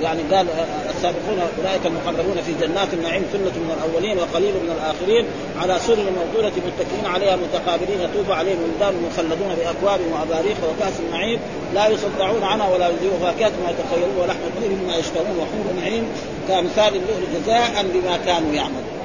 يعني 0.01 0.21
قال 0.21 0.47
السابقون 0.89 1.39
أولئك 1.57 1.85
المقربون 1.85 2.41
في 2.45 2.53
جنات 2.61 2.93
النعيم 2.93 3.23
ثلة 3.33 3.55
من 3.63 3.75
الأولين 3.77 4.17
وقليل 4.17 4.53
من 4.53 4.71
الآخرين 4.77 5.25
على 5.61 5.79
سرر 5.79 6.05
موضونة 6.19 6.51
متكئين 6.67 7.05
عليها 7.05 7.35
متقابلين 7.35 8.01
يطوف 8.01 8.31
عليهم 8.31 8.57
ولدان 8.63 8.93
مخلدون 9.09 9.55
بأكواب 9.55 9.99
وأباريق 10.11 10.57
وكأس 10.69 10.93
النعيم 10.99 11.39
لا 11.73 11.87
يصدعون 11.87 12.43
عنها 12.43 12.69
ولا 12.69 12.89
يذيعوا 12.89 13.19
فاكهة 13.21 13.51
ما 13.63 13.69
يتخيلون 13.71 14.17
ولحم 14.21 14.39
طير 14.61 14.69
مما 14.69 14.95
يشتهون 14.95 15.37
وحور 15.37 15.81
نعيم 15.81 16.05
كأمثال 16.47 16.95
اللؤلؤ 16.95 17.27
جزاء 17.35 17.85
بما 17.93 18.17
كانوا 18.25 18.53
يعملون 18.53 19.01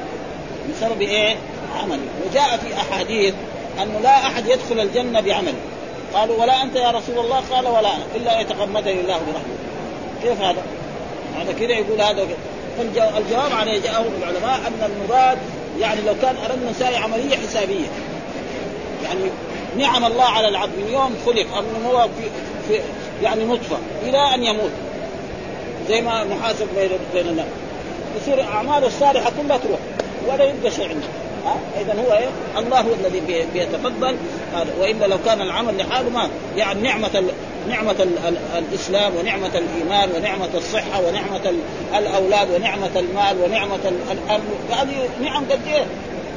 بسبب 0.71 1.01
إيه؟ 1.01 1.37
عمل 1.83 2.01
وجاء 2.27 2.57
في 2.57 2.75
أحاديث 2.75 3.35
أنه 3.83 4.01
لا 4.03 4.27
أحد 4.27 4.47
يدخل 4.47 4.81
الجنة 4.81 5.21
بعمله 5.21 5.55
قالوا 6.15 6.43
ولا 6.43 6.63
أنت 6.63 6.77
يا 6.77 6.91
رسول 6.91 7.19
الله؟ 7.19 7.43
قال 7.51 7.67
ولا 7.67 7.95
أنا. 7.97 8.05
إلا 8.17 8.41
يتغمدني 8.41 9.01
الله 9.01 9.15
برحمته. 9.15 9.57
كيف 10.23 10.41
هذا؟ 10.41 10.63
هذا 11.37 11.53
كذا 11.53 11.73
يقول 11.73 12.01
هذا. 12.01 12.27
فالجواب 12.79 13.53
عليه 13.53 13.81
جاءه 13.81 14.05
العلماء 14.19 14.61
أن 14.67 14.91
المراد 14.91 15.39
يعني 15.81 16.01
لو 16.01 16.15
كان 16.23 16.37
اردنا 16.37 16.71
نساوي 16.71 16.97
عملية 16.97 17.37
حسابية. 17.37 17.87
يعني 19.05 19.21
نعم 19.79 20.05
الله 20.05 20.25
على 20.25 20.49
العبد. 20.49 20.73
من 20.79 20.93
يوم 20.93 21.17
خلق 21.27 21.57
انه 21.59 21.89
هو 21.89 22.03
في, 22.03 22.31
في 22.69 22.83
يعني 23.23 23.45
نطفة 23.45 23.77
إلى 24.03 24.35
أن 24.35 24.45
يموت. 24.45 24.71
زي 25.89 26.01
ما 26.01 26.25
محاسب 26.25 26.67
بين 26.77 26.91
بين 27.15 27.29
الناس. 27.29 27.47
يصير 28.23 28.43
أعماله 28.43 28.87
الصالحة 28.87 29.33
كلها 29.43 29.57
تروح. 29.57 29.79
ولا 30.29 30.45
يبقى 30.45 30.71
شيء 30.71 30.89
عنده 30.89 31.07
اذا 31.81 31.95
هو 32.01 32.13
إيه؟ 32.13 32.29
الله 32.59 32.81
هو 32.81 32.95
الذي 33.01 33.47
بيتفضل 33.55 34.17
وإلا 34.81 35.07
لو 35.07 35.19
كان 35.27 35.41
العمل 35.41 35.79
لحاله 35.79 36.11
ما 36.11 36.29
يعني 36.57 36.81
نعمة 36.81 37.11
ال... 37.15 37.29
نعمة 37.69 37.97
ال... 38.01 38.19
ال... 38.29 38.37
الإسلام 38.59 39.17
ونعمة 39.17 39.51
الإيمان 39.55 40.09
ونعمة 40.17 40.49
الصحة 40.55 41.01
ونعمة 41.09 41.53
الأولاد 41.99 42.51
ونعمة 42.51 42.91
المال 42.97 43.37
ونعمة 43.45 43.81
الأمن 43.85 44.69
هذه 44.71 45.09
نعم 45.23 45.45
قد 45.51 45.61
إيه؟ 45.67 45.85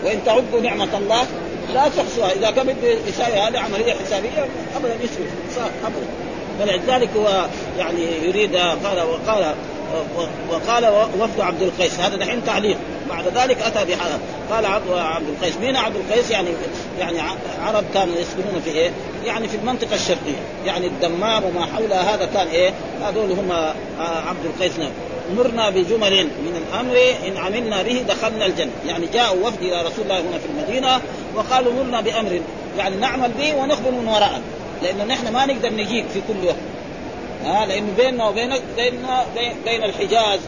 وإن 0.05 0.24
تعدوا 0.26 0.62
نعمة 0.64 0.97
الله 0.97 1.26
لا 1.74 1.84
تحصوها. 1.97 2.32
إذا 2.32 2.51
كان 2.51 2.68
بده 2.68 2.97
يساوي 3.07 3.34
هذه 3.34 3.60
عملية 3.60 3.93
حسابية 3.93 4.47
أبدا 4.76 4.95
يسوي 4.95 5.26
أبدا. 5.86 6.07
فلذلك 6.60 7.10
هو 7.18 7.45
يعني 7.78 8.05
يريد 8.24 8.55
قال 8.55 9.01
وقال 9.01 9.53
وقال 10.49 11.07
وفد 11.20 11.39
عبد 11.39 11.62
القيس. 11.62 11.99
هذا 11.99 12.16
دحين 12.16 12.45
تعليق. 12.45 12.78
بعد 13.10 13.28
ذلك 13.28 13.62
أتى 13.62 13.86
بهذا. 13.86 14.20
قال 14.51 14.66
عبد 14.66 14.91
عبد 14.91 15.28
القيس 15.28 15.57
مين 15.57 15.76
عبد 15.76 15.95
القيس؟ 15.95 16.32
يعني 16.32 16.49
يعني 16.99 17.18
عرب 17.62 17.84
كانوا 17.93 18.16
يسكنون 18.16 18.62
في 18.66 18.70
إيه؟ 18.70 18.91
يعني 19.26 19.47
في 19.47 19.57
المنطقة 19.57 19.95
الشرقية. 19.95 20.41
يعني 20.66 20.88
الدمام 20.88 21.43
وما 21.43 21.66
حولها 21.66 22.16
هذا 22.16 22.26
كان 22.26 22.47
إيه؟ 22.47 22.74
هذول 23.01 23.32
هم 23.32 23.51
آه، 23.51 23.74
عبد 23.99 24.45
القيس 24.45 24.72
مرنا 25.38 25.70
بجمل 25.70 26.24
من 26.24 26.64
الأمر 26.68 26.97
إن 27.28 27.38
عملنا 27.38 27.82
به 27.82 28.05
دخلنا 28.07 28.45
الجنة، 28.45 28.72
يعني 28.88 29.05
جاءوا 29.14 29.47
وفد 29.47 29.62
إلى 29.62 29.82
رسول 29.82 30.03
الله 30.03 30.20
هنا 30.20 30.38
في 30.38 30.45
المدينة 30.45 31.01
وقالوا 31.36 31.74
مرنا 31.74 32.01
بأمر. 32.01 32.39
يعني 32.78 32.95
نعمل 32.95 33.32
به 33.32 33.55
ونخبر 33.55 33.91
من 33.91 34.07
وراءه، 34.07 34.41
لأنه 34.84 35.03
نحن 35.03 35.34
ما 35.34 35.45
نقدر 35.45 35.70
نجيك 35.70 36.05
في 36.14 36.22
كل 36.28 36.45
وقت. 36.45 36.55
ها 37.45 37.66
لأنه 37.66 37.93
بيننا 37.97 38.30
وبينك 38.30 38.62
بيننا 38.78 39.26
بين 39.66 39.84
الحجاز 39.84 40.39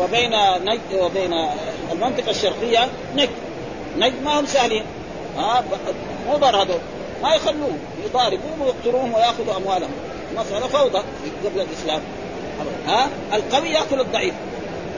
وبين 0.00 0.30
نجد 0.64 1.00
وبين 1.00 1.48
المنطقة 1.92 2.30
الشرقية 2.30 2.88
نجد 3.16 3.30
نجد 3.98 4.22
ما 4.22 4.40
هم 4.40 4.46
سهلين. 4.46 4.84
ها 5.36 5.64
مو 6.26 6.46
هذول. 6.46 6.80
ما 7.22 7.34
يخلوهم 7.34 7.78
يضاربوهم 8.04 8.60
ويقتلوهم 8.62 9.14
ويأخذوا 9.14 9.56
أموالهم. 9.56 9.90
مسألة 10.36 10.66
فوضى 10.66 10.98
قبل 11.44 11.60
الإسلام. 11.60 12.00
ها؟ 12.86 13.08
القوي 13.34 13.68
يأكل 13.68 14.00
الضعيف. 14.00 14.34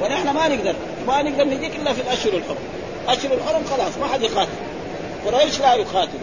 ونحن 0.03 0.31
ما 0.31 0.49
نقدر 0.49 0.75
ما 1.07 1.23
نقدر 1.23 1.45
نجيك 1.45 1.77
إلا 1.77 1.93
في 1.93 2.01
الأشهر 2.01 2.33
الحرم. 2.33 2.57
أشهر 3.09 3.33
الحرم 3.33 3.65
خلاص 3.65 3.99
ما 4.01 4.07
حد 4.07 4.23
يقاتل. 4.23 4.51
قريش 5.27 5.61
لا 5.61 5.75
يقاتل 5.75 6.19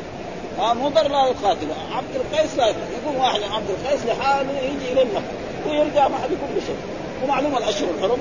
ها 0.60 0.74
مضر 0.74 1.08
لا 1.08 1.26
يقاتل 1.26 1.68
عبد 1.92 2.16
القيس 2.16 2.56
لا 2.58 2.68
يقوم 2.68 3.16
واحد 3.20 3.40
عبد 3.44 3.70
القيس 3.70 4.06
لحاله 4.06 4.60
يجي 4.60 5.02
المكه 5.02 5.22
ويرجع 5.70 6.08
ما 6.08 6.18
حد 6.18 6.32
يكون 6.32 6.50
بشيء. 6.56 6.78
ومعلومه 7.24 7.58
الاشهر 7.58 7.88
الحرم 7.98 8.18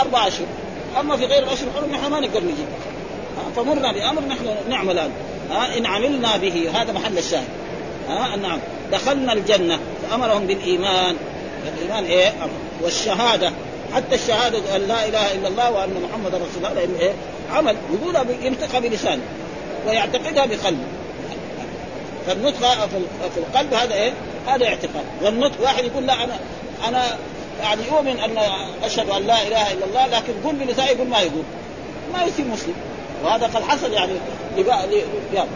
أربع 0.00 0.26
اشهر 0.26 0.46
أما 1.00 1.16
في 1.16 1.24
غير 1.24 1.42
الاشهر 1.42 1.68
الحرم 1.68 1.90
نحن 1.90 2.10
ما 2.10 2.20
نقدر 2.20 2.40
نجيب. 2.40 2.66
فمرنا 3.56 3.92
بأمر 3.92 4.22
نحن 4.22 4.56
نعمل 4.68 4.98
هذا. 4.98 5.10
إن 5.78 5.86
عملنا 5.86 6.36
به 6.36 6.70
هذا 6.74 6.92
محل 6.92 7.18
الشاهد. 7.18 7.48
ها 8.08 8.36
نعم. 8.36 8.58
دخلنا 8.92 9.32
الجنة 9.32 9.78
فأمرهم 10.02 10.46
بالإيمان. 10.46 11.16
الإيمان 11.76 12.04
إيه؟ 12.04 12.32
والشهادة. 12.82 13.52
حتى 13.94 14.14
الشهادة 14.14 14.76
أن 14.76 14.80
لا 14.80 15.08
إله 15.08 15.32
إلا 15.32 15.48
الله 15.48 15.70
وأن 15.70 16.08
محمد 16.10 16.34
رسول 16.34 16.56
الله 16.56 16.72
لأنه 16.72 16.98
إيه؟ 17.00 17.12
عمل. 17.52 17.76
يقولها 17.92 18.24
ينطقها 18.42 18.80
بلسانه 18.80 19.22
ويعتقدها 19.86 20.46
بقلبه. 20.46 20.84
فالنطق 22.26 22.86
في 23.34 23.38
القلب 23.38 23.74
هذا 23.74 23.94
إيه؟ 23.94 24.12
هذا 24.46 24.66
اعتقاد. 24.66 25.04
والنطق 25.22 25.60
واحد 25.62 25.84
يقول 25.84 26.06
لا 26.06 26.24
أنا 26.24 26.38
أنا 26.88 27.18
يعني 27.62 27.82
يؤمن 27.86 28.20
أن 28.20 28.38
أشهد 28.82 29.10
أن 29.10 29.26
لا 29.26 29.42
إله 29.42 29.72
إلا 29.72 29.84
الله 29.84 30.06
لكن 30.06 30.32
قل 30.44 30.54
بلسانه 30.54 30.88
يقول 30.88 31.08
ما 31.08 31.20
يقول. 31.20 31.42
ما 32.12 32.24
يصير 32.24 32.44
مسلم. 32.44 32.74
وهذا 33.24 33.46
قد 33.46 33.62
حصل 33.62 33.92
يعني 33.92 34.12
يعني 35.34 35.48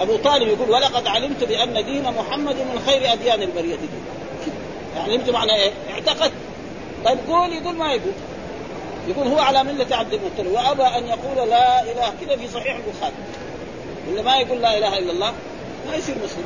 أبو 0.00 0.16
طالب 0.16 0.48
يقول 0.48 0.70
ولقد 0.70 1.06
علمت 1.06 1.44
بأن 1.44 1.84
دين 1.84 2.02
محمد 2.02 2.54
من 2.54 2.82
خير 2.86 3.12
أديان 3.12 3.42
البرية. 3.42 3.76
دين 3.76 3.90
علمت 4.96 5.30
معنى 5.30 5.54
إيه؟ 5.54 5.72
اعتقد. 5.94 6.32
طيب 7.04 7.18
قول 7.28 7.52
يقول 7.52 7.74
ما 7.74 7.92
يقول. 7.92 8.12
يقول 9.08 9.26
هو 9.26 9.38
على 9.38 9.64
ملة 9.64 9.96
عبد 9.96 10.12
المطلب 10.12 10.52
وأبى 10.52 10.82
أن 10.82 11.06
يقول 11.06 11.48
لا 11.48 11.82
إله. 11.82 12.12
كذا 12.20 12.36
في 12.36 12.48
صحيح 12.54 12.76
البخاري. 12.76 13.14
اللي 14.08 14.22
ما 14.22 14.36
يقول 14.36 14.62
لا 14.62 14.78
إله 14.78 14.98
إلا 14.98 15.12
الله؟ 15.12 15.32
ما 15.88 15.96
يصير 15.96 16.14
مسلم. 16.24 16.44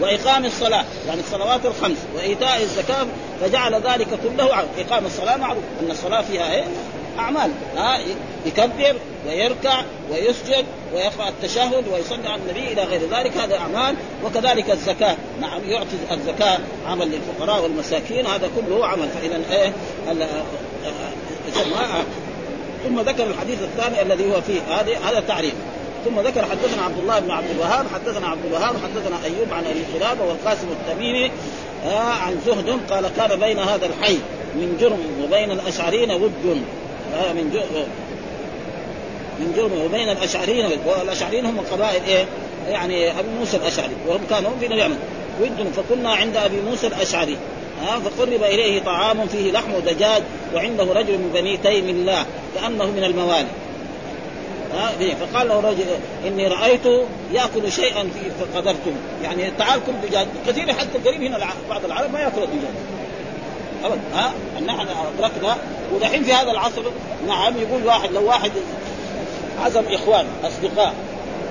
وإقام 0.00 0.44
الصلاة 0.44 0.84
يعني 1.06 1.20
الصلوات 1.20 1.66
الخمس 1.66 1.98
وإيتاء 2.16 2.62
الزكاة 2.62 3.06
فجعل 3.40 3.74
ذلك 3.74 4.08
كله 4.08 4.54
عمل 4.54 4.68
إقام 4.78 5.06
الصلاة 5.06 5.36
معروف 5.36 5.64
إن 5.82 5.90
الصلاة 5.90 6.22
فيها 6.22 6.52
إيه؟ 6.52 6.64
أعمال. 7.18 7.50
ها 7.76 7.98
يكبر 8.46 8.96
ويركع 9.28 9.82
ويسجد 10.10 10.64
ويقرأ 10.94 11.28
التشهد 11.28 11.84
ويصلي 11.92 12.28
على 12.28 12.42
النبي 12.42 12.72
إلى 12.72 12.82
غير 12.82 13.00
ذلك 13.10 13.36
هذا 13.36 13.56
أعمال. 13.56 13.96
وكذلك 14.24 14.70
الزكاة. 14.70 15.16
نعم 15.40 15.60
يعطي 15.64 15.96
الزكاة 16.12 16.58
عمل 16.88 17.08
للفقراء 17.10 17.62
والمساكين 17.62 18.26
هذا 18.26 18.50
كله 18.56 18.86
عمل. 18.86 19.08
فإذا 19.08 19.40
إيه؟ 19.52 19.72
ثم 22.84 23.00
ذكر 23.00 23.26
الحديث 23.26 23.58
الثاني 23.62 24.02
الذي 24.02 24.32
هو 24.32 24.40
فيه 24.40 24.60
هذا 24.70 24.98
هذا 24.98 25.20
تعريف. 25.20 25.54
ثم 26.04 26.20
ذكر 26.20 26.42
حدثنا 26.42 26.82
عبد 26.82 26.98
الله 26.98 27.18
بن 27.20 27.30
عبد 27.30 27.50
الوهاب 27.50 27.86
حدثنا 27.94 28.28
عبد 28.28 28.44
الوهاب 28.46 28.74
حدثنا 28.84 29.16
أيوب 29.24 29.52
عن 29.52 29.64
أبي 29.66 29.80
قلابه 29.94 30.24
والقاسم 30.24 30.66
التميمي 30.70 31.30
آه 31.86 31.98
عن 31.98 32.40
زهد 32.46 32.80
قال 32.90 33.10
كان 33.16 33.40
بين 33.40 33.58
هذا 33.58 33.86
الحي 33.86 34.18
من 34.54 34.76
جرم 34.80 34.98
وبين 35.24 35.50
الأشعرين 35.50 36.10
ود 36.10 36.62
آه 37.14 37.32
من 37.32 37.50
جرم 37.52 37.86
من 39.40 39.52
جرم 39.56 39.84
وبين 39.84 40.08
الأشعرين 40.08 40.66
والأشعرين 40.86 41.46
هم 41.46 41.60
قبائل 41.72 42.02
إيه؟ 42.04 42.24
يعني 42.68 43.10
ابي 43.20 43.28
موسى 43.38 43.56
الأشعري 43.56 43.94
وهم 44.08 44.20
كانوا 44.30 44.50
في 44.60 44.66
اليمن 44.66 44.98
ود 45.40 45.72
فكنا 45.76 46.10
عند 46.10 46.36
أبي 46.36 46.60
موسى 46.60 46.86
الأشعري 46.86 47.36
ها 47.82 47.98
فقرب 47.98 48.42
إليه 48.42 48.82
طعام 48.82 49.26
فيه 49.26 49.52
لحم 49.52 49.74
ودجاج 49.74 50.22
وعنده 50.54 50.84
رجل 50.84 51.12
من 51.12 51.30
بني 51.34 51.56
تيم 51.56 51.88
الله 51.88 52.26
كأنه 52.54 52.86
من 52.86 53.04
الموالي. 53.04 53.48
فقال 55.20 55.48
له 55.48 55.60
رجل 55.60 55.86
إني 56.26 56.48
رأيت 56.48 56.86
يأكل 57.32 57.72
شيئا 57.72 58.10
فقدرته 58.54 58.92
يعني 59.22 59.50
تعال 59.58 59.80
كل 59.86 60.08
دجاج 60.08 60.26
كثير 60.46 60.72
حتى 60.72 60.98
قريب 61.04 61.22
هنا 61.22 61.38
بعض 61.70 61.84
العرب 61.84 62.12
ما 62.12 62.20
ياكل 62.20 62.42
الدجاج. 62.42 62.74
ابدا 63.84 64.00
ها 64.14 64.32
نحن 64.66 64.86
أدركنا 65.18 65.56
ودحين 65.94 66.24
في 66.24 66.32
هذا 66.32 66.50
العصر 66.50 66.82
نعم 67.26 67.56
يقول 67.56 67.86
واحد 67.86 68.12
لو 68.12 68.26
واحد 68.26 68.52
عزم 69.64 69.84
إخوان 69.88 70.26
أصدقاء 70.44 70.94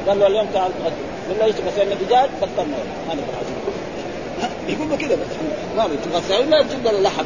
قال 0.08 0.20
له 0.20 0.28
اليوم 0.28 0.48
تعال 0.54 0.72
تغدى 0.84 0.96
بالله 1.30 1.46
يشتغل 1.46 1.66
مثلا 1.66 1.84
دجاج 1.84 2.30
بطلنا 2.42 2.78
هذا 3.08 3.20
العزم 3.30 3.60
يقول 4.68 4.90
له 4.90 4.96
كذا 4.96 5.16
بس. 5.16 5.28
ما 5.78 5.88
بتغسل 5.88 6.50
لا 6.50 6.64
تجيب 6.64 6.84
له؟ 6.84 6.92
اللحم 6.92 7.26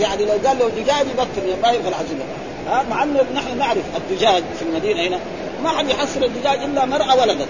يعني 0.00 0.24
لو 0.24 0.48
قال 0.48 0.58
له 0.58 0.68
دجاج 0.68 1.06
يبطل 1.06 1.62
ما 1.62 1.70
يبغى 1.70 1.88
العزيمه 1.88 2.24
ها 2.68 2.84
مع 2.90 3.02
انه 3.02 3.24
نحن 3.34 3.58
نعرف 3.58 3.84
الدجاج 3.96 4.42
في 4.58 4.62
المدينة 4.62 5.00
هنا 5.08 5.18
ما 5.62 5.68
حد 5.68 5.88
يحصل 5.88 6.24
الدجاج 6.24 6.58
إلا 6.58 6.84
مرأة 6.84 7.16
ولدت. 7.16 7.48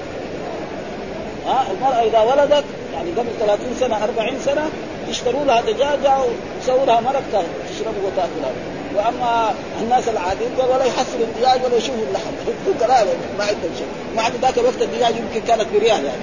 ها 1.46 1.66
المرأة 1.72 2.02
إذا 2.02 2.20
ولدت 2.20 2.64
يعني 2.94 3.10
قبل 3.10 3.28
30 3.40 3.66
سنة 3.80 4.04
40 4.04 4.38
سنة 4.44 4.70
يشتروا 5.08 5.44
لها 5.44 5.60
دجاجة 5.60 6.18
ويسووا 6.18 6.86
لها 6.86 7.00
مرق 7.00 7.44
تشرب 7.70 7.94
وتأكلها. 8.04 8.52
وأما 8.96 9.54
الناس 9.82 10.08
العاديين 10.08 10.50
ولا 10.58 10.84
يحصلوا 10.84 11.26
الدجاج 11.26 11.64
ولا 11.64 11.76
يشوفوا 11.76 12.04
اللحم. 12.08 12.32
فقراء 12.66 13.06
ما 13.38 13.44
عندهم 13.44 13.70
شيء. 13.78 13.86
عند 14.18 14.34
ذاك 14.42 14.58
الوقت 14.58 14.82
الدجاج 14.82 15.14
يمكن 15.16 15.46
كانت 15.46 15.66
بريال 15.74 16.04
يعني. 16.04 16.22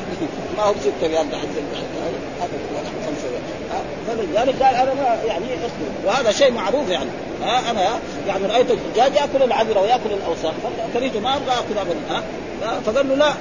ما 0.56 0.62
هو 0.62 0.72
بستة 0.72 1.06
ريال 1.06 1.30
تحت 1.30 1.48
فلذلك 4.18 4.62
قال 4.62 4.74
أنا 4.74 5.24
يعني 5.24 5.44
وهذا 6.06 6.32
شيء 6.32 6.52
معروف 6.52 6.90
يعني. 6.90 7.10
ها 7.42 7.70
أنا 7.70 7.80
يعني 8.28 8.46
رأيت 8.46 8.70
الدجاج 8.70 9.14
ياكل 9.14 9.42
العذره 9.44 9.80
ويأكل 9.80 10.10
الأوساخ. 10.10 10.52
فكرهته 10.94 11.20
ما 11.20 11.36
أبغى 11.36 11.52
أكل 11.52 11.78
ابدا. 11.78 12.00
ها؟ 12.10 12.80
فقال 12.86 13.08
له 13.08 13.14
لا. 13.14 13.32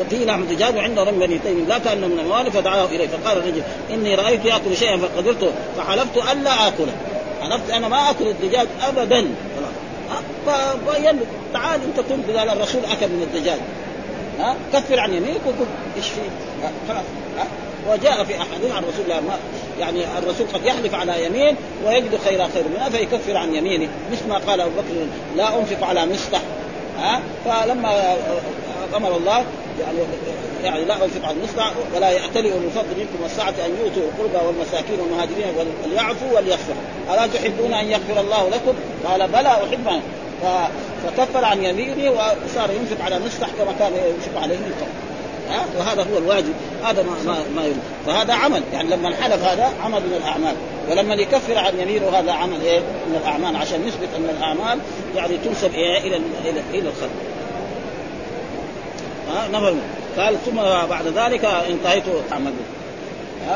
وفي 0.00 0.24
لحم 0.24 0.44
دجاج 0.44 0.76
وعنده 0.76 1.02
رمي 1.02 1.26
بني 1.26 1.38
تيم 1.38 1.66
لا 1.68 1.78
كأنه 1.78 2.06
من 2.06 2.18
الموالي 2.18 2.50
فدعاه 2.50 2.84
إليه. 2.84 3.08
فقال 3.08 3.38
الرجل 3.38 3.62
إني 3.90 4.14
رأيت 4.14 4.44
يأكل 4.44 4.76
شيئا 4.76 4.96
فقدرت 4.96 5.52
فحلفت 5.76 6.16
الا 6.32 6.68
آكله. 6.68 6.92
حلفت 7.42 7.70
أنا 7.70 7.88
ما 7.88 8.10
آكل 8.10 8.28
الدجاج 8.28 8.66
ابدا. 8.88 9.28
فبين 10.46 11.20
تعال 11.52 11.80
أنت 11.88 12.00
كنت 12.00 12.36
قال 12.36 12.48
الرسول 12.48 12.84
أكل 12.84 13.08
من 13.08 13.22
الدجاج. 13.22 13.58
ها؟ 14.38 14.56
كفر 14.72 15.00
عن 15.00 15.14
يمينك 15.14 15.40
وكل 15.46 15.64
إيش 15.96 16.06
في؟ 16.06 16.20
خلاص. 16.88 17.04
وجاء 17.88 18.24
في 18.24 18.36
أحاديث 18.36 18.72
عن 18.72 18.82
رسول 18.82 19.04
الله 19.04 19.20
ما 19.20 19.38
يعني 19.80 20.18
الرسول 20.18 20.46
قد 20.54 20.64
يحلف 20.64 20.94
على 20.94 21.26
يمين 21.26 21.56
ويجد 21.86 22.18
خير 22.24 22.48
خير 22.48 22.64
منها 22.74 22.88
فيكفر 22.88 23.36
عن 23.36 23.54
يمينه 23.54 23.88
مثل 24.12 24.28
ما 24.28 24.38
قال 24.38 24.60
أبو 24.60 24.70
بكر 24.70 25.06
لا 25.36 25.58
أنفق 25.58 25.86
على 25.86 26.06
مصطح 26.06 26.40
ها؟ 26.98 27.20
فلما 27.44 28.16
أمر 28.96 29.16
الله 29.16 29.44
يعني 29.80 29.98
يعني 30.64 30.84
لا 30.84 31.04
أنفق 31.04 31.24
على 31.24 31.36
المصطح 31.36 31.72
ولا 31.94 32.10
يأتلي 32.10 32.52
أولو 32.52 32.64
الفضل 32.64 32.98
منكم 32.98 33.22
والسعه 33.22 33.48
أن 33.66 33.76
يؤتوا 33.80 34.02
القربى 34.02 34.46
والمساكين 34.46 35.00
والمهاجرين 35.00 35.46
وليعفوا 35.84 36.36
وليغفروا 36.36 36.76
ألا 37.14 37.26
تحبون 37.26 37.72
أن 37.72 37.90
يغفر 37.90 38.20
الله 38.20 38.48
لكم؟ 38.48 38.72
قال 39.04 39.28
بلى 39.28 39.48
أحب. 39.48 40.02
فكفر 41.04 41.44
عن 41.44 41.64
يمينه 41.64 42.10
وصار 42.10 42.70
ينفق 42.70 43.04
على 43.04 43.18
مصطح 43.18 43.48
كما 43.58 43.72
كان 43.78 43.92
ينفق 43.92 44.42
عليه 44.42 44.56
من 44.56 44.74
قبل. 44.80 45.11
ها 45.52 45.64
وهذا 45.78 46.02
هو 46.02 46.18
الواجب. 46.18 46.54
هذا 46.84 47.02
ما 47.02 47.32
ما, 47.32 47.38
ما 47.56 47.62
يريد. 47.62 47.78
فهذا 48.06 48.34
عمل. 48.34 48.62
يعني 48.72 48.88
لما 48.88 49.08
انحلف 49.08 49.44
هذا 49.44 49.70
عمل 49.84 50.00
من 50.00 50.14
الأعمال. 50.16 50.54
ولما 50.90 51.14
يكفر 51.14 51.58
عن 51.58 51.80
يمينه 51.80 52.08
هذا 52.08 52.32
عمل 52.32 52.60
إيه؟ 52.62 52.78
من 52.80 53.20
الأعمال. 53.22 53.56
عشان 53.56 53.86
نثبت 53.86 54.08
أن 54.16 54.36
الأعمال 54.38 54.78
يعني 55.16 55.36
تنسب 55.36 55.74
إيه؟ 55.74 55.98
إلى 55.98 56.16
إلى 56.44 56.60
إلى 56.70 56.88
الخلق. 56.88 57.10
ها؟ 59.28 59.48
نفهم 59.48 59.80
قال 60.18 60.36
ثم 60.46 60.56
بعد 60.90 61.06
ذلك 61.06 61.44
انتهيت 61.44 62.04
تعمل 62.30 62.52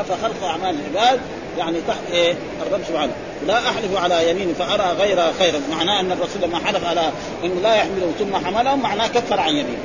فخلق 0.09 0.43
أعمال 0.43 0.75
العباد 0.79 1.19
يعني 1.57 1.77
تحت 1.87 2.11
إيه؟ 2.11 2.33
الرب 2.67 2.81
سبحانه. 2.87 3.11
لا 3.47 3.57
أحلف 3.57 3.97
على 3.97 4.29
يمين 4.29 4.53
فأرى 4.59 4.93
غيرها 4.99 5.31
خيرا. 5.39 5.61
معناه 5.71 5.99
أن 5.99 6.11
الرسول 6.11 6.41
لما 6.41 6.59
حلف 6.59 6.85
على 6.85 7.11
إنه 7.43 7.61
لا 7.63 7.75
يحمله 7.75 8.11
ثم 8.19 8.35
حملهم 8.45 8.81
معناه 8.81 9.07
كفر 9.07 9.39
عن 9.39 9.49
يمين 9.49 9.77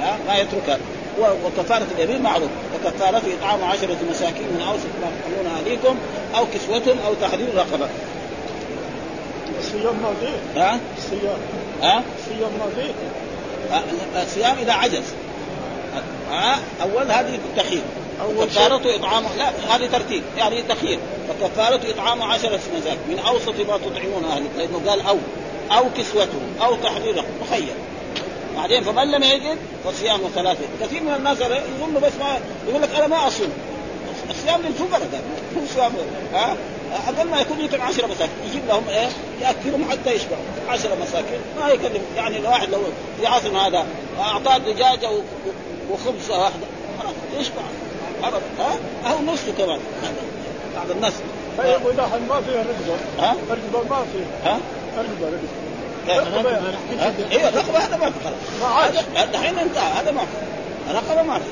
ها؟ 0.00 0.18
ما 0.28 0.38
يتركها. 0.38 0.78
وكفارة 1.18 1.86
اليمين 1.98 2.22
معروف. 2.22 2.48
وكفارته 2.74 3.34
إطعام 3.40 3.64
عشرة 3.64 3.96
مساكين 4.10 4.46
من 4.46 4.64
أوسط 4.68 4.86
ما 5.02 5.10
تحملون 5.20 5.46
أهليكم 5.56 5.96
أو 6.36 6.46
كسوتهم 6.54 6.98
أو 7.06 7.14
تحرير 7.14 7.54
رقبة. 7.54 7.88
الصيام 9.58 9.94
ما 10.02 10.14
فيه؟ 10.20 10.62
ها؟ 10.62 10.80
الصيام. 10.98 11.38
ها؟ 11.82 12.02
الصيام 12.18 12.50
ما 12.58 12.70
فيه؟ 12.76 12.92
الصيام 14.22 14.56
إذا 14.58 14.72
عجز. 14.72 15.04
ها؟ 16.30 16.58
أول 16.82 17.10
هذه 17.10 17.34
التخيير 17.34 17.82
كفارته 18.40 18.96
إطعام 18.96 19.24
لا 19.38 19.76
هذه 19.76 19.86
ترتيب. 19.86 20.22
يعني 20.38 20.62
تخيير 20.62 20.98
فكفارته 21.28 21.90
إطعام 21.90 22.22
عشرة 22.22 22.60
مساكين 22.76 22.98
من 23.08 23.18
أوسط 23.18 23.54
ما 23.68 23.78
تطعمون 23.78 24.24
أهلك 24.24 24.50
لأنه 24.58 24.90
قال 24.90 25.00
أو. 25.00 25.18
أو 25.70 25.84
كسوته 25.98 26.40
أو 26.62 26.74
تحرير 26.74 27.24
مخير. 27.42 27.74
بعدين 28.58 28.82
فمن 28.82 29.10
لم 29.10 29.22
يجد 29.22 29.58
فصيام 29.84 30.20
ثلاثة. 30.34 30.64
كثير 30.80 31.02
من 31.02 31.14
الناس 31.14 31.40
يظن 31.40 32.00
بس 32.02 32.12
ما 32.20 32.38
يقول 32.68 32.82
لك 32.82 32.94
أنا 32.94 33.06
ما 33.06 33.26
أصوم. 33.26 33.52
الصيام 34.30 34.60
للفقراء 34.62 35.08
ده 35.12 35.18
مو 35.56 35.66
صيام 35.74 35.92
ها؟ 36.34 36.56
أقل 37.08 37.28
ما 37.28 37.40
يكون 37.40 37.60
يطعم 37.60 37.82
10 37.82 38.06
مساكين. 38.06 38.34
يجيب 38.48 38.62
لهم 38.68 38.88
إيه؟ 38.88 39.08
يأكلهم 39.40 39.90
حتى 39.90 40.14
يشبعوا 40.14 40.42
10 40.68 40.96
مساكين. 41.02 41.40
ما 41.60 41.68
يكلم 41.68 42.02
يعني 42.16 42.38
الواحد 42.38 42.70
لو 42.70 42.80
يعزم 43.22 43.56
هذا 43.56 43.86
أعطاه 44.20 44.58
دجاجة 44.58 45.10
وخبز 45.90 46.30
واحدة. 46.30 46.66
خلاص 47.00 47.14
يشبع. 47.40 47.62
ابدا 48.22 48.40
ها؟ 48.58 48.78
أو 49.12 49.22
نصه 49.22 49.52
كمان. 49.58 49.80
بعض 50.76 50.90
الناس. 50.90 51.12
طيب 51.58 51.84
وإذا 51.84 52.20
ما 52.28 52.40
فيها 52.40 52.62
رقبه 52.62 52.96
ها؟ 53.18 53.36
رقبه 53.50 53.88
ما 53.90 54.04
فيها 54.12 54.52
ها؟ 54.52 54.58
رقبه 54.96 55.26
رقبه 55.26 55.67
أيوه 56.10 57.48
الرقبه 57.48 57.78
هذا 57.78 57.96
ما 57.96 58.10
في 58.10 58.16
خلاص. 58.24 59.04
دحين 59.32 59.58
انتهى 59.58 59.92
هذا 59.92 60.10
ما 60.10 60.20
في. 60.20 60.90
الرقبه 60.90 61.22
ما 61.22 61.38
في. 61.38 61.44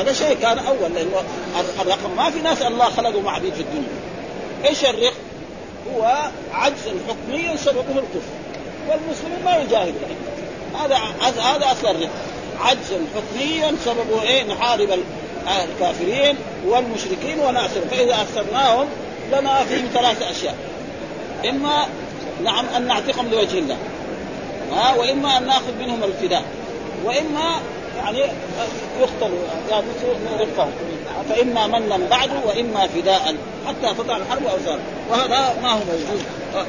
هذا 0.00 0.12
شيء 0.12 0.36
كان 0.42 0.58
أول 0.58 0.94
لأنه 0.94 1.22
الرقبة 1.80 2.14
ما 2.16 2.30
في 2.30 2.38
ناس 2.38 2.62
الله 2.62 2.84
خلقوا 2.84 3.22
مع 3.22 3.34
عبيد 3.34 3.54
في 3.54 3.60
الدنيا. 3.60 3.88
إيش 4.64 4.84
الرق؟ 4.84 5.12
هو 5.94 6.16
عجز 6.52 6.82
حكمي 7.08 7.56
سببه 7.56 7.80
الكفر. 7.80 8.32
والمسلمين 8.88 9.44
ما 9.44 9.56
يجاهدوا 9.56 10.00
هذا 10.80 10.96
هذا 11.40 11.72
أصل 11.72 11.86
الرق. 11.86 12.10
عجز 12.60 12.92
حكميا 13.16 13.76
سببه 13.84 14.22
إيه؟ 14.22 14.44
نحارب 14.44 14.88
الكافرين 15.64 16.36
والمشركين 16.66 17.38
ونأسرهم 17.40 17.88
فإذا 17.90 18.16
أسرناهم 18.22 18.86
لنا 19.32 19.64
فيهم 19.64 19.88
ثلاث 19.94 20.22
أشياء. 20.22 20.54
إما 21.48 21.86
نعم 22.44 22.64
أن 22.76 22.86
نعتقهم 22.86 23.28
لوجه 23.28 23.58
الله. 23.58 23.76
ها 24.72 24.94
وإما 24.94 25.38
أن 25.38 25.46
نأخذ 25.46 25.74
منهم 25.80 26.04
الفداء 26.04 26.42
وإما 27.04 27.60
يعني 27.96 28.18
يقتل 29.00 29.32
يعني 29.70 29.86
رفقهم 30.40 30.70
فإما 31.28 31.66
منا 31.66 31.98
بعد 32.10 32.30
وإما 32.46 32.86
فداء 32.86 33.36
حتى 33.66 33.94
تضع 33.98 34.16
الحرب 34.16 34.46
أوزار 34.46 34.78
وهذا 35.10 35.54
ما 35.62 35.72
هو 35.72 35.78
موجود. 35.78 36.22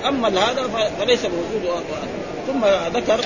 أما 0.08 0.28
هذا 0.28 0.90
فليس 1.00 1.26
موجود. 1.26 1.84
ثم 2.48 2.66
ذكر 2.98 3.20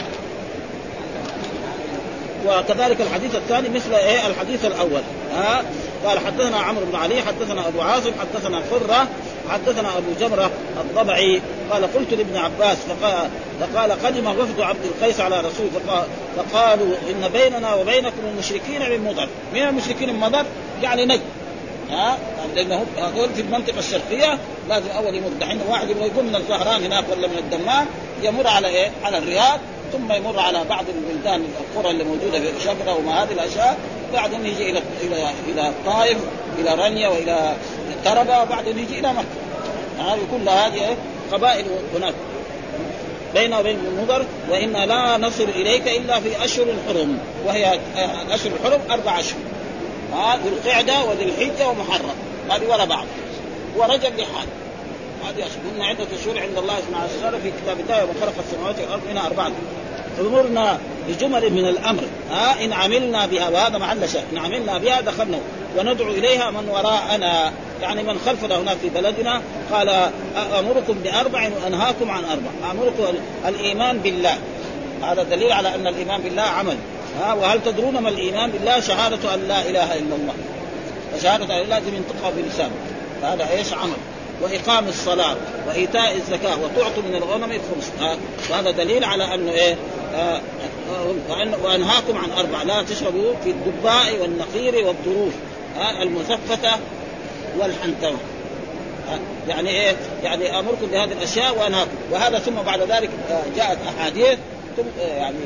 وكذلك 2.48 3.02
الحديث 3.02 3.36
الثاني 3.36 3.70
مثل 3.70 3.94
إيه؟ 3.94 4.28
الحديث 4.28 4.66
الأول. 4.66 5.02
ها 5.34 5.64
قال 6.06 6.20
حدثنا 6.20 6.58
عمرو 6.58 6.86
بن 6.86 6.96
علي 6.96 7.22
حدثنا 7.22 7.68
أبو 7.68 7.82
عاصم 7.82 8.12
حدثنا 8.20 8.62
فره 8.62 9.08
حدثنا 9.52 9.98
أبو 9.98 10.12
جمرة 10.20 10.52
الضبعي 10.82 11.42
قال 11.72 11.94
قلت 11.94 12.14
لابن 12.14 12.38
عباس 12.38 12.78
فقال, 12.78 13.30
فقال 13.60 13.92
قدم 13.92 14.28
وفد 14.28 14.62
عبد 14.62 14.86
القيس 14.86 15.20
على 15.20 15.40
رسول 15.40 15.68
فقال 15.70 16.06
فقالوا 16.38 16.96
إن 17.10 17.30
بيننا 17.34 17.76
وبينكم 17.76 18.22
المشركين 18.34 18.90
من 18.90 19.04
مضر. 19.04 19.28
من 19.54 19.62
المشركين 19.62 20.14
من 20.14 20.20
مضر؟ 20.20 20.46
يعني 20.82 21.06
نجد 21.06 21.22
ها؟ 21.92 22.18
لأنه 22.56 22.86
هذول 22.98 23.30
في 23.30 23.42
المنطقة 23.42 23.80
الشرقية 23.80 24.38
لازم 24.70 24.90
أول 24.90 25.16
يمر 25.16 25.30
دحين 25.42 25.60
واحد 25.70 25.90
يبغى 25.90 26.08
يقوم 26.08 26.26
من 26.26 26.36
الزهران 26.36 26.84
هناك 26.84 27.04
ولا 27.12 27.28
من 27.28 27.38
الدمام 27.38 27.86
يمر 28.24 28.48
على 28.48 28.68
إيه؟ 28.68 28.92
على 29.04 29.18
الرياض 29.18 29.60
ثم 29.92 30.12
يمر 30.12 30.40
على 30.40 30.64
بعض 30.70 30.86
البلدان 30.96 31.46
القرى 31.62 31.92
اللي 31.92 32.04
موجودة 32.04 32.40
في 32.40 32.62
شبرا 32.64 32.94
وما 32.94 33.24
هذه 33.24 33.32
الأشياء 33.32 33.78
بعدين 34.14 34.46
يجي 34.46 34.70
إلى 34.70 34.82
إلى 35.02 35.30
إلى 35.48 35.68
الطائف 35.70 36.18
إلى 36.60 36.76
رنيا 36.76 37.08
وإلى 37.08 37.56
تربه 38.06 38.42
وبعدين 38.42 38.80
يجي 38.80 39.00
إلى 39.00 39.14
مكة. 39.14 39.26
هذه 40.00 40.20
كلها 40.32 40.68
هذه 40.68 40.74
إيه؟ 40.74 40.96
قبائل 41.32 41.66
هناك. 41.96 42.14
بيننا 43.34 43.60
وبين 43.60 43.78
مضر 44.02 44.26
وإنا 44.50 44.86
لا 44.86 45.18
نصل 45.18 45.44
إليك 45.44 45.88
إلا 45.88 46.20
في 46.20 46.46
أشهر 46.46 46.66
الحرم. 46.66 47.20
وهي 47.46 47.80
الاشهر 48.28 48.52
الحرم 48.52 48.82
أربع 48.92 49.20
أشهر. 49.20 49.40
ها 50.14 50.38
ذي 50.44 50.50
القعدة 50.50 51.04
وذي 51.04 51.24
الحجة 51.24 51.70
ومحرم. 51.70 52.16
هذه 52.50 52.70
ورا 52.70 52.86
بعض. 52.86 53.06
ورجب 53.78 54.18
لحال. 54.18 54.48
هذه 55.28 55.40
أشهر. 55.40 55.62
ان 55.76 55.82
عدة 55.82 56.08
شهور 56.26 56.40
عند 56.40 56.58
الله 56.58 56.76
سبحانه 56.88 57.08
وتعالى 57.18 57.38
في 57.40 57.52
كتاب 57.64 57.80
الله 57.80 58.00
يوم 58.00 58.10
خلق 58.22 58.34
السماوات 58.48 58.76
والأرض 58.80 59.02
منها 59.10 59.28
أربعة. 59.28 59.52
امرنا 60.20 60.78
بجمل 61.08 61.54
من 61.54 61.68
الأمر. 61.68 62.04
ها 62.32 62.64
إن 62.66 62.74
عملنا 62.74 63.26
بها 63.26 63.50
وهذا 63.50 63.78
محل 63.78 64.10
شيء 64.10 64.24
إن 64.34 64.38
عملنا 64.38 64.78
بها 64.78 65.02
دخلنا 65.02 65.40
وندعو 65.78 66.12
إليها 66.12 66.52
من 66.52 66.70
وراءنا. 66.70 67.54
يعني 67.82 68.04
من 68.04 68.20
خلفنا 68.26 68.60
هناك 68.60 68.78
في 68.78 68.90
بلدنا 68.90 69.42
قال 69.72 69.90
امركم 70.60 70.94
بأربع 70.94 71.50
وأنهاكم 71.64 72.12
عن 72.12 72.24
أربع. 72.26 72.72
امركم 72.72 73.18
الإيمان 73.48 73.98
بالله. 73.98 74.38
هذا 75.04 75.24
دليل 75.24 75.52
على 75.52 75.76
أن 75.76 75.88
الإيمان 75.88 76.22
بالله 76.22 76.42
عمل. 76.42 76.78
ها 77.22 77.34
وهل 77.34 77.64
تدرون 77.64 77.98
ما 77.98 78.10
الإيمان 78.10 78.52
بالله؟ 78.52 78.80
شهادة 78.80 79.34
أن 79.34 79.48
لا 79.48 79.70
إله 79.70 79.94
إلا 79.94 80.16
الله. 80.16 80.34
وشهاده 81.16 81.62
أن 81.62 81.70
لازم 81.70 81.96
ينطقها 81.96 82.32
بلسانه 82.38 82.76
هذا 83.24 83.50
إيش؟ 83.52 83.74
عمل. 83.74 83.98
وإقام 84.42 84.88
الصلاة 84.88 85.36
وإيتاء 85.68 86.16
الزكاة 86.16 86.56
وتعطوا 86.64 87.04
من 87.10 87.16
الغنم 87.16 87.52
الخمس. 87.52 87.92
وهذا 88.50 88.72
دليل 88.72 89.04
على 89.04 89.34
أنه 89.34 89.52
إيه؟ 89.52 89.76
آه 90.16 90.42
وأنهاكم 91.64 92.18
عن 92.18 92.32
أربع. 92.38 92.64
لا 92.64 92.84
تشربوا 92.84 93.34
في 93.44 93.50
الدباء 93.50 94.18
والنقير 94.22 94.88
والظروف 94.88 95.34
آه 95.80 96.04
المزفته 96.04 96.72
والحنتمه 97.60 98.18
آه 99.10 99.20
يعني 99.48 99.70
إيه؟ 99.70 99.96
يعني 100.24 100.60
أمركم 100.60 100.86
بهذه 100.92 101.12
الأشياء 101.12 101.58
وأنهاكم 101.58 101.92
وهذا 102.12 102.40
ثم 102.40 102.56
بعد 102.56 102.82
ذلك 102.82 103.10
جاءت 103.56 103.78
أحاديث 103.88 104.38
ثم 104.78 104.84
يعني 105.00 105.38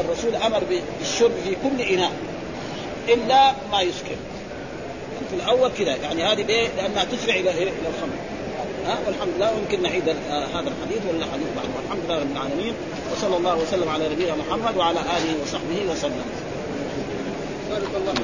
الرسول 0.00 0.34
أمر 0.34 0.62
بالشرب 1.00 1.32
في 1.44 1.56
كل 1.62 1.82
إناء 1.82 2.12
إلا 3.08 3.52
ما 3.72 3.80
يسكر 3.80 4.16
في 5.30 5.36
الأول 5.36 5.70
كذا 5.78 5.96
يعني 5.96 6.24
هذه 6.24 6.42
ليه؟ 6.42 6.68
لأنها 6.76 7.04
تسرع 7.04 7.34
إلى 7.34 7.50
إلى 7.50 7.70
الخمر 7.70 8.16
ها 8.86 8.98
والحمد 9.06 9.28
لله 9.36 9.52
ويمكن 9.52 9.82
نعيد 9.82 10.08
هذا 10.28 10.70
الحديث 10.70 11.02
ولا 11.10 11.26
حديث 11.32 11.46
بعد 11.56 11.66
والحمد 11.76 12.00
لله 12.04 12.18
رب 12.18 12.32
العالمين 12.32 12.74
وصلى 13.12 13.36
الله 13.36 13.56
وسلم 13.56 13.88
على 13.88 14.08
نبينا 14.08 14.34
محمد 14.34 14.76
وعلى 14.76 15.00
آله 15.00 15.42
وصحبه 15.42 15.92
وسلم. 15.92 16.24
بارك 17.70 17.88
الله 17.96 18.14